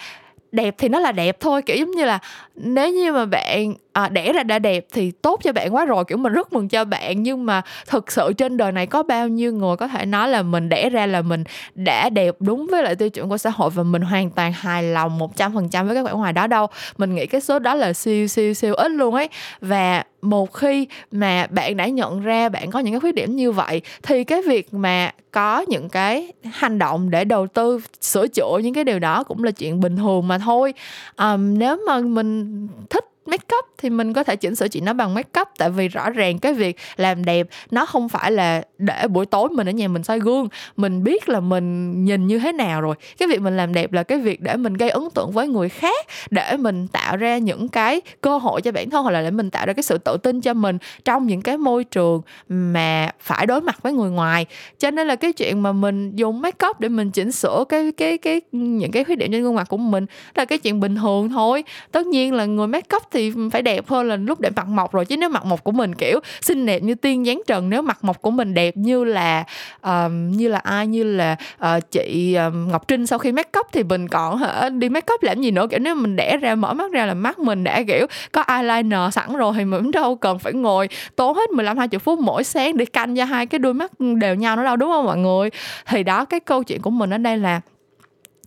đẹp 0.53 0.75
thì 0.77 0.89
nó 0.89 0.99
là 0.99 1.11
đẹp 1.11 1.37
thôi. 1.39 1.61
Kiểu 1.61 1.77
giống 1.77 1.91
như 1.91 2.05
là 2.05 2.19
nếu 2.55 2.89
như 2.89 3.13
mà 3.13 3.25
bạn 3.25 3.73
à, 3.93 4.09
đẻ 4.09 4.33
ra 4.33 4.43
đã 4.43 4.59
đẹp 4.59 4.85
thì 4.93 5.11
tốt 5.11 5.39
cho 5.43 5.51
bạn 5.51 5.75
quá 5.75 5.85
rồi 5.85 6.03
kiểu 6.05 6.17
mình 6.17 6.33
rất 6.33 6.53
mừng 6.53 6.69
cho 6.69 6.85
bạn. 6.85 7.23
Nhưng 7.23 7.45
mà 7.45 7.61
thực 7.87 8.11
sự 8.11 8.33
trên 8.33 8.57
đời 8.57 8.71
này 8.71 8.85
có 8.85 9.03
bao 9.03 9.27
nhiêu 9.27 9.53
người 9.53 9.75
có 9.75 9.87
thể 9.87 10.05
nói 10.05 10.29
là 10.29 10.41
mình 10.41 10.69
đẻ 10.69 10.89
ra 10.89 11.05
là 11.05 11.21
mình 11.21 11.43
đã 11.75 12.09
đẹp 12.09 12.35
đúng 12.39 12.67
với 12.71 12.83
lại 12.83 12.95
tiêu 12.95 13.09
chuẩn 13.09 13.29
của 13.29 13.37
xã 13.37 13.49
hội 13.49 13.69
và 13.69 13.83
mình 13.83 14.01
hoàn 14.01 14.29
toàn 14.29 14.53
hài 14.53 14.83
lòng 14.83 15.17
một 15.17 15.35
trăm 15.35 15.53
phần 15.53 15.69
trăm 15.69 15.87
với 15.87 15.95
các 15.95 16.03
bạn 16.03 16.17
ngoài 16.17 16.33
đó 16.33 16.47
đâu? 16.47 16.67
Mình 16.97 17.15
nghĩ 17.15 17.25
cái 17.25 17.41
số 17.41 17.59
đó 17.59 17.73
là 17.75 17.93
siêu 17.93 18.27
siêu 18.27 18.53
siêu 18.53 18.73
ít 18.73 18.91
luôn 18.91 19.15
ấy. 19.15 19.29
Và 19.61 20.03
một 20.21 20.53
khi 20.53 20.87
mà 21.11 21.47
bạn 21.49 21.77
đã 21.77 21.87
nhận 21.87 22.21
ra 22.21 22.49
bạn 22.49 22.71
có 22.71 22.79
những 22.79 22.93
cái 22.93 22.99
khuyết 22.99 23.15
điểm 23.15 23.35
như 23.35 23.51
vậy 23.51 23.81
thì 24.03 24.23
cái 24.23 24.41
việc 24.41 24.73
mà 24.73 25.11
có 25.33 25.59
những 25.67 25.89
cái 25.89 26.33
hành 26.51 26.79
động 26.79 27.09
để 27.09 27.25
đầu 27.25 27.47
tư 27.47 27.79
sửa 28.01 28.27
chữa 28.27 28.59
những 28.63 28.73
cái 28.73 28.83
điều 28.83 28.99
đó 28.99 29.23
cũng 29.23 29.43
là 29.43 29.51
chuyện 29.51 29.79
bình 29.79 29.97
thường 29.97 30.27
mà 30.27 30.37
thôi. 30.37 30.73
Um, 31.17 31.57
nếu 31.57 31.77
mà 31.87 31.99
mình 31.99 32.67
thích 32.89 33.05
make 33.25 33.57
up 33.57 33.65
thì 33.77 33.89
mình 33.89 34.13
có 34.13 34.23
thể 34.23 34.35
chỉnh 34.35 34.55
sửa 34.55 34.67
chị 34.67 34.81
nó 34.81 34.93
bằng 34.93 35.13
make 35.13 35.41
up. 35.41 35.47
Tại 35.57 35.69
vì 35.69 35.87
rõ 35.87 36.09
ràng 36.09 36.39
cái 36.39 36.53
việc 36.53 36.77
làm 36.95 37.25
đẹp, 37.25 37.47
nó 37.71 37.85
không 37.85 38.09
phải 38.09 38.31
là 38.31 38.63
để 38.77 39.07
buổi 39.07 39.25
tối 39.25 39.49
mình 39.49 39.69
ở 39.69 39.71
nhà 39.71 39.87
mình 39.87 40.03
soi 40.03 40.19
gương. 40.19 40.47
Mình 40.77 41.03
biết 41.03 41.29
là 41.29 41.39
mình 41.39 42.03
nhìn 42.05 42.27
như 42.27 42.39
thế 42.39 42.51
nào 42.51 42.81
rồi. 42.81 42.95
Cái 43.17 43.27
việc 43.27 43.41
mình 43.41 43.57
làm 43.57 43.73
đẹp 43.73 43.93
là 43.93 44.03
cái 44.03 44.17
việc 44.17 44.41
để 44.41 44.55
mình 44.55 44.73
gây 44.73 44.89
ấn 44.89 45.03
tượng 45.15 45.31
với 45.31 45.47
người 45.47 45.69
khác, 45.69 46.05
để 46.29 46.57
mình 46.57 46.87
tạo 46.87 47.17
ra 47.17 47.37
những 47.37 47.69
cái 47.69 48.01
cơ 48.21 48.37
hội 48.37 48.61
cho 48.61 48.71
bản 48.71 48.89
thân 48.89 49.03
hoặc 49.03 49.11
là 49.11 49.21
để 49.21 49.31
mình 49.31 49.49
tạo 49.49 49.65
ra 49.65 49.73
cái 49.73 49.83
sự 49.83 49.97
tự 49.97 50.17
tin 50.17 50.41
cho 50.41 50.53
mình 50.53 50.77
trong 51.05 51.27
những 51.27 51.41
cái 51.41 51.57
môi 51.57 51.83
trường 51.83 52.21
mà 52.47 53.09
phải 53.19 53.45
đối 53.45 53.61
mặt 53.61 53.81
với 53.81 53.93
người 53.93 54.09
ngoài. 54.09 54.45
Cho 54.79 54.91
nên 54.91 55.07
là 55.07 55.15
cái 55.15 55.33
chuyện 55.33 55.63
mà 55.63 55.71
mình 55.71 56.15
dùng 56.15 56.41
make 56.41 56.67
up 56.67 56.79
để 56.79 56.89
mình 56.89 57.11
chỉnh 57.11 57.31
sửa 57.31 57.63
cái 57.69 57.91
cái 57.91 58.17
cái, 58.17 58.41
những 58.51 58.91
cái 58.91 59.03
khuyết 59.03 59.15
điểm 59.15 59.31
trên 59.31 59.43
gương 59.43 59.55
mặt 59.55 59.69
của 59.69 59.77
mình 59.77 60.05
là 60.35 60.45
cái 60.45 60.57
chuyện 60.57 60.79
bình 60.79 60.95
thường 60.95 61.29
thôi. 61.29 61.63
Tất 61.91 62.05
nhiên 62.05 62.33
là 62.33 62.45
người 62.45 62.67
make 62.67 62.95
up 62.95 63.03
thì 63.13 63.33
phải 63.51 63.61
đẹp 63.61 63.87
hơn 63.87 64.07
là 64.07 64.15
lúc 64.15 64.39
để 64.39 64.49
mặt 64.55 64.67
mộc 64.67 64.91
rồi. 64.91 65.05
Chứ 65.05 65.17
nếu 65.17 65.29
mặt 65.29 65.45
mộc 65.45 65.63
của 65.63 65.71
mình 65.71 65.95
kiểu 65.95 66.19
xinh 66.41 66.65
đẹp 66.65 66.83
như 66.83 66.95
tiên 66.95 67.25
dáng 67.25 67.41
trần 67.47 67.69
nếu 67.69 67.81
mặt 67.81 68.03
mộc 68.03 68.21
của 68.21 68.31
mình 68.31 68.53
đẹp 68.53 68.77
như 68.77 69.03
là 69.03 69.43
uh, 69.87 70.11
như 70.11 70.47
là 70.47 70.59
ai? 70.59 70.87
Như 70.87 71.03
là 71.03 71.35
uh, 71.65 71.91
chị 71.91 72.37
uh, 72.47 72.53
Ngọc 72.71 72.87
Trinh 72.87 73.05
sau 73.05 73.19
khi 73.19 73.31
make 73.31 73.59
up 73.59 73.67
thì 73.71 73.83
mình 73.83 74.07
còn 74.07 74.37
hả? 74.37 74.69
Đi 74.69 74.89
make 74.89 75.13
up 75.13 75.23
làm 75.23 75.41
gì 75.41 75.51
nữa? 75.51 75.67
Kiểu 75.67 75.79
nếu 75.79 75.95
mình 75.95 76.15
đẻ 76.15 76.37
ra 76.37 76.55
mở 76.55 76.73
mắt 76.73 76.91
ra 76.91 77.05
là 77.05 77.13
mắt 77.13 77.39
mình 77.39 77.63
đã 77.63 77.83
kiểu 77.87 78.07
có 78.31 78.43
eyeliner 78.47 79.13
sẵn 79.13 79.33
rồi 79.33 79.53
thì 79.57 79.65
mình 79.65 79.91
đâu 79.91 80.15
cần 80.15 80.39
phải 80.39 80.53
ngồi 80.53 80.89
tốn 81.15 81.35
hết 81.35 81.51
15 81.51 81.77
20 81.77 81.99
phút 81.99 82.19
mỗi 82.19 82.43
sáng 82.43 82.77
để 82.77 82.85
canh 82.85 83.15
cho 83.15 83.25
hai 83.25 83.45
cái 83.45 83.59
đôi 83.59 83.73
mắt 83.73 83.91
đều 83.99 84.35
nhau 84.35 84.55
nó 84.55 84.63
đâu 84.63 84.75
đúng 84.75 84.89
không 84.89 85.05
mọi 85.05 85.17
người? 85.17 85.49
Thì 85.87 86.03
đó 86.03 86.25
cái 86.25 86.39
câu 86.39 86.63
chuyện 86.63 86.81
của 86.81 86.89
mình 86.89 87.09
ở 87.13 87.17
đây 87.17 87.37
là 87.37 87.61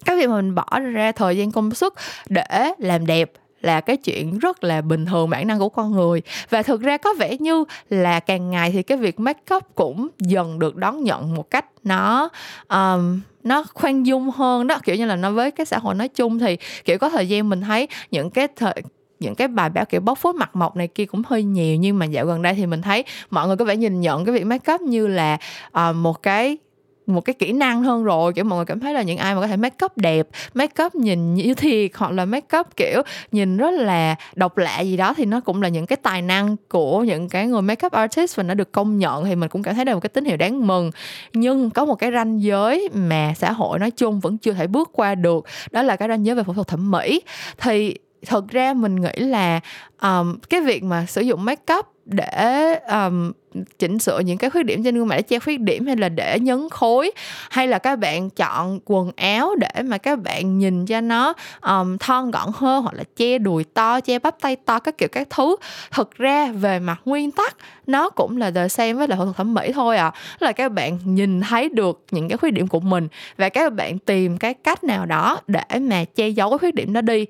cái 0.04 0.16
việc 0.16 0.28
mà 0.28 0.36
mình 0.36 0.54
bỏ 0.54 0.80
ra 0.92 1.12
thời 1.12 1.36
gian 1.36 1.52
công 1.52 1.74
sức 1.74 1.94
để 2.28 2.72
làm 2.78 3.06
đẹp 3.06 3.32
là 3.66 3.80
cái 3.80 3.96
chuyện 3.96 4.38
rất 4.38 4.64
là 4.64 4.80
bình 4.80 5.06
thường 5.06 5.30
bản 5.30 5.46
năng 5.46 5.58
của 5.58 5.68
con 5.68 5.92
người. 5.92 6.22
Và 6.50 6.62
thực 6.62 6.80
ra 6.80 6.96
có 6.96 7.14
vẻ 7.18 7.36
như 7.38 7.64
là 7.90 8.20
càng 8.20 8.50
ngày 8.50 8.70
thì 8.70 8.82
cái 8.82 8.98
việc 8.98 9.20
make 9.20 9.54
up 9.56 9.64
cũng 9.74 10.08
dần 10.18 10.58
được 10.58 10.76
đón 10.76 11.04
nhận 11.04 11.34
một 11.34 11.50
cách 11.50 11.66
nó 11.84 12.28
um, 12.68 13.20
nó 13.44 13.64
khoan 13.74 14.06
dung 14.06 14.30
hơn 14.30 14.66
đó. 14.66 14.78
Kiểu 14.84 14.96
như 14.96 15.06
là 15.06 15.16
nó 15.16 15.30
với 15.30 15.50
cái 15.50 15.66
xã 15.66 15.78
hội 15.78 15.94
nói 15.94 16.08
chung 16.08 16.38
thì 16.38 16.56
kiểu 16.84 16.98
có 16.98 17.08
thời 17.08 17.28
gian 17.28 17.48
mình 17.48 17.60
thấy 17.60 17.88
những 18.10 18.30
cái 18.30 18.48
thời 18.56 18.74
những 19.20 19.34
cái 19.34 19.48
bài 19.48 19.70
báo 19.70 19.84
kiểu 19.84 20.00
bóc 20.00 20.18
phốt 20.18 20.34
mặt 20.34 20.56
mộc 20.56 20.76
này 20.76 20.88
kia 20.88 21.04
cũng 21.04 21.22
hơi 21.26 21.42
nhiều. 21.42 21.76
Nhưng 21.76 21.98
mà 21.98 22.06
dạo 22.06 22.26
gần 22.26 22.42
đây 22.42 22.54
thì 22.54 22.66
mình 22.66 22.82
thấy 22.82 23.04
mọi 23.30 23.46
người 23.46 23.56
có 23.56 23.64
vẻ 23.64 23.76
nhìn 23.76 24.00
nhận 24.00 24.24
cái 24.24 24.34
việc 24.34 24.46
make 24.46 24.72
up 24.74 24.80
như 24.80 25.06
là 25.06 25.38
uh, 25.78 25.96
một 25.96 26.22
cái 26.22 26.58
một 27.06 27.20
cái 27.20 27.34
kỹ 27.34 27.52
năng 27.52 27.82
hơn 27.82 28.04
rồi. 28.04 28.32
Kiểu 28.32 28.44
mọi 28.44 28.56
người 28.56 28.64
cảm 28.64 28.80
thấy 28.80 28.94
là 28.94 29.02
những 29.02 29.18
ai 29.18 29.34
mà 29.34 29.40
có 29.40 29.46
thể 29.46 29.56
make 29.56 29.86
up 29.86 29.96
đẹp 29.96 30.28
make 30.54 30.84
up 30.84 30.94
nhìn 30.94 31.34
như 31.34 31.54
thiệt 31.54 31.90
hoặc 31.94 32.12
là 32.12 32.24
make 32.24 32.58
up 32.58 32.66
kiểu 32.76 33.02
nhìn 33.32 33.56
rất 33.56 33.70
là 33.70 34.16
độc 34.34 34.56
lạ 34.56 34.80
gì 34.80 34.96
đó 34.96 35.14
thì 35.16 35.24
nó 35.24 35.40
cũng 35.40 35.62
là 35.62 35.68
những 35.68 35.86
cái 35.86 35.96
tài 35.96 36.22
năng 36.22 36.56
của 36.68 37.00
những 37.00 37.28
cái 37.28 37.46
người 37.46 37.62
make 37.62 37.86
up 37.86 37.92
artist 37.92 38.36
và 38.36 38.42
nó 38.42 38.54
được 38.54 38.72
công 38.72 38.98
nhận 38.98 39.24
thì 39.24 39.34
mình 39.34 39.48
cũng 39.48 39.62
cảm 39.62 39.74
thấy 39.74 39.84
đây 39.84 39.92
là 39.92 39.94
một 39.96 40.00
cái 40.00 40.08
tín 40.08 40.24
hiệu 40.24 40.36
đáng 40.36 40.66
mừng. 40.66 40.90
Nhưng 41.32 41.70
có 41.70 41.84
một 41.84 41.94
cái 41.94 42.12
ranh 42.12 42.42
giới 42.42 42.88
mà 42.94 43.32
xã 43.36 43.52
hội 43.52 43.78
nói 43.78 43.90
chung 43.90 44.20
vẫn 44.20 44.38
chưa 44.38 44.52
thể 44.52 44.66
bước 44.66 44.90
qua 44.92 45.14
được 45.14 45.44
đó 45.70 45.82
là 45.82 45.96
cái 45.96 46.08
ranh 46.08 46.26
giới 46.26 46.34
về 46.34 46.42
phẫu 46.42 46.54
thuật 46.54 46.68
thẩm 46.68 46.90
mỹ. 46.90 47.20
Thì 47.58 47.94
thật 48.26 48.48
ra 48.48 48.74
mình 48.74 49.00
nghĩ 49.00 49.18
là 49.18 49.60
um, 50.02 50.38
cái 50.50 50.60
việc 50.60 50.82
mà 50.82 51.06
sử 51.06 51.20
dụng 51.20 51.44
make 51.44 51.74
up 51.74 51.86
để 52.06 52.74
um, 52.90 53.32
chỉnh 53.78 53.98
sửa 53.98 54.18
những 54.18 54.38
cái 54.38 54.50
khuyết 54.50 54.62
điểm 54.62 54.82
trên 54.84 54.94
gương 54.94 55.08
mặt 55.08 55.16
để 55.16 55.22
che 55.22 55.38
khuyết 55.38 55.60
điểm 55.60 55.86
hay 55.86 55.96
là 55.96 56.08
để 56.08 56.38
nhấn 56.40 56.68
khối 56.70 57.10
hay 57.50 57.68
là 57.68 57.78
các 57.78 57.98
bạn 57.98 58.30
chọn 58.30 58.80
quần 58.84 59.10
áo 59.16 59.54
để 59.54 59.82
mà 59.82 59.98
các 59.98 60.22
bạn 60.22 60.58
nhìn 60.58 60.86
cho 60.86 61.00
nó 61.00 61.32
um, 61.60 61.96
thon 61.96 62.30
gọn 62.30 62.48
hơn 62.54 62.82
hoặc 62.82 62.94
là 62.94 63.04
che 63.16 63.38
đùi 63.38 63.64
to 63.64 64.00
che 64.00 64.18
bắp 64.18 64.40
tay 64.40 64.56
to 64.56 64.78
các 64.78 64.98
kiểu 64.98 65.08
các 65.12 65.30
thứ. 65.30 65.56
Thực 65.90 66.14
ra 66.14 66.52
về 66.52 66.78
mặt 66.78 67.00
nguyên 67.04 67.30
tắc 67.30 67.56
nó 67.86 68.10
cũng 68.10 68.36
là 68.36 68.50
the 68.50 68.68
same 68.68 68.92
với 68.92 69.08
là 69.08 69.16
phẫu 69.16 69.24
thuật 69.24 69.36
thẩm 69.36 69.54
mỹ 69.54 69.72
thôi 69.72 69.96
à. 69.96 70.12
Là 70.38 70.52
các 70.52 70.72
bạn 70.72 70.98
nhìn 71.04 71.40
thấy 71.40 71.68
được 71.68 72.04
những 72.10 72.28
cái 72.28 72.38
khuyết 72.38 72.50
điểm 72.50 72.68
của 72.68 72.80
mình 72.80 73.08
và 73.36 73.48
các 73.48 73.72
bạn 73.72 73.98
tìm 73.98 74.38
cái 74.38 74.54
cách 74.54 74.84
nào 74.84 75.06
đó 75.06 75.40
để 75.46 75.78
mà 75.80 76.04
che 76.04 76.28
giấu 76.28 76.50
cái 76.50 76.58
khuyết 76.58 76.74
điểm 76.74 76.92
đó 76.92 77.00
đi. 77.00 77.26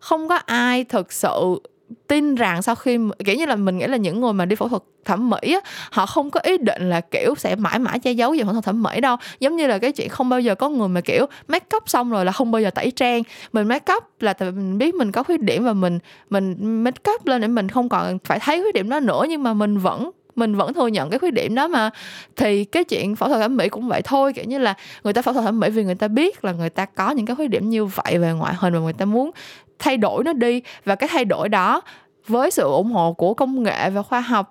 Không 0.00 0.28
có 0.28 0.36
ai 0.36 0.84
thực 0.84 1.12
sự 1.12 1.60
tin 2.06 2.34
rằng 2.34 2.62
sau 2.62 2.74
khi 2.74 2.98
kiểu 3.24 3.36
như 3.36 3.46
là 3.46 3.56
mình 3.56 3.78
nghĩ 3.78 3.86
là 3.86 3.96
những 3.96 4.20
người 4.20 4.32
mà 4.32 4.44
đi 4.44 4.56
phẫu 4.56 4.68
thuật 4.68 4.82
thẩm 5.04 5.30
mỹ 5.30 5.38
á, 5.42 5.60
họ 5.90 6.06
không 6.06 6.30
có 6.30 6.40
ý 6.40 6.58
định 6.58 6.90
là, 6.90 7.00
kiểu, 7.00 7.34
sẽ 7.38 7.56
mãi 7.56 7.78
mãi 7.78 7.98
che 7.98 8.12
giấu 8.12 8.34
về 8.38 8.44
phẫu 8.44 8.52
thuật 8.52 8.64
thẩm 8.64 8.82
mỹ 8.82 9.00
đâu. 9.00 9.16
Giống 9.40 9.56
như 9.56 9.66
là 9.66 9.78
cái 9.78 9.92
chuyện 9.92 10.08
không 10.08 10.28
bao 10.28 10.40
giờ 10.40 10.54
có 10.54 10.68
người 10.68 10.88
mà, 10.88 11.00
kiểu, 11.00 11.26
make 11.48 11.76
up 11.76 11.82
xong 11.86 12.10
rồi 12.10 12.24
là 12.24 12.32
không 12.32 12.50
bao 12.50 12.62
giờ 12.62 12.70
tẩy 12.70 12.90
trang. 12.90 13.22
Mình 13.52 13.68
make 13.68 13.94
up 13.94 14.04
là 14.20 14.32
tại 14.32 14.50
mình 14.50 14.78
biết 14.78 14.94
mình 14.94 15.12
có 15.12 15.22
khuyết 15.22 15.40
điểm 15.40 15.64
và 15.64 15.72
mình 15.72 15.98
mình 16.30 16.56
make 16.84 17.12
up 17.12 17.26
lên 17.26 17.40
để 17.40 17.48
mình 17.48 17.68
không 17.68 17.88
còn 17.88 18.18
phải 18.24 18.38
thấy 18.38 18.62
khuyết 18.62 18.74
điểm 18.74 18.88
đó 18.88 19.00
nữa, 19.00 19.22
nhưng 19.28 19.42
mà 19.42 19.54
mình 19.54 19.78
vẫn 19.78 20.10
mình 20.34 20.56
vẫn 20.56 20.74
thừa 20.74 20.86
nhận 20.86 21.10
cái 21.10 21.18
khuyết 21.18 21.30
điểm 21.30 21.54
đó 21.54 21.68
mà. 21.68 21.90
Thì 22.36 22.64
cái 22.64 22.84
chuyện 22.84 23.16
phẫu 23.16 23.28
thuật 23.28 23.40
thẩm 23.40 23.56
mỹ 23.56 23.68
cũng 23.68 23.88
vậy 23.88 24.02
thôi, 24.04 24.32
kiểu 24.32 24.44
như 24.44 24.58
là 24.58 24.74
người 25.04 25.12
ta 25.12 25.22
phẫu 25.22 25.34
thuật 25.34 25.44
thẩm 25.44 25.60
mỹ 25.60 25.70
vì 25.70 25.84
người 25.84 25.94
ta 25.94 26.08
biết 26.08 26.44
là 26.44 26.52
người 26.52 26.70
ta 26.70 26.84
có 26.84 27.10
những 27.10 27.26
cái 27.26 27.36
khuyết 27.36 27.50
điểm 27.50 27.68
như 27.68 27.84
vậy 27.84 28.18
về 28.18 28.32
ngoại 28.32 28.54
hình 28.58 28.74
và 28.74 28.80
người 28.80 28.92
ta 28.92 29.04
muốn 29.04 29.30
thay 29.80 29.96
đổi 29.96 30.24
nó 30.24 30.32
đi. 30.32 30.62
Và 30.84 30.94
cái 30.94 31.08
thay 31.12 31.24
đổi 31.24 31.48
đó 31.48 31.80
với 32.26 32.50
sự 32.50 32.62
ủng 32.62 32.92
hộ 32.92 33.12
của 33.12 33.34
công 33.34 33.62
nghệ 33.62 33.90
và 33.90 34.02
khoa 34.02 34.20
học 34.20 34.50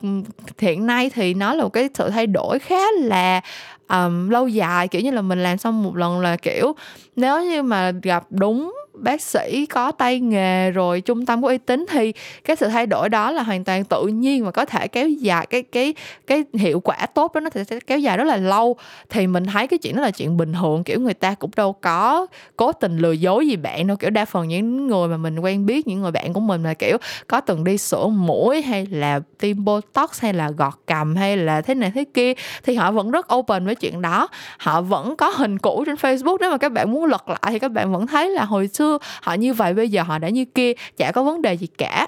hiện 0.60 0.86
nay 0.88 1.10
thì 1.10 1.34
nó 1.34 1.54
là 1.54 1.64
một 1.64 1.70
cái 1.70 1.90
sự 1.94 2.10
thay 2.10 2.28
đổi 2.28 2.60
khá 2.60 2.82
là 3.02 3.42
um, 3.90 4.30
lâu 4.30 4.48
dài. 4.48 4.88
Kiểu 4.88 5.02
như 5.02 5.12
là 5.12 5.22
mình 5.22 5.44
làm 5.44 5.58
xong 5.58 5.84
một 5.84 5.96
lần 5.96 6.20
là 6.20 6.36
kiểu 6.36 6.76
nếu 7.16 7.44
như 7.44 7.64
mà 7.64 7.92
gặp 8.04 8.24
đúng 8.30 8.74
bác 9.04 9.22
sĩ 9.22 9.66
có 9.66 9.92
tay 9.92 10.20
nghề 10.20 10.72
rồi 10.72 11.02
trung 11.02 11.26
tâm 11.26 11.42
có 11.42 11.48
uy 11.48 11.58
tín 11.58 11.86
thì 11.90 12.14
cái 12.44 12.56
sự 12.56 12.68
thay 12.68 12.88
đổi 12.88 13.10
đó 13.10 13.32
là 13.32 13.44
hoàn 13.44 13.64
toàn 13.64 13.84
tự 13.84 14.08
nhiên 14.08 14.46
và 14.46 14.52
có 14.52 14.66
thể 14.66 14.88
kéo 14.88 15.10
dài 15.10 15.46
cái 15.50 15.64
cái 15.64 15.94
cái 16.28 16.44
hiệu 16.54 16.80
quả 16.80 17.06
tốt 17.14 17.34
đó 17.34 17.40
nó 17.40 17.50
sẽ 17.66 17.80
kéo 17.80 18.00
dài 18.00 18.18
rất 18.18 18.24
là 18.24 18.38
lâu. 18.38 18.76
Thì 19.10 19.28
mình 19.28 19.46
thấy 19.46 19.68
cái 19.68 19.78
chuyện 19.78 19.96
đó 19.96 20.02
là 20.02 20.12
chuyện 20.12 20.38
bình 20.38 20.54
thường, 20.54 20.84
kiểu 20.84 21.00
người 21.00 21.14
ta 21.14 21.34
cũng 21.34 21.52
đâu 21.56 21.74
có 21.74 22.28
cố 22.56 22.72
tình 22.72 22.98
lừa 22.98 23.12
dối 23.12 23.48
gì 23.48 23.56
bạn 23.56 23.88
đâu. 23.88 23.98
Kiểu 23.98 24.10
đa 24.10 24.26
phần 24.26 24.48
những 24.48 24.88
người 24.88 25.08
mà 25.08 25.18
mình 25.18 25.40
quen 25.40 25.66
biết, 25.66 25.88
những 25.88 26.02
người 26.02 26.12
bạn 26.12 26.34
của 26.34 26.40
mình 26.40 26.64
là, 26.64 26.74
kiểu, 26.74 26.98
có 27.28 27.42
từng 27.42 27.64
đi 27.64 27.78
sổ 27.78 28.10
mũi 28.10 28.62
hay 28.62 28.86
là 28.86 29.20
tiêm 29.40 29.66
botox 29.66 30.22
hay 30.22 30.34
là 30.34 30.52
gọt 30.52 30.74
cầm 30.86 31.16
hay 31.16 31.38
là 31.38 31.62
thế 31.62 31.76
này 31.76 31.92
thế 31.96 32.04
kia, 32.14 32.34
thì 32.64 32.76
họ 32.76 32.92
vẫn 32.92 33.12
rất 33.12 33.34
open 33.36 33.66
với 33.66 33.76
chuyện 33.76 34.02
đó. 34.02 34.28
Họ 34.58 34.82
vẫn 34.82 35.16
có 35.16 35.30
hình 35.30 35.58
cũ 35.58 35.84
trên 35.86 35.96
facebook. 35.96 36.38
Nếu 36.40 36.52
mà 36.52 36.58
các 36.58 36.72
bạn 36.72 36.92
muốn 36.92 37.06
lật 37.06 37.30
lại 37.30 37.40
thì 37.50 37.60
các 37.60 37.72
bạn 37.72 37.94
vẫn 37.94 38.08
thấy 38.08 38.30
là 38.30 38.46
hồi 38.46 38.68
xưa 38.68 38.89
họ 39.22 39.34
như 39.34 39.54
vậy 39.54 39.74
bây 39.74 39.90
giờ 39.90 40.04
họ 40.04 40.18
đã 40.18 40.30
như 40.30 40.46
kia 40.46 40.74
chả 40.98 41.12
có 41.12 41.24
vấn 41.24 41.42
đề 41.42 41.54
gì 41.54 41.68
cả. 41.78 42.08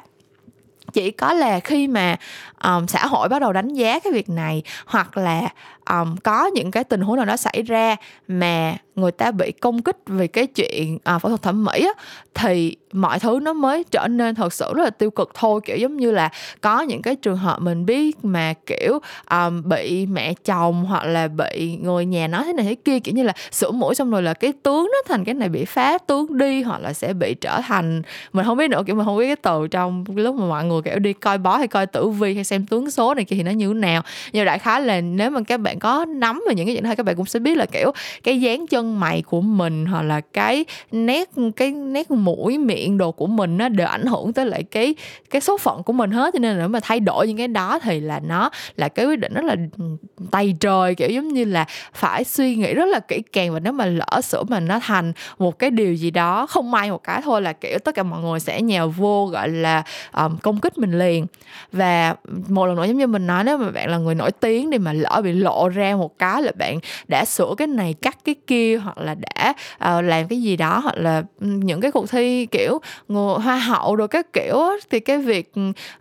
Chỉ 0.94 1.12
có 1.12 1.34
là 1.34 1.60
khi 1.60 1.88
mà 1.88 2.16
um, 2.64 2.86
xã 2.86 3.06
hội 3.06 3.30
bắt 3.30 3.40
đầu 3.40 3.54
đánh 3.54 3.74
giá 3.74 4.00
cái 4.00 4.14
việc 4.14 4.30
này 4.30 4.64
hoặc 4.86 5.18
là 5.18 5.50
um, 5.90 6.16
có 6.18 6.46
những 6.46 6.72
cái 6.72 6.84
tình 6.84 7.02
huống 7.02 7.16
nào 7.16 7.26
đó 7.26 7.38
xảy 7.38 7.62
ra 7.62 7.96
mà 8.28 8.76
người 8.96 9.12
ta 9.12 9.32
bị 9.32 9.52
công 9.52 9.82
kích 9.82 9.98
vì 10.06 10.28
cái 10.28 10.48
chuyện 10.48 10.96
uh, 10.96 11.22
phẫu 11.22 11.30
thuật 11.30 11.42
thẩm 11.42 11.64
mỹ 11.64 11.86
á, 11.86 12.04
thì 12.34 12.76
mọi 12.94 13.20
thứ 13.20 13.40
nó 13.42 13.54
mới 13.54 13.84
trở 13.92 14.08
nên 14.08 14.36
thật 14.36 14.54
sự 14.54 14.74
rất 14.76 14.84
là 14.84 14.90
tiêu 14.90 15.12
cực 15.12 15.32
thôi. 15.34 15.62
Kiểu 15.66 15.78
giống 15.78 15.98
như 15.98 16.12
là 16.12 16.30
có 16.62 16.82
những 16.82 17.02
cái 17.02 17.16
trường 17.16 17.38
hợp 17.38 17.62
mình 17.62 17.86
biết 17.86 18.26
mà 18.26 18.54
kiểu 18.66 19.00
um, 19.32 19.70
bị 19.70 20.06
mẹ 20.06 20.34
chồng 20.34 20.86
hoặc 20.86 21.06
là 21.06 21.28
bị 21.28 21.78
người 21.82 22.06
nhà 22.06 22.28
nói 22.28 22.44
thế 22.46 22.54
này 22.54 22.66
thế 22.66 22.76
kia 22.76 23.00
kiểu 23.00 23.16
như 23.16 23.24
là 23.24 23.34
sửa 23.52 23.72
mũi 23.72 23.96
xong 23.96 24.12
rồi 24.12 24.24
là 24.24 24.34
cái 24.34 24.54
tướng 24.64 24.90
nó 24.94 25.02
thành 25.08 25.24
cái 25.26 25.36
này 25.36 25.50
bị 25.50 25.66
phá 25.66 25.98
tướng 25.98 26.38
đi 26.38 26.62
hoặc 26.62 26.82
là 26.82 26.94
sẽ 26.94 27.14
bị 27.14 27.34
trở 27.34 27.62
thành 27.68 28.02
mình 28.34 28.46
không 28.46 28.58
biết 28.58 28.70
nữa 28.70 28.84
kiểu 28.88 28.96
mình 28.96 29.06
không 29.06 29.18
biết 29.18 29.28
cái 29.28 29.36
từ 29.36 29.68
trong 29.68 30.06
lúc 30.16 30.36
mà 30.36 30.46
mọi 30.46 30.66
người 30.66 30.82
kiểu 30.82 31.00
đi 31.00 31.14
coi 31.14 31.38
bó 31.38 31.58
hay 31.58 31.68
coi 31.68 31.86
tử 31.86 32.10
vi 32.10 32.36
hay 32.36 32.44
xem 32.44 32.66
tướng 32.66 32.92
số 32.92 33.14
này 33.14 33.26
kia 33.26 33.36
thì 33.36 33.44
nó 33.44 33.52
như 33.52 33.68
thế 33.68 33.74
nào. 33.74 34.02
Nhưng 34.34 34.46
đại 34.46 34.60
khái 34.60 34.82
là 34.82 35.02
nếu 35.02 35.30
mà 35.30 35.42
các 35.48 35.60
bạn 35.60 35.80
có 35.80 36.06
nắm 36.06 36.44
về 36.48 36.56
những 36.56 36.66
cái 36.66 36.76
chuyện 36.76 36.84
này 36.84 36.96
các 36.96 37.06
bạn 37.06 37.16
cũng 37.16 37.26
sẽ 37.26 37.40
biết 37.40 37.58
là 37.58 37.66
kiểu 37.66 37.92
cái 38.24 38.42
dáng 38.42 38.68
chân 38.68 39.00
mày 39.00 39.22
của 39.22 39.42
mình 39.42 39.86
hoặc 39.86 40.02
là 40.02 40.22
cái 40.22 40.66
nét 40.92 41.30
cái 41.56 41.72
nét 41.72 42.12
mũi 42.12 42.58
miệng 42.58 42.81
đồ 42.90 43.12
của 43.12 43.28
mình 43.28 43.58
nó 43.58 43.70
đều 43.70 43.88
ảnh 43.88 44.06
hưởng 44.06 44.34
tới 44.34 44.46
lại 44.46 44.64
cái 44.64 44.96
cái 45.30 45.42
số 45.42 45.58
phận 45.58 45.84
của 45.84 45.94
mình 45.94 46.12
hết. 46.12 46.34
Cho 46.34 46.40
nên 46.40 46.52
là 46.52 46.60
nếu 46.60 46.68
mà 46.68 46.80
thay 46.84 47.00
đổi 47.00 47.28
những 47.28 47.38
cái 47.38 47.48
đó 47.48 47.80
thì 47.80 48.00
là 48.00 48.20
nó 48.20 48.50
là 48.76 48.90
cái 48.90 49.06
quyết 49.06 49.20
định 49.20 49.34
rất 49.34 49.44
là 49.44 49.56
ừ, 49.78 49.86
tay 50.32 50.56
trời 50.60 50.96
kiểu 50.96 51.10
giống 51.10 51.28
như 51.28 51.46
là 51.46 51.66
phải 51.94 52.24
suy 52.24 52.56
nghĩ 52.56 52.74
rất 52.74 52.86
là 52.86 53.00
kỹ 53.00 53.22
càng. 53.34 53.54
Và 53.54 53.60
nếu 53.60 53.74
mà 53.74 53.86
lỡ 53.86 54.22
sửa 54.24 54.44
mà 54.44 54.60
nó 54.60 54.80
thành 54.80 55.14
một 55.40 55.60
cái 55.60 55.70
điều 55.70 55.94
gì 55.94 56.12
đó 56.12 56.46
không 56.46 56.72
may 56.72 56.92
một 56.92 57.04
cái 57.04 57.22
thôi 57.24 57.42
là 57.42 57.54
kiểu 57.54 57.80
tất 57.80 57.96
cả 57.96 58.04
mọi 58.04 58.22
người 58.22 58.40
sẽ 58.40 58.62
nhào 58.62 58.90
vô 58.90 59.26
gọi 59.26 59.50
là 59.50 59.84
um, 60.14 60.38
công 60.38 60.60
kích 60.60 60.78
mình 60.78 61.00
liền. 61.00 61.28
Và 61.72 62.16
một 62.48 62.66
lần 62.66 62.76
nữa 62.76 62.86
giống 62.86 62.98
như 62.98 63.08
mình 63.08 63.28
nói 63.28 63.44
nếu 63.44 63.58
mà 63.58 63.70
bạn 63.72 63.90
là 63.90 63.98
người 63.98 64.16
nổi 64.16 64.32
tiếng 64.32 64.70
đi 64.70 64.78
mà 64.78 64.94
lỡ 64.94 65.22
bị 65.24 65.34
lộ 65.34 65.70
ra 65.70 65.96
một 65.96 66.20
cái 66.20 66.42
là 66.42 66.52
bạn 66.58 66.80
đã 67.08 67.26
sửa 67.26 67.54
cái 67.58 67.68
này 67.68 67.94
cắt 67.94 68.18
cái 68.26 68.36
kia 68.48 68.78
hoặc 68.78 68.98
là 68.98 69.16
đã 69.16 69.54
uh, 69.76 70.04
làm 70.04 70.28
cái 70.28 70.42
gì 70.42 70.58
đó 70.58 70.80
hoặc 70.84 70.96
là 70.98 71.24
ừ, 71.40 71.48
những 71.48 71.82
cái 71.82 71.92
cuộc 71.92 72.10
thi 72.10 72.46
kiểu 72.46 72.71
người 73.08 73.40
hoa 73.40 73.56
hậu 73.56 73.96
rồi 73.96 74.08
các 74.08 74.34
kiểu 74.34 74.58
thì 74.90 75.00
cái 75.00 75.18
việc 75.18 75.52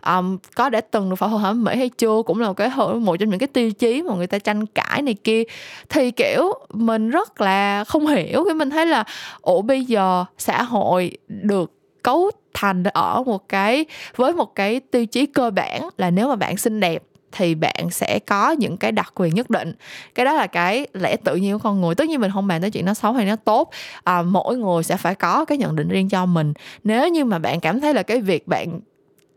um, 0.05 0.37
có 0.55 0.69
đã 0.69 0.81
từng 0.81 1.09
được 1.09 1.15
phẫu 1.15 1.29
thuật 1.29 1.41
thẩm 1.41 1.63
mỹ 1.63 1.75
hay 1.75 1.89
chưa 1.89 2.21
cũng 2.25 2.39
là 2.39 2.47
một 2.47 2.53
cái 2.53 2.69
một 2.99 3.15
trong 3.19 3.29
những 3.29 3.39
cái 3.39 3.47
tiêu 3.47 3.71
chí 3.71 4.01
mà 4.01 4.15
người 4.15 4.27
ta 4.27 4.39
tranh 4.39 4.65
cãi 4.65 5.01
này 5.01 5.13
kia. 5.13 5.43
Thì 5.89 6.11
kiểu 6.11 6.53
mình 6.73 7.09
rất 7.09 7.41
là 7.41 7.83
không 7.83 8.07
hiểu 8.07 8.43
cái 8.45 8.55
mình 8.55 8.69
thấy 8.69 8.85
là 8.85 9.03
ủa 9.41 9.61
bây 9.61 9.85
giờ 9.85 10.25
xã 10.37 10.63
hội 10.63 11.17
được 11.27 11.71
cấu 12.03 12.31
thành 12.53 12.83
ở 12.83 13.23
một 13.25 13.49
cái 13.49 13.85
với 14.15 14.33
một 14.33 14.55
cái 14.55 14.79
tiêu 14.79 15.05
chí 15.05 15.25
cơ 15.25 15.49
bản 15.49 15.89
là 15.97 16.09
nếu 16.09 16.27
mà 16.27 16.35
bạn 16.35 16.57
xinh 16.57 16.79
đẹp 16.79 17.03
thì 17.31 17.55
bạn 17.55 17.89
sẽ 17.91 18.19
có 18.19 18.51
những 18.51 18.77
cái 18.77 18.91
đặc 18.91 19.11
quyền 19.15 19.35
nhất 19.35 19.49
định. 19.49 19.73
Cái 20.15 20.25
đó 20.25 20.33
là 20.33 20.47
cái 20.47 20.87
lẽ 20.93 21.15
tự 21.23 21.35
nhiên 21.35 21.53
của 21.53 21.63
con 21.63 21.81
người. 21.81 21.95
Tất 21.95 22.07
nhiên 22.07 22.19
mình 22.19 22.31
không 22.33 22.47
bàn 22.47 22.61
tới 22.61 22.71
chuyện 22.71 22.85
nó 22.85 22.93
xấu 22.93 23.13
hay 23.13 23.25
nó 23.25 23.35
tốt. 23.35 23.69
À, 24.03 24.21
mỗi 24.21 24.57
người 24.57 24.83
sẽ 24.83 24.97
phải 24.97 25.15
có 25.15 25.45
cái 25.45 25.57
nhận 25.57 25.75
định 25.75 25.87
riêng 25.87 26.09
cho 26.09 26.25
mình. 26.25 26.53
Nếu 26.83 27.09
như 27.09 27.25
mà 27.25 27.39
bạn 27.39 27.59
cảm 27.59 27.81
thấy 27.81 27.93
là 27.93 28.03
cái 28.03 28.21
việc 28.21 28.47
bạn 28.47 28.79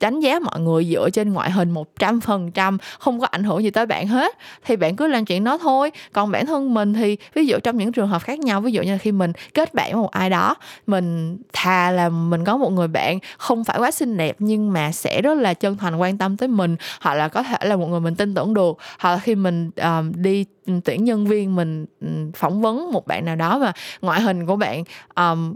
đánh 0.04 0.20
giá 0.20 0.38
mọi 0.38 0.60
người 0.60 0.84
dựa 0.84 1.10
trên 1.10 1.32
ngoại 1.32 1.50
hình 1.50 1.70
một 1.70 1.98
trăm 1.98 2.20
phần 2.20 2.50
trăm 2.50 2.78
không 2.98 3.20
có 3.20 3.26
ảnh 3.26 3.44
hưởng 3.44 3.62
gì 3.62 3.70
tới 3.70 3.86
bạn 3.86 4.06
hết. 4.06 4.38
Thì 4.64 4.76
bạn 4.76 4.96
cứ 4.96 5.06
làm 5.06 5.24
chuyện 5.24 5.44
đó 5.44 5.58
thôi. 5.58 5.90
Còn 6.12 6.30
bản 6.30 6.46
thân 6.46 6.74
mình 6.74 6.94
thì 6.94 7.16
ví 7.34 7.46
dụ 7.46 7.58
trong 7.58 7.76
những 7.76 7.92
trường 7.92 8.08
hợp 8.08 8.22
khác 8.22 8.38
nhau 8.38 8.60
ví 8.60 8.72
dụ 8.72 8.82
như 8.82 8.92
là 8.92 8.98
khi 8.98 9.12
mình 9.12 9.32
kết 9.54 9.74
bạn 9.74 9.92
với 9.92 10.02
một 10.02 10.10
ai 10.10 10.30
đó 10.30 10.54
mình 10.86 11.38
thà 11.52 11.90
là 11.90 12.08
mình 12.08 12.44
có 12.44 12.56
một 12.56 12.72
người 12.72 12.88
bạn 12.88 13.18
không 13.38 13.64
phải 13.64 13.78
quá 13.78 13.90
xinh 13.90 14.16
đẹp 14.16 14.36
nhưng 14.38 14.72
mà 14.72 14.92
sẽ 14.92 15.22
rất 15.22 15.38
là 15.38 15.54
chân 15.54 15.76
thành 15.76 15.96
quan 15.96 16.18
tâm 16.18 16.36
tới 16.36 16.48
mình. 16.48 16.76
Hoặc 17.00 17.14
là 17.14 17.28
có 17.28 17.42
thể 17.42 17.56
là 17.62 17.76
một 17.76 17.86
người 17.86 18.00
mình 18.00 18.14
tin 18.14 18.34
tưởng 18.34 18.54
được. 18.54 18.78
Hoặc 18.98 19.10
là 19.10 19.18
khi 19.18 19.34
mình 19.34 19.70
um, 19.76 20.12
đi 20.16 20.44
tuyển 20.84 21.04
nhân 21.04 21.26
viên 21.26 21.56
mình 21.56 21.86
ừ, 22.00 22.08
phỏng 22.36 22.62
vấn 22.62 22.92
một 22.92 23.06
bạn 23.06 23.24
nào 23.24 23.36
đó 23.36 23.58
mà 23.58 23.72
ngoại 24.00 24.20
hình 24.20 24.46
của 24.46 24.56
bạn 24.56 24.84
um, 25.14 25.54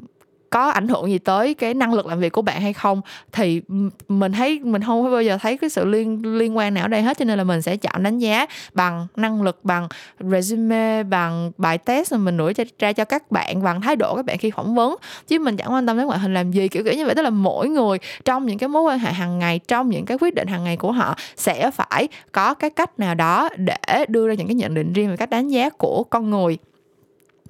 có 0.50 0.68
ảnh 0.68 0.88
hưởng 0.88 1.10
gì 1.10 1.18
tới 1.18 1.54
cái 1.54 1.74
năng 1.74 1.94
lực 1.94 2.06
làm 2.06 2.20
việc 2.20 2.32
của 2.32 2.42
bạn 2.42 2.60
hay 2.60 2.72
không 2.72 3.00
thì 3.32 3.62
mình 4.08 4.32
thấy 4.32 4.60
mình 4.64 4.82
không 4.82 5.10
bao 5.10 5.22
giờ 5.22 5.38
thấy 5.40 5.58
cái 5.58 5.70
sự 5.70 5.84
liên 5.84 6.38
liên 6.38 6.56
quan 6.56 6.74
nào 6.74 6.84
ở 6.84 6.88
đây 6.88 7.02
hết. 7.02 7.18
Cho 7.18 7.24
nên 7.24 7.38
là 7.38 7.44
mình 7.44 7.62
sẽ 7.62 7.76
chọn 7.76 8.02
đánh 8.02 8.18
giá 8.18 8.46
bằng 8.72 9.06
năng 9.16 9.42
lực 9.42 9.64
bằng 9.64 9.88
resume 10.20 11.02
bằng 11.02 11.52
bài 11.58 11.78
test 11.78 12.12
mà 12.12 12.18
mình 12.18 12.36
đuổi 12.36 12.54
ra, 12.54 12.64
ra 12.78 12.92
cho 12.92 13.04
các 13.04 13.30
bạn 13.30 13.62
bằng 13.62 13.80
thái 13.80 13.96
độ 13.96 14.16
các 14.16 14.24
bạn 14.24 14.38
khi 14.38 14.50
phỏng 14.50 14.74
vấn. 14.74 14.96
Chứ 15.26 15.38
mình 15.38 15.56
chẳng 15.56 15.72
quan 15.72 15.86
tâm 15.86 15.96
đến 15.96 16.06
ngoại 16.06 16.18
hình 16.18 16.34
làm 16.34 16.50
gì 16.50 16.68
kiểu 16.68 16.84
kiểu 16.84 16.94
như 16.94 17.06
vậy. 17.06 17.14
Tức 17.14 17.22
là 17.22 17.30
mỗi 17.30 17.68
người 17.68 17.98
trong 18.24 18.46
những 18.46 18.58
cái 18.58 18.68
mối 18.68 18.82
quan 18.82 18.98
hệ 18.98 19.12
hàng 19.12 19.38
ngày 19.38 19.60
trong 19.68 19.88
những 19.88 20.04
cái 20.04 20.18
quyết 20.20 20.34
định 20.34 20.48
hàng 20.48 20.64
ngày 20.64 20.76
của 20.76 20.92
họ 20.92 21.16
sẽ 21.36 21.70
phải 21.70 22.08
có 22.32 22.54
cái 22.54 22.70
cách 22.70 22.98
nào 22.98 23.14
đó 23.14 23.48
để 23.56 24.04
đưa 24.08 24.28
ra 24.28 24.34
những 24.34 24.46
cái 24.46 24.54
nhận 24.54 24.74
định 24.74 24.92
riêng 24.92 25.10
về 25.10 25.16
cách 25.16 25.30
đánh 25.30 25.48
giá 25.48 25.70
của 25.70 26.04
con 26.04 26.30
người. 26.30 26.58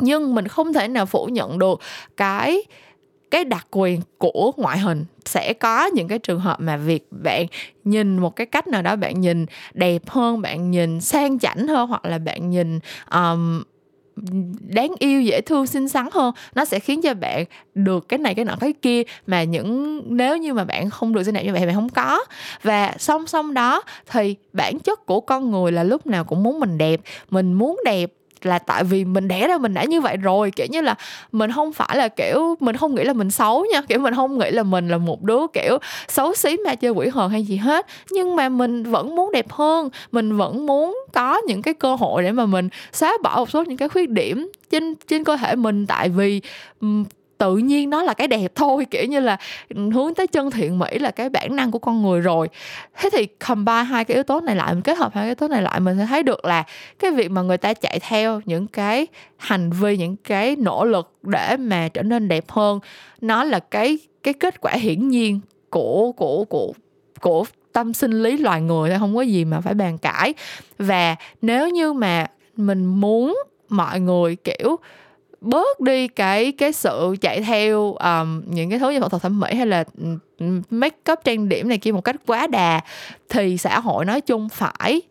Nhưng 0.01 0.35
mình 0.35 0.49
không 0.49 0.73
thể 0.73 0.89
nào 0.89 1.07
phủ 1.07 1.27
nhận 1.27 1.59
được 1.59 1.81
cái 2.17 2.63
cái 3.31 3.45
đặc 3.45 3.67
quyền 3.71 4.01
của 4.19 4.53
ngoại 4.57 4.79
hình. 4.79 5.05
Sẽ 5.25 5.53
có 5.53 5.87
những 5.87 6.09
cái 6.09 6.19
trường 6.19 6.41
hợp 6.41 6.61
mà 6.61 6.77
việc 6.77 7.07
bạn 7.11 7.47
nhìn 7.85 8.19
một 8.19 8.37
cái 8.37 8.47
cách 8.47 8.69
nào 8.69 8.83
đó 8.83 8.97
bạn 8.97 9.21
nhìn 9.21 9.47
đẹp 9.75 10.03
hơn 10.07 10.41
bạn 10.41 10.71
nhìn 10.71 11.01
sang 11.01 11.39
chảnh 11.39 11.69
hơn 11.69 11.89
hoặc 11.89 12.05
là 12.05 12.19
bạn 12.19 12.51
nhìn 12.51 12.79
um, 13.13 13.63
đáng 14.61 14.95
yêu 14.99 15.23
dễ 15.23 15.41
thương 15.41 15.67
xinh 15.67 15.89
xắn 15.89 16.09
hơn 16.13 16.35
nó 16.55 16.65
sẽ 16.65 16.81
khiến 16.81 17.03
cho 17.03 17.15
bạn 17.15 17.45
được 17.75 18.09
cái 18.09 18.19
này 18.19 18.35
cái 18.35 18.45
nọ 18.45 18.55
cái 18.61 18.73
kia 18.73 19.03
mà 19.27 19.43
những 19.43 20.03
nếu 20.17 20.37
như 20.37 20.55
mà 20.55 20.65
bạn 20.65 20.91
không 20.91 21.13
được 21.13 21.23
xinh 21.23 21.35
đẹp 21.35 21.43
như 21.45 21.53
vậy 21.53 21.67
bạn 21.67 21.75
không 21.75 21.89
có. 21.89 22.25
Và 22.63 22.95
song 22.99 23.27
song 23.27 23.55
đó 23.55 23.83
thì 24.11 24.35
bản 24.53 24.79
chất 24.79 25.07
của 25.07 25.21
con 25.21 25.51
người 25.51 25.73
là 25.73 25.83
lúc 25.83 26.07
nào 26.07 26.25
cũng 26.25 26.43
muốn 26.43 26.61
mình 26.61 26.79
đẹp 26.79 27.01
mình 27.31 27.53
muốn 27.53 27.81
đẹp 27.85 28.13
là 28.47 28.59
tại 28.59 28.85
vì 28.85 29.05
mình 29.05 29.29
đẻ 29.29 29.49
ra 29.49 29.59
mình 29.59 29.75
đã 29.75 29.85
như 29.85 30.01
vậy 30.01 30.17
rồi. 30.17 30.51
Kiểu 30.51 30.67
như 30.71 30.81
là 30.81 30.95
mình 31.33 31.53
không 31.53 31.73
phải 31.73 31.97
là, 31.97 32.09
kiểu, 32.09 32.57
mình 32.61 32.77
không 32.77 32.95
nghĩ 32.95 33.05
là 33.05 33.13
mình 33.13 33.31
xấu 33.31 33.67
nha. 33.73 33.81
Kiểu, 33.89 33.99
mình 33.99 34.15
không 34.15 34.39
nghĩ 34.39 34.51
là 34.51 34.63
mình 34.63 34.89
là 34.89 34.99
một 34.99 35.23
đứa, 35.23 35.47
kiểu, 35.53 35.79
xấu 36.09 36.35
xí 36.35 36.57
ma 36.65 36.75
chơi 36.75 36.91
quỷ 36.91 37.09
hồn 37.09 37.31
hay 37.31 37.43
gì 37.45 37.57
hết. 37.57 37.87
Nhưng 38.11 38.37
mà 38.37 38.49
mình 38.49 38.83
vẫn 38.83 39.17
muốn 39.17 39.33
đẹp 39.33 39.53
hơn. 39.53 39.89
Mình 40.13 40.37
vẫn 40.37 40.67
muốn 40.67 40.99
có 41.13 41.41
những 41.47 41.63
cái 41.63 41.75
cơ 41.75 41.95
hội 41.95 42.23
để 42.23 42.33
mà 42.33 42.47
mình 42.47 42.69
xóa 42.93 43.17
bỏ 43.23 43.37
một 43.37 43.51
số 43.51 43.65
những 43.65 43.77
cái 43.77 43.89
khuyết 43.89 44.11
điểm 44.11 44.51
trên 44.71 44.95
trên 44.95 45.25
cơ 45.25 45.37
thể 45.37 45.57
mình. 45.57 45.87
Tại 45.87 46.09
vì 46.09 46.41
tự 47.39 47.57
nhiên 47.57 47.91
nó 47.91 48.03
là 48.03 48.15
cái 48.15 48.29
đẹp 48.29 48.53
thôi, 48.55 48.87
kiểu 48.91 49.05
như 49.05 49.21
là 49.21 49.37
hướng 49.93 50.15
tới 50.15 50.27
chân 50.27 50.51
thiện 50.51 50.79
mỹ 50.79 50.99
là 50.99 51.11
cái 51.11 51.29
bản 51.29 51.57
năng 51.57 51.71
của 51.71 51.79
con 51.79 52.03
người 52.03 52.21
rồi. 52.21 52.49
Thế 52.97 53.11
thì 53.13 53.27
combine 53.27 53.83
hai 53.83 54.05
cái 54.05 54.15
yếu 54.15 54.23
tố 54.23 54.41
này 54.41 54.57
lại 54.57 54.75
mình 54.75 54.83
kết 54.83 54.99
hợp 54.99 55.15
hai 55.15 55.23
cái 55.23 55.29
yếu 55.29 55.35
tố 55.35 55.49
này 55.49 55.63
lại, 55.63 55.81
mình 55.81 55.99
sẽ 55.99 56.07
thấy 56.07 56.23
được 56.23 56.45
là 56.45 56.65
cái 56.99 57.11
việc 57.11 57.31
mà 57.31 57.43
người 57.43 57.59
ta 57.59 57.75
chạy 57.75 57.99
theo 58.03 58.41
những 58.45 58.67
cái 58.67 59.07
hành 59.37 59.71
vi, 59.71 59.97
những 59.97 60.17
cái 60.17 60.57
nỗ 60.57 60.85
lực 60.85 61.13
để 61.23 61.57
mà 61.57 61.89
trở 61.89 62.03
nên 62.03 62.29
đẹp 62.29 62.45
hơn, 62.49 62.81
nó 63.21 63.45
là 63.45 63.61
cái 63.61 63.99
cái 64.23 64.35
kết 64.35 64.61
quả 64.61 64.73
hiển 64.73 65.09
nhiên 65.09 65.41
của 65.71 66.13
của 66.13 66.45
của 66.45 66.73
của 67.21 67.45
tâm 67.73 67.93
sinh 67.95 68.23
lý 68.23 68.39
loài 68.39 68.61
người 68.61 68.91
thôi, 68.91 68.99
không 68.99 69.17
có 69.17 69.23
gì 69.23 69.45
mà 69.45 69.61
phải 69.61 69.75
bàn 69.75 69.99
cãi. 69.99 70.35
Và 70.79 71.17
nếu 71.43 71.69
như 71.69 71.93
mà 71.93 72.27
mình 72.57 72.85
muốn 72.85 73.39
mọi 73.69 74.01
người, 74.01 74.37
kiểu 74.37 74.77
bớt 75.41 75.81
đi 75.81 76.09
cái 76.09 76.53
cái 76.53 76.73
sự 76.73 77.17
chạy 77.21 77.41
theo 77.41 77.95
um, 77.95 78.43
những 78.47 78.71
cái 78.71 78.79
thứ 78.79 78.91
như 78.91 79.01
phẫu 79.01 79.09
thuật 79.09 79.23
thẩm 79.23 79.41
mỹ 79.41 79.55
hay 79.55 79.67
là 79.67 79.85
make 80.71 81.13
up 81.13 81.19
trang 81.25 81.49
điểm 81.49 81.69
này 81.69 81.79
kia 81.79 81.93
một 81.93 82.01
cách 82.01 82.17
quá 82.27 82.47
đà 82.47 82.81
thì 83.29 83.59
xã 83.59 83.81
hội 83.81 84.05
nói 84.05 84.21
chung 84.21 84.49
phải 84.49 85.03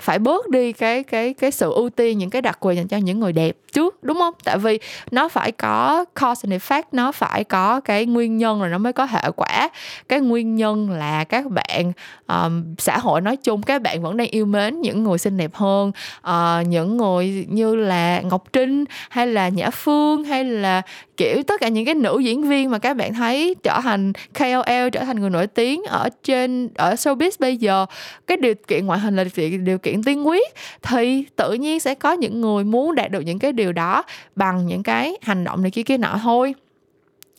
phải 0.00 0.18
bớt 0.18 0.48
đi 0.48 0.72
cái 0.72 1.02
cái 1.02 1.34
cái 1.34 1.50
sự 1.50 1.72
ưu 1.72 1.90
tiên 1.90 2.18
những 2.18 2.30
cái 2.30 2.42
đặc 2.42 2.58
quyền 2.60 2.76
dành 2.76 2.88
cho 2.88 2.96
những 2.96 3.20
người 3.20 3.32
đẹp 3.32 3.56
trước 3.72 4.02
đúng 4.02 4.18
không? 4.18 4.34
Tại 4.44 4.58
vì 4.58 4.78
nó 5.10 5.28
phải 5.28 5.52
có 5.52 6.04
cause 6.14 6.48
and 6.50 6.62
effect 6.62 6.82
nó 6.92 7.12
phải 7.12 7.44
có 7.44 7.80
cái 7.80 8.06
nguyên 8.06 8.36
nhân 8.36 8.60
rồi 8.60 8.68
nó 8.68 8.78
mới 8.78 8.92
có 8.92 9.04
hệ 9.04 9.30
quả. 9.36 9.68
Cái 10.08 10.20
nguyên 10.20 10.56
nhân 10.56 10.90
là 10.90 11.24
các 11.24 11.44
bạn 11.50 11.92
um, 12.26 12.74
xã 12.78 12.98
hội 12.98 13.20
nói 13.20 13.36
chung 13.36 13.62
các 13.62 13.82
bạn 13.82 14.02
vẫn 14.02 14.16
đang 14.16 14.28
yêu 14.28 14.46
mến 14.46 14.80
những 14.80 15.04
người 15.04 15.18
xinh 15.18 15.36
đẹp 15.36 15.54
hơn 15.54 15.92
uh, 16.28 16.66
những 16.66 16.96
người 16.96 17.46
như 17.48 17.76
là 17.76 18.20
ngọc 18.20 18.52
trinh 18.52 18.84
hay 19.10 19.26
là 19.26 19.48
nhã 19.48 19.70
phương 19.70 20.24
hay 20.24 20.44
là 20.44 20.82
kiểu 21.16 21.42
tất 21.42 21.60
cả 21.60 21.68
những 21.68 21.84
cái 21.84 21.94
nữ 21.94 22.18
diễn 22.18 22.48
viên 22.48 22.70
mà 22.70 22.78
các 22.78 22.96
bạn 22.96 23.14
thấy 23.14 23.54
trở 23.62 23.80
thành 23.82 24.12
KOL 24.38 24.88
trở 24.92 25.04
thành 25.04 25.20
người 25.20 25.30
nổi 25.30 25.46
tiếng 25.46 25.82
ở 25.82 26.08
trên 26.24 26.68
ở 26.74 26.94
showbiz 26.94 27.30
bây 27.38 27.56
giờ. 27.56 27.86
Cái 28.26 28.36
điều 28.36 28.54
kiện 28.54 28.86
ngoại 28.86 28.98
hình 28.98 29.16
là 29.16 29.24
điều 29.64 29.78
kiện 29.78 30.02
tiên 30.02 30.26
quyết 30.26 30.54
thì 30.82 31.24
tự 31.36 31.52
nhiên 31.52 31.80
sẽ 31.80 31.94
có 31.94 32.12
những 32.12 32.40
người 32.40 32.64
muốn 32.64 32.94
đạt 32.94 33.10
được 33.10 33.20
những 33.20 33.38
cái 33.38 33.52
điều 33.58 33.72
đó 33.72 34.02
bằng 34.36 34.66
những 34.66 34.82
cái 34.82 35.16
hành 35.22 35.44
động 35.44 35.62
này 35.62 35.70
kia 35.70 35.82
kia 35.82 35.96
nọ 35.96 36.18
thôi. 36.22 36.54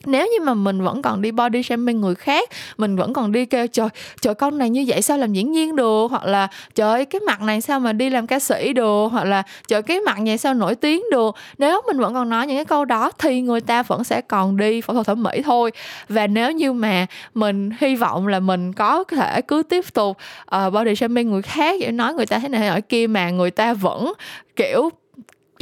Nếu 0.06 0.26
như 0.26 0.44
mà 0.44 0.54
mình 0.54 0.82
vẫn 0.82 1.02
còn 1.02 1.22
đi 1.22 1.32
body 1.32 1.62
shaming 1.62 2.00
người 2.00 2.14
khác 2.14 2.48
mình 2.76 2.96
vẫn 2.96 3.12
còn 3.12 3.32
đi 3.32 3.46
kêu 3.46 3.66
trời 3.66 3.88
trời 4.22 4.34
con 4.34 4.58
này 4.58 4.70
như 4.70 4.84
vậy 4.88 5.02
sao 5.02 5.18
làm 5.18 5.32
diễn 5.32 5.52
viên 5.52 5.76
được? 5.76 6.06
Hoặc 6.10 6.24
là 6.24 6.48
trời 6.74 7.04
cái 7.04 7.20
mặt 7.20 7.42
này 7.42 7.60
sao 7.60 7.80
mà 7.80 7.92
đi 7.92 8.10
làm 8.10 8.26
ca 8.26 8.38
sĩ 8.38 8.72
được? 8.72 9.08
Hoặc 9.12 9.24
là 9.24 9.42
trời 9.68 9.82
cái 9.82 10.00
mặt 10.00 10.20
này 10.20 10.38
sao 10.38 10.54
nổi 10.54 10.74
tiếng 10.74 11.02
được? 11.12 11.36
Nếu 11.58 11.82
mình 11.86 11.98
vẫn 11.98 12.14
còn 12.14 12.28
nói 12.28 12.46
những 12.46 12.56
cái 12.56 12.64
câu 12.64 12.84
đó 12.84 13.10
thì 13.18 13.40
người 13.40 13.60
ta 13.60 13.82
vẫn 13.82 14.04
sẽ 14.04 14.20
còn 14.20 14.56
đi 14.56 14.80
phẫu 14.80 14.94
thuật 14.94 15.06
thẩm 15.06 15.22
mỹ 15.22 15.42
thôi. 15.44 15.70
Và 16.08 16.26
nếu 16.26 16.52
như 16.52 16.72
mà 16.72 17.06
mình 17.34 17.70
hy 17.80 17.96
vọng 17.96 18.26
là 18.26 18.40
mình 18.40 18.72
có 18.72 19.04
thể 19.04 19.40
cứ 19.40 19.62
tiếp 19.62 19.84
tục 19.94 20.18
uh, 20.56 20.72
body 20.72 20.94
shaming 20.94 21.30
người 21.30 21.42
khác 21.42 21.80
để 21.80 21.90
nói 21.90 22.14
người 22.14 22.26
ta 22.26 22.38
thế 22.38 22.48
này 22.48 22.70
thế 22.70 22.80
kia 22.80 23.06
mà 23.06 23.30
người 23.30 23.50
ta 23.50 23.74
vẫn 23.74 24.12
kiểu 24.56 24.90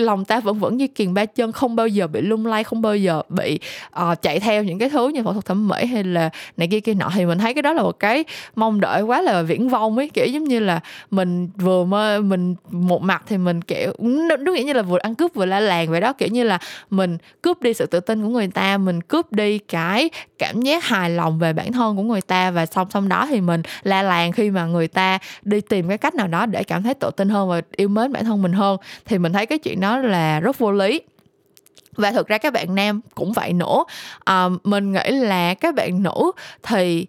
lòng 0.00 0.24
ta 0.24 0.40
vẫn 0.40 0.58
vẫn 0.58 0.76
như 0.76 0.86
kiền 0.86 1.14
ba 1.14 1.24
chân 1.24 1.52
không 1.52 1.76
bao 1.76 1.88
giờ 1.88 2.06
bị 2.06 2.20
lung 2.20 2.46
lay 2.46 2.64
không 2.64 2.82
bao 2.82 2.96
giờ 2.96 3.22
bị 3.28 3.58
uh, 4.02 4.22
chạy 4.22 4.40
theo 4.40 4.64
những 4.64 4.78
cái 4.78 4.90
thứ 4.90 5.08
như 5.08 5.22
phẫu 5.22 5.32
thuật 5.32 5.44
thẩm 5.44 5.68
mỹ 5.68 5.86
hay 5.86 6.04
là 6.04 6.30
này 6.56 6.68
kia 6.68 6.80
kia 6.80 6.94
nọ. 6.94 7.10
Thì 7.14 7.26
mình 7.26 7.38
thấy 7.38 7.54
cái 7.54 7.62
đó 7.62 7.72
là 7.72 7.82
một 7.82 7.98
cái 7.98 8.24
mong 8.56 8.80
đợi 8.80 9.02
quá 9.02 9.22
là 9.22 9.42
viễn 9.42 9.68
vông 9.68 9.98
ấy 9.98 10.08
kiểu 10.08 10.26
giống 10.26 10.44
như 10.44 10.60
là 10.60 10.80
mình 11.10 11.48
vừa 11.56 11.84
mơ 11.84 12.20
mình 12.20 12.54
một 12.70 13.02
mặt 13.02 13.22
thì 13.26 13.36
mình 13.38 13.62
kiểu 13.62 13.92
đúng 14.44 14.54
nghĩa 14.54 14.62
như 14.62 14.72
là 14.72 14.82
vừa 14.82 14.98
ăn 14.98 15.14
cướp 15.14 15.34
vừa 15.34 15.46
la 15.46 15.60
làng 15.60 15.90
vậy 15.90 16.00
đó. 16.00 16.12
Kiểu 16.12 16.28
như 16.28 16.44
là 16.44 16.58
mình 16.90 17.18
cướp 17.42 17.62
đi 17.62 17.74
sự 17.74 17.86
tự 17.86 18.00
tin 18.00 18.22
của 18.22 18.28
người 18.28 18.48
ta 18.48 18.78
mình 18.78 19.00
cướp 19.00 19.32
đi 19.32 19.58
cái 19.58 20.10
cảm 20.38 20.62
giác 20.62 20.84
hài 20.84 21.10
lòng 21.10 21.38
về 21.38 21.52
bản 21.52 21.72
thân 21.72 21.96
của 21.96 22.02
người 22.02 22.20
ta 22.20 22.50
và 22.50 22.66
song 22.66 22.86
song 22.90 23.08
đó 23.08 23.26
thì 23.26 23.40
mình 23.40 23.62
la 23.82 24.02
làng 24.02 24.32
khi 24.32 24.50
mà 24.50 24.66
người 24.66 24.88
ta 24.88 25.18
đi 25.42 25.60
tìm 25.60 25.88
cái 25.88 25.98
cách 25.98 26.14
nào 26.14 26.26
đó 26.26 26.46
để 26.46 26.64
cảm 26.64 26.82
thấy 26.82 26.94
tự 26.94 27.10
tin 27.16 27.28
hơn 27.28 27.48
và 27.48 27.60
yêu 27.76 27.88
mến 27.88 28.12
bản 28.12 28.24
thân 28.24 28.42
mình 28.42 28.52
hơn. 28.52 28.76
Thì 29.04 29.18
mình 29.18 29.32
thấy 29.32 29.46
cái 29.46 29.58
chuyện 29.58 29.80
đó 29.80 29.87
nó 29.88 29.98
là 29.98 30.40
rất 30.40 30.58
vô 30.58 30.72
lý. 30.72 31.00
Và 31.96 32.12
thực 32.12 32.28
ra 32.28 32.38
các 32.38 32.52
bạn 32.52 32.74
nam 32.74 33.00
cũng 33.14 33.32
vậy 33.32 33.52
nữa. 33.52 33.84
À, 34.24 34.48
mình 34.64 34.92
nghĩ 34.92 35.10
là 35.10 35.54
các 35.54 35.74
bạn 35.74 36.02
nữ 36.02 36.32
thì 36.62 37.06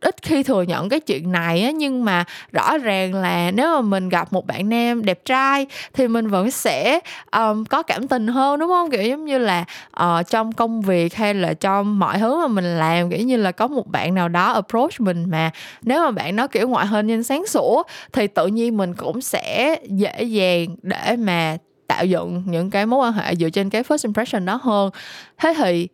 ít 0.00 0.16
khi 0.22 0.42
thừa 0.42 0.62
nhận 0.62 0.88
cái 0.88 1.00
chuyện 1.00 1.32
này 1.32 1.62
á 1.62 1.70
nhưng 1.70 2.04
mà 2.04 2.24
rõ 2.52 2.78
ràng 2.78 3.14
là 3.14 3.50
nếu 3.50 3.74
mà 3.74 3.80
mình 3.80 4.08
gặp 4.08 4.32
một 4.32 4.46
bạn 4.46 4.68
nam 4.68 5.04
đẹp 5.04 5.24
trai 5.24 5.66
thì 5.92 6.08
mình 6.08 6.28
vẫn 6.28 6.50
sẽ 6.50 7.00
um, 7.32 7.64
có 7.64 7.82
cảm 7.82 8.08
tình 8.08 8.26
hơn 8.26 8.60
đúng 8.60 8.68
không? 8.68 8.90
Kiểu 8.90 9.02
giống 9.02 9.24
như 9.24 9.38
là 9.38 9.64
uh, 10.02 10.28
trong 10.28 10.52
công 10.52 10.82
việc 10.82 11.14
hay 11.14 11.34
là 11.34 11.54
trong 11.54 11.98
mọi 11.98 12.18
thứ 12.18 12.40
mà 12.40 12.48
mình 12.48 12.78
làm 12.78 13.10
kiểu 13.10 13.26
như 13.26 13.36
là 13.36 13.52
có 13.52 13.66
một 13.66 13.86
bạn 13.86 14.14
nào 14.14 14.28
đó 14.28 14.52
approach 14.52 15.00
mình 15.00 15.30
mà 15.30 15.50
nếu 15.82 16.04
mà 16.04 16.10
bạn 16.10 16.36
nó 16.36 16.46
kiểu 16.46 16.68
ngoại 16.68 16.86
hình 16.86 17.06
nhìn 17.06 17.22
sáng 17.22 17.46
sủa 17.46 17.82
thì 18.12 18.26
tự 18.26 18.46
nhiên 18.46 18.76
mình 18.76 18.94
cũng 18.94 19.20
sẽ 19.20 19.76
dễ 19.88 20.22
dàng 20.22 20.76
để 20.82 21.16
mà 21.16 21.56
tạo 21.92 22.04
dựng 22.06 22.42
những 22.46 22.70
cái 22.70 22.86
mối 22.86 23.06
quan 23.06 23.12
hệ 23.12 23.34
dựa 23.36 23.50
trên 23.50 23.70
cái 23.70 23.82
first 23.82 24.08
impression 24.08 24.44
đó 24.44 24.60
hơn. 24.62 24.90
Thế 25.38 25.54
thì 25.56 25.88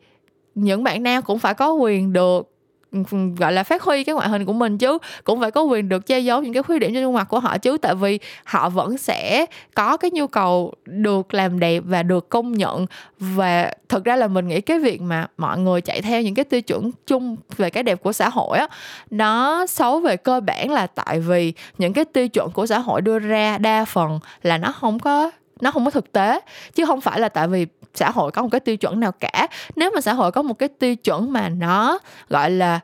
những 0.55 0.85
bạn 0.85 1.03
nam 1.03 1.23
cũng 1.23 1.39
phải 1.39 1.55
có 1.55 1.73
quyền 1.73 2.13
được 2.13 2.55
gọi 3.37 3.53
là, 3.53 3.63
phát 3.63 3.83
huy 3.83 4.05
cái 4.05 4.15
ngoại 4.15 4.29
hình 4.29 4.45
của 4.45 4.53
mình 4.53 4.79
chứ, 4.79 4.99
cũng 5.25 5.41
phải 5.41 5.51
có 5.51 5.63
quyền 5.63 5.89
được 5.89 6.07
che 6.07 6.19
giấu 6.19 6.43
những 6.43 6.53
cái 6.53 6.63
khuyết 6.63 6.79
điểm 6.79 6.95
trên 6.95 7.05
khuôn 7.05 7.15
mặt 7.15 7.25
của 7.31 7.41
họ 7.41 7.59
chứ. 7.59 7.77
Tại 7.79 7.95
vì 7.95 8.19
họ 8.45 8.69
vẫn 8.69 8.99
sẽ 8.99 9.47
có 9.75 9.97
cái 9.97 10.11
nhu 10.11 10.27
cầu 10.27 10.73
được 10.85 11.35
làm 11.35 11.59
đẹp 11.59 11.83
và 11.87 12.03
được 12.03 12.29
công 12.29 12.53
nhận. 12.53 12.87
Và 13.19 13.73
thực 13.89 14.05
ra 14.05 14.17
là 14.17 14.29
mình 14.29 14.49
nghĩ 14.49 14.61
cái 14.61 14.79
việc 14.79 15.03
mà 15.03 15.27
mọi 15.39 15.59
người 15.59 15.81
chạy 15.81 16.03
theo 16.03 16.23
những 16.23 16.35
cái 16.35 16.45
tiêu 16.45 16.63
chuẩn 16.63 16.91
chung 17.07 17.37
về 17.57 17.71
cái 17.71 17.83
đẹp 17.83 18.03
của 18.03 18.13
xã 18.13 18.29
hội 18.29 18.59
á, 18.59 18.69
nó 19.11 19.67
xấu 19.67 20.01
về 20.01 20.17
cơ 20.17 20.41
bản 20.41 20.71
là 20.71 20.87
tại 20.87 21.21
vì 21.21 21.53
những 21.79 21.93
cái 21.93 22.05
tiêu 22.05 22.29
chuẩn 22.29 22.51
của 22.51 22.67
xã 22.67 22.79
hội 22.79 23.01
đưa 23.01 23.19
ra 23.19 23.59
đa 23.59 23.85
phần 23.85 24.21
là 24.43 24.59
nó 24.59 24.73
không 24.73 24.99
có 24.99 25.31
nó 25.61 25.71
không 25.71 25.85
có 25.85 25.91
thực 25.91 26.13
tế. 26.13 26.41
Chứ 26.75 26.87
không 26.87 27.01
phải 27.01 27.21
là 27.21 27.29
tại 27.29 27.49
vì 27.49 27.67
xã 27.95 28.11
hội 28.11 28.31
có 28.31 28.43
một 28.43 28.49
cái 28.53 28.61
tiêu 28.61 28.77
chuẩn 28.77 29.01
nào 29.01 29.13
cả. 29.13 29.47
Nếu 29.77 29.91
mà 29.95 30.01
xã 30.01 30.13
hội 30.13 30.33
có 30.33 30.43
một 30.43 30.59
cái 30.59 30.69
tiêu 30.69 30.97
chuẩn 30.97 31.33
mà 31.33 31.49
nó 31.49 31.99
gọi 32.29 32.51
là 32.51 32.81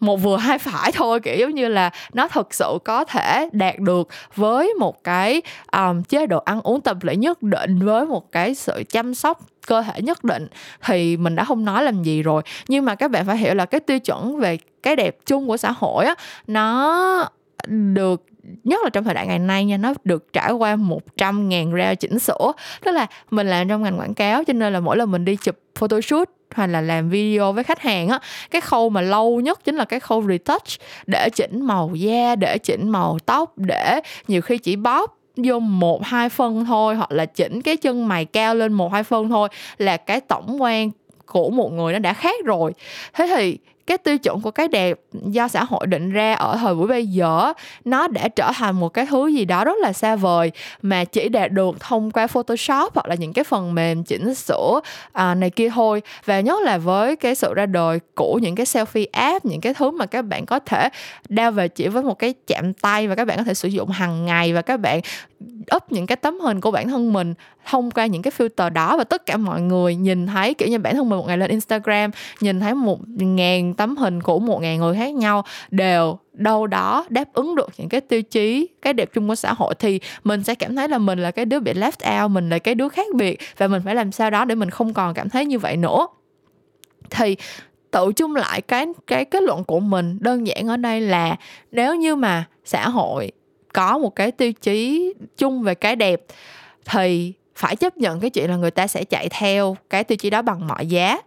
một 0.00 0.16
vừa 0.16 0.36
hai 0.36 0.58
phải 0.58 0.92
thôi 0.92 1.20
kiểu 1.20 1.36
giống 1.36 1.54
như 1.54 1.68
là 1.68 1.90
nó 2.12 2.28
thực 2.28 2.54
sự 2.54 2.78
có 2.84 3.04
thể 3.04 3.48
đạt 3.52 3.78
được 3.78 4.08
với 4.34 4.74
một 4.74 5.04
cái 5.04 5.42
um, 5.72 6.02
chế 6.02 6.26
độ 6.26 6.38
ăn 6.38 6.60
uống 6.60 6.80
tập 6.80 6.96
luyện 7.02 7.20
nhất 7.20 7.42
định 7.42 7.78
với 7.78 8.06
một 8.06 8.32
cái 8.32 8.54
sự 8.54 8.82
chăm 8.88 9.14
sóc 9.14 9.40
cơ 9.66 9.82
thể 9.82 10.02
nhất 10.02 10.24
định 10.24 10.48
thì 10.84 11.16
mình 11.16 11.36
đã 11.36 11.44
không 11.44 11.64
nói 11.64 11.82
làm 11.82 12.02
gì 12.02 12.22
rồi. 12.22 12.42
Nhưng 12.68 12.84
mà 12.84 12.94
các 12.94 13.10
bạn 13.10 13.26
phải 13.26 13.36
hiểu 13.36 13.54
là 13.54 13.66
cái 13.66 13.80
tiêu 13.80 13.98
chuẩn 13.98 14.38
về 14.40 14.58
cái 14.82 14.96
đẹp 14.96 15.16
chung 15.26 15.48
của 15.48 15.56
xã 15.56 15.72
hội 15.78 16.04
á 16.06 16.14
nó 16.46 17.28
được 17.66 18.22
nhất 18.64 18.80
là 18.84 18.90
trong 18.90 19.04
thời 19.04 19.14
đại 19.14 19.26
ngày 19.26 19.38
nay 19.38 19.64
nha, 19.64 19.76
nó 19.76 19.94
được 20.04 20.32
trải 20.32 20.52
qua 20.52 20.76
100 20.76 21.48
ngàn 21.48 21.72
ra 21.72 21.94
chỉnh 21.94 22.18
sửa. 22.18 22.52
Tức 22.84 22.92
là 22.92 23.06
mình 23.30 23.46
làm 23.46 23.68
trong 23.68 23.82
ngành 23.82 23.98
quảng 23.98 24.14
cáo, 24.14 24.44
cho 24.44 24.52
nên 24.52 24.72
là 24.72 24.80
mỗi 24.80 24.96
lần 24.96 25.10
mình 25.10 25.24
đi 25.24 25.36
chụp 25.36 25.58
photoshoot 25.78 26.28
hoặc 26.54 26.66
là 26.66 26.80
làm 26.80 27.08
video 27.08 27.52
với 27.52 27.64
khách 27.64 27.80
hàng 27.80 28.08
á, 28.08 28.18
cái 28.50 28.60
khâu 28.60 28.90
mà 28.90 29.00
lâu 29.00 29.40
nhất 29.40 29.60
chính 29.64 29.76
là 29.76 29.84
cái 29.84 30.00
khâu 30.00 30.24
retouch, 30.28 30.62
để 31.06 31.30
chỉnh 31.30 31.66
màu 31.66 31.90
da, 31.94 32.36
để 32.36 32.58
chỉnh 32.58 32.88
màu 32.88 33.18
tóc, 33.26 33.58
để 33.58 34.00
nhiều 34.28 34.42
khi 34.42 34.58
chỉ 34.58 34.76
bóp 34.76 35.16
vô 35.36 35.58
một, 35.58 36.04
hai 36.04 36.28
phân 36.28 36.64
thôi, 36.64 36.94
hoặc 36.94 37.12
là 37.12 37.26
chỉnh 37.26 37.62
cái 37.62 37.76
chân 37.76 38.08
mày 38.08 38.24
cao 38.24 38.54
lên 38.54 38.72
một, 38.72 38.92
hai 38.92 39.02
phân 39.02 39.28
thôi 39.28 39.48
là 39.78 39.96
cái 39.96 40.20
tổng 40.20 40.62
quan 40.62 40.90
của 41.26 41.50
một 41.50 41.72
người 41.72 41.92
nó 41.92 41.98
đã 41.98 42.12
khác 42.12 42.44
rồi. 42.44 42.72
Thế 43.12 43.32
thì 43.36 43.58
cái 43.86 43.98
tiêu 43.98 44.18
chuẩn 44.18 44.40
của 44.40 44.50
cái 44.50 44.68
đẹp 44.68 45.00
do 45.12 45.48
xã 45.48 45.64
hội 45.64 45.86
định 45.86 46.10
ra 46.10 46.34
ở 46.34 46.56
thời 46.56 46.74
buổi 46.74 46.86
bây 46.86 47.06
giờ 47.06 47.52
nó 47.84 48.08
đã 48.08 48.28
trở 48.28 48.50
thành 48.54 48.80
một 48.80 48.88
cái 48.88 49.06
thứ 49.06 49.26
gì 49.26 49.44
đó 49.44 49.64
rất 49.64 49.78
là 49.78 49.92
xa 49.92 50.16
vời 50.16 50.52
mà 50.82 51.04
chỉ 51.04 51.28
đạt 51.28 51.52
được 51.52 51.80
thông 51.80 52.10
qua 52.10 52.26
photoshop 52.26 52.94
hoặc 52.94 53.08
là 53.08 53.14
những 53.14 53.32
cái 53.32 53.44
phần 53.44 53.74
mềm 53.74 54.04
chỉnh 54.04 54.34
sửa 54.34 54.80
à, 55.12 55.34
này 55.34 55.50
kia 55.50 55.68
thôi. 55.68 56.02
Và 56.24 56.40
nhất 56.40 56.62
là 56.62 56.78
với 56.78 57.16
cái 57.16 57.34
sự 57.34 57.54
ra 57.54 57.66
đời 57.66 57.98
của 58.14 58.38
những 58.42 58.54
cái 58.54 58.66
selfie 58.66 59.06
app 59.12 59.44
những 59.44 59.60
cái 59.60 59.74
thứ 59.74 59.90
mà 59.90 60.06
các 60.06 60.22
bạn 60.22 60.46
có 60.46 60.58
thể 60.58 60.88
đeo 61.28 61.50
về 61.50 61.68
chỉ 61.68 61.88
với 61.88 62.02
một 62.02 62.18
cái 62.18 62.34
chạm 62.46 62.72
tay 62.72 63.08
và 63.08 63.14
các 63.14 63.24
bạn 63.24 63.36
có 63.38 63.44
thể 63.44 63.54
sử 63.54 63.68
dụng 63.68 63.88
hàng 63.90 64.26
ngày 64.26 64.52
và 64.52 64.62
các 64.62 64.80
bạn 64.80 65.00
up 65.76 65.92
những 65.92 66.06
cái 66.06 66.16
tấm 66.16 66.40
hình 66.40 66.60
của 66.60 66.70
bản 66.70 66.88
thân 66.88 67.12
mình 67.12 67.34
thông 67.66 67.90
qua 67.90 68.06
những 68.06 68.22
cái 68.22 68.32
filter 68.38 68.70
đó. 68.70 68.96
Và 68.96 69.04
tất 69.04 69.26
cả 69.26 69.36
mọi 69.36 69.60
người 69.60 69.94
nhìn 69.94 70.26
thấy 70.26 70.54
kiểu 70.54 70.68
như 70.68 70.78
bản 70.78 70.94
thân 70.94 71.08
mình 71.08 71.18
một 71.18 71.26
ngày 71.26 71.38
lên 71.38 71.50
Instagram 71.50 72.10
nhìn 72.40 72.60
thấy 72.60 72.74
một 72.74 72.98
ngàn 73.08 73.74
tấm 73.76 73.96
hình 73.96 74.22
của 74.22 74.38
một 74.38 74.62
ngàn 74.62 74.78
người 74.78 74.94
khác 74.94 75.14
nhau 75.14 75.44
đều 75.70 76.18
đâu 76.32 76.66
đó 76.66 77.06
đáp 77.08 77.32
ứng 77.32 77.54
được 77.54 77.68
những 77.76 77.88
cái 77.88 78.00
tiêu 78.00 78.22
chí, 78.22 78.68
cái 78.82 78.92
đẹp 78.92 79.10
chung 79.14 79.28
của 79.28 79.34
xã 79.34 79.52
hội. 79.52 79.74
Thì 79.78 80.00
mình 80.24 80.42
sẽ 80.42 80.54
cảm 80.54 80.76
thấy 80.76 80.88
là 80.88 80.98
mình 80.98 81.18
là 81.18 81.30
cái 81.30 81.44
đứa 81.44 81.60
bị 81.60 81.72
left 81.72 82.22
out, 82.22 82.30
mình 82.30 82.50
là 82.50 82.58
cái 82.58 82.74
đứa 82.74 82.88
khác 82.88 83.06
biệt 83.14 83.40
và 83.56 83.68
mình 83.68 83.82
phải 83.84 83.94
làm 83.94 84.12
sao 84.12 84.30
đó 84.30 84.44
để 84.44 84.54
mình 84.54 84.70
không 84.70 84.94
còn 84.94 85.14
cảm 85.14 85.28
thấy 85.28 85.46
như 85.46 85.58
vậy 85.58 85.76
nữa. 85.76 86.06
Thì 87.10 87.36
tự 87.90 88.12
chung 88.12 88.36
lại 88.36 88.60
cái 88.60 88.86
cái 89.06 89.24
kết 89.24 89.42
luận 89.42 89.64
của 89.64 89.80
mình 89.80 90.18
đơn 90.20 90.46
giản 90.46 90.66
ở 90.66 90.76
đây 90.76 91.00
là 91.00 91.36
nếu 91.72 91.94
như 91.94 92.16
mà 92.16 92.44
xã 92.64 92.88
hội 92.88 93.32
có 93.72 93.98
một 93.98 94.16
cái 94.16 94.32
tiêu 94.32 94.52
chí 94.52 95.12
chung 95.36 95.62
về 95.62 95.74
cái 95.74 95.96
đẹp 95.96 96.22
thì 96.84 97.32
phải 97.56 97.76
chấp 97.76 97.96
nhận 97.96 98.20
cái 98.20 98.30
chuyện 98.30 98.50
là 98.50 98.56
người 98.56 98.70
ta 98.70 98.86
sẽ 98.86 99.04
chạy 99.04 99.28
theo 99.28 99.76
cái 99.90 100.04
tiêu 100.04 100.16
chí 100.16 100.30
đó 100.30 100.42
bằng 100.42 100.66
mọi 100.66 100.86
giá. 100.86 101.18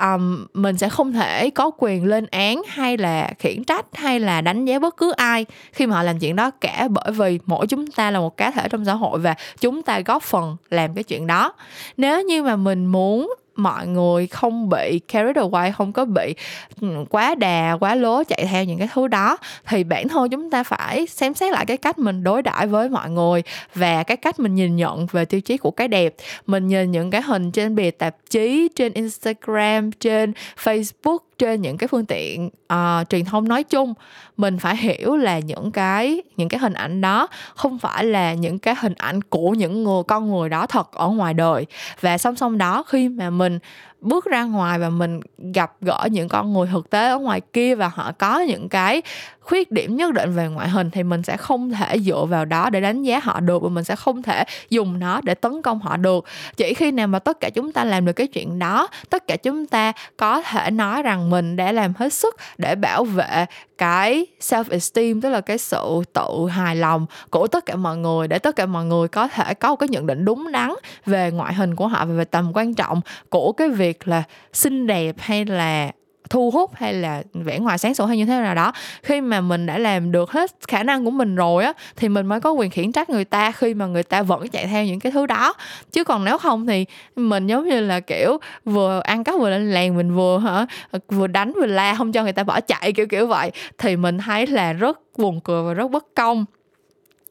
Um, 0.00 0.46
mình 0.54 0.78
sẽ 0.78 0.88
không 0.88 1.12
thể 1.12 1.50
có 1.50 1.70
quyền 1.78 2.04
lên 2.04 2.26
án 2.26 2.62
hay 2.68 2.96
là 2.96 3.30
khiển 3.38 3.64
trách 3.64 3.86
hay 3.92 4.20
là 4.20 4.40
đánh 4.40 4.64
giá 4.64 4.78
bất 4.78 4.96
cứ 4.96 5.12
ai 5.12 5.46
khi 5.72 5.86
mà 5.86 5.96
họ 5.96 6.02
làm 6.02 6.18
chuyện 6.18 6.36
đó 6.36 6.50
cả 6.50 6.88
bởi 6.90 7.12
vì 7.12 7.38
mỗi 7.46 7.66
chúng 7.66 7.86
ta 7.86 8.10
là 8.10 8.20
một 8.20 8.36
cá 8.36 8.50
thể 8.50 8.68
trong 8.68 8.84
xã 8.84 8.94
hội 8.94 9.18
và 9.18 9.34
chúng 9.60 9.82
ta 9.82 10.00
góp 10.00 10.22
phần 10.22 10.56
làm 10.70 10.94
cái 10.94 11.04
chuyện 11.04 11.26
đó. 11.26 11.52
Nếu 11.96 12.22
như 12.22 12.42
mà 12.42 12.56
mình 12.56 12.86
muốn 12.86 13.34
mọi 13.56 13.86
người 13.86 14.26
không 14.26 14.68
bị 14.68 14.98
carried 15.08 15.36
away, 15.36 15.72
không 15.72 15.92
có 15.92 16.04
bị 16.04 16.34
ừ, 16.80 16.88
quá 17.10 17.34
đà, 17.34 17.76
quá 17.80 17.94
lố 17.94 18.24
chạy 18.24 18.46
theo 18.50 18.64
những 18.64 18.78
cái 18.78 18.88
thứ 18.94 19.08
đó, 19.08 19.36
thì 19.66 19.84
bản 19.84 20.08
thân 20.08 20.30
chúng 20.30 20.50
ta 20.50 20.62
phải 20.62 21.06
xem 21.06 21.34
xét 21.34 21.52
lại 21.52 21.66
cái 21.66 21.76
cách 21.76 21.98
mình 21.98 22.24
đối 22.24 22.42
đãi 22.42 22.66
với 22.66 22.88
mọi 22.88 23.10
người 23.10 23.42
và 23.74 24.02
cái 24.02 24.16
cách 24.16 24.40
mình 24.40 24.54
nhìn 24.54 24.76
nhận 24.76 25.06
về 25.06 25.24
tiêu 25.24 25.40
chí 25.40 25.56
của 25.56 25.70
cái 25.70 25.88
đẹp. 25.88 26.14
Mình 26.46 26.68
nhìn 26.68 26.90
những 26.90 27.10
cái 27.10 27.22
hình 27.22 27.50
trên 27.50 27.74
bìa 27.74 27.90
tạp 27.90 28.16
chí, 28.30 28.68
trên 28.76 28.92
instagram, 28.92 29.92
trên 29.92 30.32
facebook 30.64 31.18
trên 31.38 31.62
những 31.62 31.76
cái 31.76 31.88
phương 31.88 32.06
tiện 32.06 32.50
uh, 32.72 33.08
truyền 33.08 33.24
thông 33.24 33.48
nói 33.48 33.64
chung. 33.64 33.94
Mình 34.36 34.58
phải 34.58 34.76
hiểu 34.76 35.16
là 35.16 35.38
những 35.38 35.72
cái 35.72 36.22
những 36.36 36.48
cái 36.48 36.60
hình 36.60 36.72
ảnh 36.72 37.00
đó 37.00 37.28
không 37.54 37.78
phải 37.78 38.04
là 38.04 38.34
những 38.34 38.58
cái 38.58 38.74
hình 38.78 38.94
ảnh 38.94 39.22
của 39.22 39.50
những 39.50 39.84
người 39.84 40.02
con 40.08 40.30
người 40.30 40.48
đó 40.48 40.66
thật 40.66 40.92
ở 40.92 41.08
ngoài 41.08 41.34
đời. 41.34 41.66
Và 42.00 42.18
song 42.18 42.36
song 42.36 42.58
đó 42.58 42.82
khi 42.86 43.08
mà 43.08 43.30
mình 43.30 43.58
bước 44.00 44.24
ra 44.24 44.44
ngoài 44.44 44.78
và 44.78 44.90
mình 44.90 45.20
gặp 45.54 45.72
gỡ 45.80 46.08
những 46.10 46.28
con 46.28 46.52
người 46.52 46.66
thực 46.72 46.90
tế 46.90 47.08
ở 47.08 47.18
ngoài 47.18 47.40
kia 47.52 47.74
và 47.74 47.88
họ 47.88 48.12
có 48.18 48.40
những 48.40 48.68
cái 48.68 49.02
khuyết 49.42 49.72
điểm 49.72 49.96
nhất 49.96 50.12
định 50.12 50.32
về 50.32 50.48
ngoại 50.48 50.68
hình 50.68 50.90
thì 50.90 51.02
mình 51.02 51.22
sẽ 51.22 51.36
không 51.36 51.70
thể 51.70 51.98
dựa 51.98 52.24
vào 52.24 52.44
đó 52.44 52.70
để 52.70 52.80
đánh 52.80 53.02
giá 53.02 53.20
họ 53.22 53.40
được 53.40 53.62
và 53.62 53.68
mình 53.68 53.84
sẽ 53.84 53.96
không 53.96 54.22
thể 54.22 54.44
dùng 54.70 54.98
nó 54.98 55.20
để 55.24 55.34
tấn 55.34 55.62
công 55.62 55.80
họ 55.80 55.96
được. 55.96 56.24
Chỉ 56.56 56.74
khi 56.74 56.90
nào 56.90 57.06
mà 57.06 57.18
tất 57.18 57.40
cả 57.40 57.50
chúng 57.50 57.72
ta 57.72 57.84
làm 57.84 58.04
được 58.04 58.12
cái 58.12 58.26
chuyện 58.26 58.58
đó, 58.58 58.88
tất 59.10 59.26
cả 59.26 59.36
chúng 59.36 59.66
ta 59.66 59.92
có 60.16 60.42
thể 60.42 60.70
nói 60.70 61.02
rằng 61.02 61.30
mình 61.30 61.56
đã 61.56 61.72
làm 61.72 61.92
hết 61.96 62.12
sức 62.12 62.36
để 62.58 62.74
bảo 62.74 63.04
vệ 63.04 63.46
cái 63.78 64.26
self 64.40 64.64
esteem 64.70 65.20
tức 65.20 65.30
là 65.30 65.40
cái 65.40 65.58
sự 65.58 66.02
tự 66.12 66.48
hài 66.50 66.76
lòng 66.76 67.06
của 67.30 67.46
tất 67.46 67.66
cả 67.66 67.76
mọi 67.76 67.96
người 67.96 68.28
để 68.28 68.38
tất 68.38 68.56
cả 68.56 68.66
mọi 68.66 68.84
người 68.84 69.08
có 69.08 69.28
thể 69.28 69.54
có 69.54 69.68
một 69.68 69.76
cái 69.76 69.88
nhận 69.88 70.06
định 70.06 70.24
đúng 70.24 70.52
đắn 70.52 70.70
về 71.06 71.30
ngoại 71.30 71.54
hình 71.54 71.76
của 71.76 71.88
họ 71.88 72.04
và 72.04 72.14
về 72.14 72.24
tầm 72.24 72.50
quan 72.54 72.74
trọng 72.74 73.00
của 73.28 73.52
cái 73.52 73.68
việc 73.68 74.08
là 74.08 74.22
xinh 74.52 74.86
đẹp 74.86 75.14
hay 75.18 75.44
là 75.44 75.92
thu 76.32 76.50
hút 76.50 76.70
hay 76.74 76.94
là 76.94 77.22
vẻ 77.32 77.58
ngoài 77.58 77.78
sáng 77.78 77.94
sủa 77.94 78.06
hay 78.06 78.16
như 78.16 78.24
thế 78.24 78.40
nào 78.40 78.54
đó. 78.54 78.72
Khi 79.02 79.20
mà 79.20 79.40
mình 79.40 79.66
đã 79.66 79.78
làm 79.78 80.12
được 80.12 80.30
hết 80.30 80.50
khả 80.68 80.82
năng 80.82 81.04
của 81.04 81.10
mình 81.10 81.34
rồi 81.36 81.64
á, 81.64 81.72
thì 81.96 82.08
mình 82.08 82.26
mới 82.26 82.40
có 82.40 82.52
quyền 82.52 82.70
khiển 82.70 82.92
trách 82.92 83.10
người 83.10 83.24
ta 83.24 83.52
khi 83.52 83.74
mà 83.74 83.86
người 83.86 84.02
ta 84.02 84.22
vẫn 84.22 84.48
chạy 84.48 84.66
theo 84.66 84.84
những 84.84 85.00
cái 85.00 85.12
thứ 85.12 85.26
đó. 85.26 85.54
Chứ 85.92 86.04
còn 86.04 86.24
nếu 86.24 86.38
không 86.38 86.66
thì 86.66 86.86
mình 87.16 87.46
giống 87.46 87.68
như 87.68 87.80
là, 87.80 88.00
kiểu, 88.00 88.38
vừa 88.64 89.00
ăn 89.04 89.24
cắp 89.24 89.34
vừa 89.40 89.50
lên 89.50 89.70
làng, 89.70 89.96
mình 89.96 90.14
vừa, 90.14 90.38
hả, 90.38 90.66
vừa 91.08 91.26
đánh 91.26 91.52
vừa 91.52 91.66
la 91.66 91.94
không 91.94 92.12
cho 92.12 92.22
người 92.22 92.32
ta 92.32 92.44
bỏ 92.44 92.60
chạy, 92.60 92.92
kiểu 92.92 93.06
kiểu 93.06 93.26
vậy, 93.26 93.50
thì 93.78 93.96
mình 93.96 94.18
thấy 94.18 94.46
là 94.46 94.72
rất 94.72 95.00
buồn 95.18 95.40
cười 95.40 95.62
và 95.62 95.74
rất 95.74 95.90
bất 95.90 96.04
công. 96.14 96.44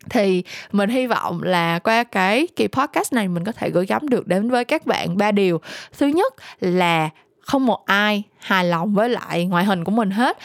Thì 0.09 0.43
mình 0.71 0.89
hy 0.89 1.07
vọng 1.07 1.43
là 1.43 1.79
qua 1.79 2.03
cái 2.03 2.47
kỳ 2.55 2.67
podcast 2.67 3.13
này 3.13 3.27
mình 3.27 3.43
có 3.43 3.51
thể 3.51 3.69
gửi 3.69 3.85
gắm 3.85 4.09
được 4.09 4.27
đến 4.27 4.49
với 4.49 4.65
các 4.65 4.85
bạn 4.85 5.17
ba 5.17 5.31
điều. 5.31 5.61
Thứ 5.99 6.07
nhất 6.07 6.33
là 6.59 7.09
không 7.51 7.65
một 7.65 7.85
ai 7.85 8.23
hài 8.39 8.65
lòng 8.65 8.93
với 8.93 9.09
lại 9.09 9.45
ngoại 9.45 9.65
hình 9.65 9.83
của 9.83 9.91
mình 9.91 10.11
hết. 10.11 10.37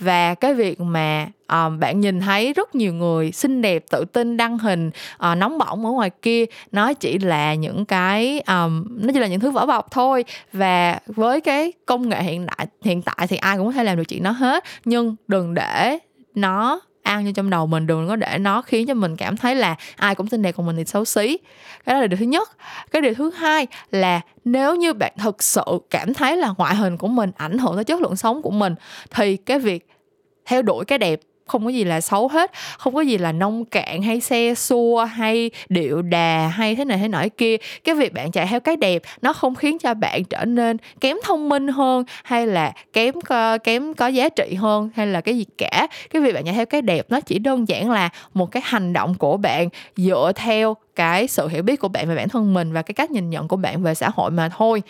Và 0.00 0.34
cái 0.34 0.54
việc 0.54 0.80
mà 0.80 1.26
um, 1.48 1.78
bạn 1.78 2.00
nhìn 2.00 2.20
thấy 2.20 2.52
rất 2.52 2.74
nhiều 2.74 2.94
người 2.94 3.32
xinh 3.32 3.62
đẹp 3.62 3.84
tự 3.90 4.04
tin 4.04 4.36
đăng 4.36 4.58
hình 4.58 4.88
uh, 4.88 5.38
nóng 5.38 5.58
bỏng 5.58 5.86
ở 5.86 5.92
ngoài 5.92 6.10
kia 6.22 6.44
nó 6.72 6.92
chỉ 6.92 7.18
là 7.18 7.54
những 7.54 7.84
cái 7.84 8.40
um, 8.40 8.84
nó 8.88 9.12
chỉ 9.12 9.20
là 9.20 9.26
những 9.26 9.40
thứ 9.40 9.50
vỏ 9.50 9.66
bọc 9.66 9.90
thôi. 9.90 10.24
Và 10.52 10.98
với 11.06 11.40
cái 11.40 11.72
công 11.86 12.08
nghệ 12.08 12.22
hiện 12.22 12.46
đại 12.46 12.66
hiện 12.82 13.02
tại 13.02 13.26
thì 13.26 13.36
ai 13.36 13.56
cũng 13.56 13.66
có 13.66 13.72
thể 13.72 13.84
làm 13.84 13.96
được 13.96 14.04
chuyện 14.08 14.22
đó 14.22 14.30
hết. 14.30 14.64
Nhưng 14.84 15.16
đừng 15.28 15.54
để 15.54 15.98
nó 16.34 16.80
ăn 17.04 17.24
như 17.24 17.32
trong 17.32 17.50
đầu 17.50 17.66
mình 17.66 17.86
đừng 17.86 18.08
có 18.08 18.16
để 18.16 18.38
nó 18.40 18.62
khiến 18.62 18.86
cho 18.86 18.94
mình 18.94 19.16
cảm 19.16 19.36
thấy 19.36 19.54
là 19.54 19.76
ai 19.96 20.14
cũng 20.14 20.28
xinh 20.28 20.42
đẹp, 20.42 20.52
còn 20.52 20.66
mình 20.66 20.76
thì 20.76 20.84
xấu 20.84 21.04
xí. 21.04 21.38
Cái 21.84 21.94
đó 21.94 22.00
là 22.00 22.06
điều 22.06 22.18
thứ 22.18 22.24
nhất. 22.24 22.50
Cái 22.90 23.02
điều 23.02 23.14
thứ 23.14 23.30
hai 23.30 23.66
là 23.90 24.20
nếu 24.44 24.76
như 24.76 24.92
bạn 24.92 25.12
thực 25.18 25.42
sự 25.42 25.64
cảm 25.90 26.14
thấy 26.14 26.36
là 26.36 26.54
ngoại 26.58 26.74
hình 26.74 26.96
của 26.96 27.08
mình 27.08 27.30
ảnh 27.36 27.58
hưởng 27.58 27.74
tới 27.74 27.84
chất 27.84 28.00
lượng 28.00 28.16
sống 28.16 28.42
của 28.42 28.50
mình, 28.50 28.74
thì 29.10 29.36
cái 29.36 29.58
việc 29.58 29.88
theo 30.46 30.62
đuổi 30.62 30.84
cái 30.84 30.98
đẹp 30.98 31.20
không 31.46 31.64
có 31.64 31.70
gì 31.70 31.84
là 31.84 32.00
xấu 32.00 32.28
hết 32.28 32.50
không 32.78 32.94
có 32.94 33.00
gì 33.00 33.18
là 33.18 33.32
nông 33.32 33.64
cạn 33.64 34.02
hay 34.02 34.20
xe 34.20 34.54
xua 34.54 35.04
hay 35.04 35.50
điệu 35.68 36.02
đà 36.02 36.48
hay 36.48 36.76
thế 36.76 36.84
này 36.84 36.98
thế 36.98 37.08
nọ 37.08 37.24
kia. 37.36 37.56
Cái 37.84 37.94
việc 37.94 38.12
bạn 38.12 38.30
chạy 38.32 38.46
theo 38.46 38.60
cái 38.60 38.76
đẹp 38.76 39.02
nó 39.22 39.32
không 39.32 39.54
khiến 39.54 39.78
cho 39.78 39.94
bạn 39.94 40.24
trở 40.24 40.44
nên 40.44 40.76
kém 41.00 41.16
thông 41.24 41.48
minh 41.48 41.68
hơn 41.68 42.04
hay 42.24 42.46
là 42.46 42.72
kém 42.92 43.20
có, 43.20 43.58
kém 43.58 43.94
có 43.94 44.06
giá 44.06 44.28
trị 44.28 44.54
hơn 44.54 44.90
hay 44.94 45.06
là 45.06 45.20
cái 45.20 45.36
gì 45.36 45.44
cả. 45.58 45.86
Cái 46.10 46.22
việc 46.22 46.34
bạn 46.34 46.44
chạy 46.44 46.54
theo 46.54 46.66
cái 46.66 46.82
đẹp 46.82 47.06
nó 47.08 47.20
chỉ 47.20 47.38
đơn 47.38 47.68
giản 47.68 47.90
là 47.90 48.08
một 48.34 48.50
cái 48.50 48.62
hành 48.66 48.92
động 48.92 49.14
của 49.14 49.36
bạn 49.36 49.68
dựa 49.96 50.32
theo 50.36 50.76
cái 50.96 51.28
sự 51.28 51.48
hiểu 51.48 51.62
biết 51.62 51.80
của 51.80 51.88
bạn 51.88 52.08
về 52.08 52.16
bản 52.16 52.28
thân 52.28 52.54
mình 52.54 52.72
và 52.72 52.82
cái 52.82 52.94
cách 52.94 53.10
nhìn 53.10 53.30
nhận 53.30 53.48
của 53.48 53.56
bạn 53.56 53.82
về 53.82 53.94
xã 53.94 54.10
hội 54.14 54.30
mà 54.30 54.48
thôi. 54.48 54.82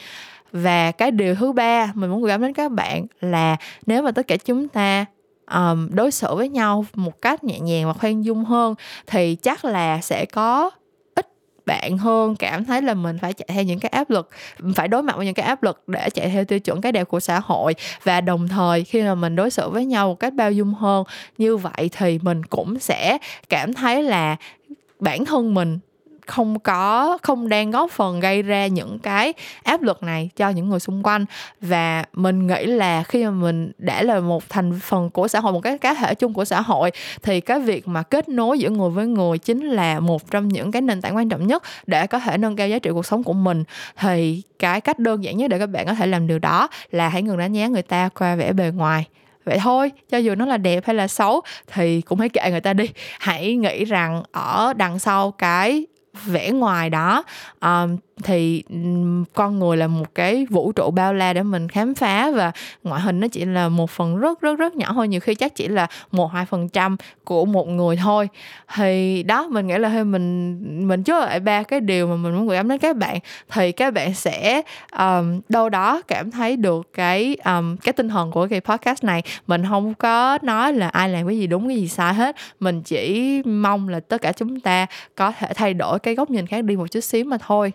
Và 0.52 0.90
cái 0.92 1.10
điều 1.10 1.34
thứ 1.34 1.52
ba 1.52 1.92
mình 1.94 2.10
muốn 2.10 2.22
gửi 2.22 2.28
gắm 2.28 2.42
đến 2.42 2.52
các 2.52 2.72
bạn 2.72 3.06
là 3.20 3.56
nếu 3.86 4.02
mà 4.02 4.10
tất 4.10 4.26
cả 4.26 4.36
chúng 4.36 4.68
ta 4.68 5.04
um, 5.50 5.88
đối 5.90 6.10
xử 6.10 6.34
với 6.34 6.48
nhau 6.48 6.84
một 6.94 7.22
cách 7.22 7.44
nhẹ 7.44 7.60
nhàng 7.60 7.86
và 7.86 7.92
khoan 7.92 8.24
dung 8.24 8.44
hơn 8.44 8.74
thì 9.06 9.34
chắc 9.34 9.64
là 9.64 10.00
sẽ 10.00 10.24
có 10.24 10.70
ít 11.14 11.26
bạn 11.66 11.98
hơn 11.98 12.36
cảm 12.36 12.64
thấy 12.64 12.82
là 12.82 12.94
mình 12.94 13.18
phải 13.18 13.32
chạy 13.32 13.48
theo 13.48 13.62
những 13.62 13.80
cái 13.80 13.88
áp 13.88 14.10
lực 14.10 14.30
phải 14.74 14.88
đối 14.88 15.02
mặt 15.02 15.16
với 15.16 15.26
những 15.26 15.34
cái 15.34 15.46
áp 15.46 15.62
lực 15.62 15.88
để 15.88 16.10
chạy 16.10 16.28
theo 16.28 16.44
tiêu 16.44 16.60
chuẩn 16.60 16.80
cái 16.80 16.92
đẹp 16.92 17.08
của 17.08 17.20
xã 17.20 17.40
hội. 17.44 17.74
Và 18.02 18.20
đồng 18.20 18.48
thời 18.48 18.84
khi 18.84 19.02
mà 19.02 19.14
mình 19.14 19.36
đối 19.36 19.50
xử 19.50 19.70
với 19.70 19.84
nhau 19.84 20.08
một 20.08 20.20
cách 20.20 20.34
bao 20.34 20.52
dung 20.52 20.74
hơn 20.74 21.04
như 21.38 21.56
vậy 21.56 21.90
thì 21.92 22.18
mình 22.22 22.44
cũng 22.44 22.78
sẽ 22.78 23.18
cảm 23.48 23.72
thấy 23.74 24.02
là 24.02 24.36
bản 25.00 25.24
thân 25.24 25.54
mình 25.54 25.78
không 26.26 26.58
có, 26.58 27.18
không 27.22 27.48
đang 27.48 27.70
góp 27.70 27.90
phần 27.90 28.20
gây 28.20 28.42
ra 28.42 28.66
những 28.66 28.98
cái 28.98 29.32
áp 29.62 29.82
lực 29.82 30.02
này 30.02 30.30
cho 30.36 30.48
những 30.48 30.68
người 30.68 30.80
xung 30.80 31.02
quanh. 31.02 31.24
Và 31.60 32.04
mình 32.12 32.46
nghĩ 32.46 32.66
là 32.66 33.02
khi 33.02 33.24
mà 33.24 33.30
mình 33.30 33.72
đã 33.78 34.02
là 34.02 34.20
một 34.20 34.48
thành 34.48 34.80
phần 34.82 35.10
của 35.10 35.28
xã 35.28 35.40
hội, 35.40 35.52
một 35.52 35.60
cái 35.60 35.78
cá 35.78 35.94
thể 35.94 36.14
chung 36.14 36.34
của 36.34 36.44
xã 36.44 36.60
hội, 36.60 36.90
thì 37.22 37.40
cái 37.40 37.60
việc 37.60 37.88
mà 37.88 38.02
kết 38.02 38.28
nối 38.28 38.58
giữa 38.58 38.70
người 38.70 38.90
với 38.90 39.06
người 39.06 39.38
chính 39.38 39.66
là 39.66 40.00
một 40.00 40.30
trong 40.30 40.48
những 40.48 40.72
cái 40.72 40.82
nền 40.82 41.00
tảng 41.00 41.16
quan 41.16 41.28
trọng 41.28 41.46
nhất 41.46 41.62
để 41.86 42.06
có 42.06 42.18
thể 42.18 42.38
nâng 42.38 42.56
cao 42.56 42.68
giá 42.68 42.78
trị 42.78 42.90
cuộc 42.90 43.06
sống 43.06 43.22
của 43.22 43.32
mình. 43.32 43.64
Thì 43.96 44.42
cái 44.58 44.80
cách 44.80 44.98
đơn 44.98 45.24
giản 45.24 45.36
nhất 45.36 45.48
để 45.48 45.58
các 45.58 45.66
bạn 45.66 45.86
có 45.86 45.94
thể 45.94 46.06
làm 46.06 46.26
điều 46.26 46.38
đó 46.38 46.68
là 46.90 47.08
hãy 47.08 47.22
ngừng 47.22 47.38
đánh 47.38 47.52
giá 47.52 47.66
người 47.66 47.82
ta 47.82 48.08
qua 48.18 48.36
vẻ 48.36 48.52
bề 48.52 48.70
ngoài. 48.70 49.04
Vậy 49.44 49.58
thôi, 49.62 49.90
cho 50.10 50.18
dù 50.18 50.34
nó 50.34 50.46
là 50.46 50.56
đẹp 50.56 50.86
hay 50.86 50.94
là 50.94 51.08
xấu 51.08 51.40
thì 51.72 52.00
cũng 52.00 52.20
hãy 52.20 52.28
kệ 52.28 52.50
người 52.50 52.60
ta 52.60 52.72
đi. 52.72 52.88
Hãy 53.18 53.56
nghĩ 53.56 53.84
rằng 53.84 54.22
ở 54.32 54.72
đằng 54.76 54.98
sau 54.98 55.30
cái 55.30 55.86
vẻ 56.26 56.50
ngoài 56.50 56.90
đó. 56.90 57.24
Um, 57.60 57.96
thì 58.22 58.62
con 59.34 59.58
người 59.58 59.76
là 59.76 59.86
một 59.86 60.14
cái 60.14 60.46
vũ 60.50 60.72
trụ 60.72 60.90
bao 60.90 61.14
la 61.14 61.32
để 61.32 61.42
mình 61.42 61.68
khám 61.68 61.94
phá 61.94 62.30
và 62.30 62.52
ngoại 62.82 63.00
hình 63.00 63.20
nó 63.20 63.28
chỉ 63.28 63.44
là 63.44 63.68
một 63.68 63.90
phần 63.90 64.18
rất 64.18 64.40
rất 64.40 64.58
rất 64.58 64.76
nhỏ 64.76 64.92
thôi 64.94 65.08
nhiều 65.08 65.20
khi 65.20 65.34
chắc 65.34 65.54
chỉ 65.54 65.68
là 65.68 65.86
một 66.12 66.26
hai 66.32 66.46
phần 66.46 66.68
trăm 66.68 66.96
của 67.24 67.44
một 67.44 67.68
người 67.68 67.96
thôi. 67.96 68.28
Thì 68.74 69.22
đó 69.22 69.48
mình 69.50 69.66
nghĩ 69.66 69.78
là 69.78 69.88
hơi 69.88 70.04
mình 70.04 70.88
mình 70.88 71.02
chốt 71.02 71.20
lại 71.20 71.40
ba 71.40 71.62
cái 71.62 71.80
điều 71.80 72.06
mà 72.06 72.16
mình 72.16 72.34
muốn 72.34 72.48
gửi 72.48 72.56
gắm 72.56 72.68
đến 72.68 72.78
các 72.78 72.96
bạn 72.96 73.18
thì 73.52 73.72
các 73.72 73.94
bạn 73.94 74.14
sẽ 74.14 74.62
um, 74.98 75.40
đâu 75.48 75.68
đó 75.68 76.02
cảm 76.08 76.30
thấy 76.30 76.56
được 76.56 76.88
cái 76.92 77.36
um, 77.44 77.76
cái 77.76 77.92
tinh 77.92 78.08
thần 78.08 78.30
của 78.30 78.46
cái 78.46 78.60
podcast 78.60 79.04
này. 79.04 79.22
Mình 79.46 79.62
không 79.68 79.94
có 79.94 80.38
nói 80.42 80.72
là 80.72 80.88
ai 80.88 81.08
làm 81.08 81.26
cái 81.26 81.38
gì 81.38 81.46
đúng 81.46 81.68
cái 81.68 81.76
gì 81.76 81.88
sai 81.88 82.14
hết. 82.14 82.36
Mình 82.60 82.82
chỉ 82.82 83.42
mong 83.44 83.88
là 83.88 84.00
tất 84.00 84.22
cả 84.22 84.32
chúng 84.32 84.60
ta 84.60 84.86
có 85.14 85.32
thể 85.38 85.48
thay 85.54 85.74
đổi 85.74 85.98
cái 85.98 86.14
góc 86.14 86.30
nhìn 86.30 86.46
khác 86.46 86.64
đi 86.64 86.76
một 86.76 86.86
chút 86.90 87.00
xíu 87.00 87.24
mà 87.24 87.38
thôi 87.46 87.72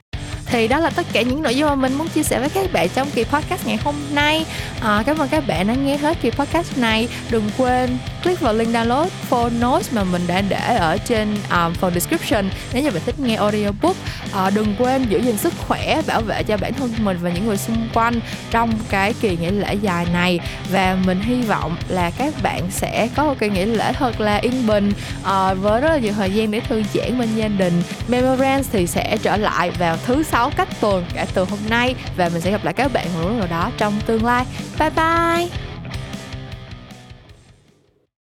thì 0.52 0.68
đó 0.68 0.80
là 0.80 0.90
tất 0.90 1.06
cả 1.14 1.22
những 1.22 1.42
nội 1.44 1.56
dung 1.56 1.70
mà 1.70 1.76
mình 1.76 1.94
muốn 1.94 2.08
chia 2.08 2.24
sẻ 2.24 2.40
với 2.40 2.50
các 2.50 2.74
bạn 2.74 2.88
trong 2.96 3.10
kỳ 3.12 3.24
podcast 3.24 3.68
ngày 3.68 3.78
hôm 3.84 3.96
nay. 4.14 4.46
À, 4.82 5.04
cảm 5.06 5.18
ơn 5.18 5.30
các 5.30 5.48
bạn 5.48 5.68
đã 5.68 5.74
nghe 5.74 5.98
hết 5.98 6.18
kỳ 6.22 6.30
podcast 6.32 6.78
này. 6.78 7.08
Đừng 7.30 7.50
quên 7.58 7.98
click 8.24 8.42
vào 8.42 8.54
link 8.54 8.74
download 8.74 9.08
for 9.30 9.60
notes 9.60 9.94
mà 9.94 10.04
mình 10.04 10.22
đã 10.28 10.42
để 10.42 10.76
ở 10.80 10.98
trên 10.98 11.36
um, 11.52 11.74
phần 11.74 11.94
description 11.94 12.50
nếu 12.74 12.84
như 12.84 12.92
bạn 12.92 13.02
thích 13.06 13.20
nghe 13.20 13.36
audiobook. 13.36 13.96
À, 14.34 14.50
đừng 14.50 14.76
quên 14.80 15.06
giữ 15.10 15.20
gìn 15.20 15.38
sức 15.38 15.54
khỏe 15.68 16.02
bảo 16.08 16.22
vệ 16.22 16.44
cho 16.44 16.58
bản 16.58 16.74
thân 16.74 16.94
mình 16.98 17.18
và 17.22 17.30
những 17.30 17.48
người 17.48 17.58
xung 17.58 17.90
quanh 17.94 18.20
trong 18.52 18.74
cái 18.90 19.14
kỳ 19.22 19.38
nghỉ 19.38 19.50
lễ 19.50 19.76
dài 19.82 20.06
này. 20.14 20.40
Và 20.72 20.98
mình 21.06 21.22
hy 21.22 21.42
vọng 21.42 21.76
là 21.88 22.12
các 22.18 22.34
bạn 22.44 22.64
sẽ 22.72 23.10
có 23.16 23.26
một 23.26 23.36
kỳ 23.40 23.50
nghỉ 23.50 23.66
lễ 23.66 23.94
thật 23.94 24.22
là 24.22 24.36
yên 24.36 24.68
bình 24.68 24.92
à, 25.24 25.54
với 25.54 25.82
rất 25.82 25.90
là 25.90 25.98
nhiều 25.98 26.14
thời 26.14 26.32
gian 26.32 26.52
để 26.52 26.60
thư 26.60 26.84
giãn 26.94 27.20
bên 27.20 27.36
gia 27.36 27.48
đình. 27.48 27.84
Memorance 28.08 28.70
thì 28.72 28.88
sẽ 28.88 29.18
trở 29.22 29.38
lại 29.38 29.72
vào 29.72 29.98
thứ 30.06 30.24
sáu 30.24 30.39
6 30.40 30.52
cách 30.56 30.68
tuần 30.82 31.06
kể 31.14 31.26
từ 31.34 31.44
hôm 31.44 31.60
nay. 31.70 31.96
Và 32.18 32.30
mình 32.30 32.42
sẽ 32.42 32.52
gặp 32.52 32.64
lại 32.64 32.74
các 32.74 32.94
bạn 32.94 33.08
một 33.14 33.30
lúc 33.30 33.38
nào 33.38 33.48
đó 33.48 33.72
trong 33.78 33.94
tương 34.06 34.26
lai. 34.26 34.46
Bye 34.80 34.90
bye! 34.90 35.69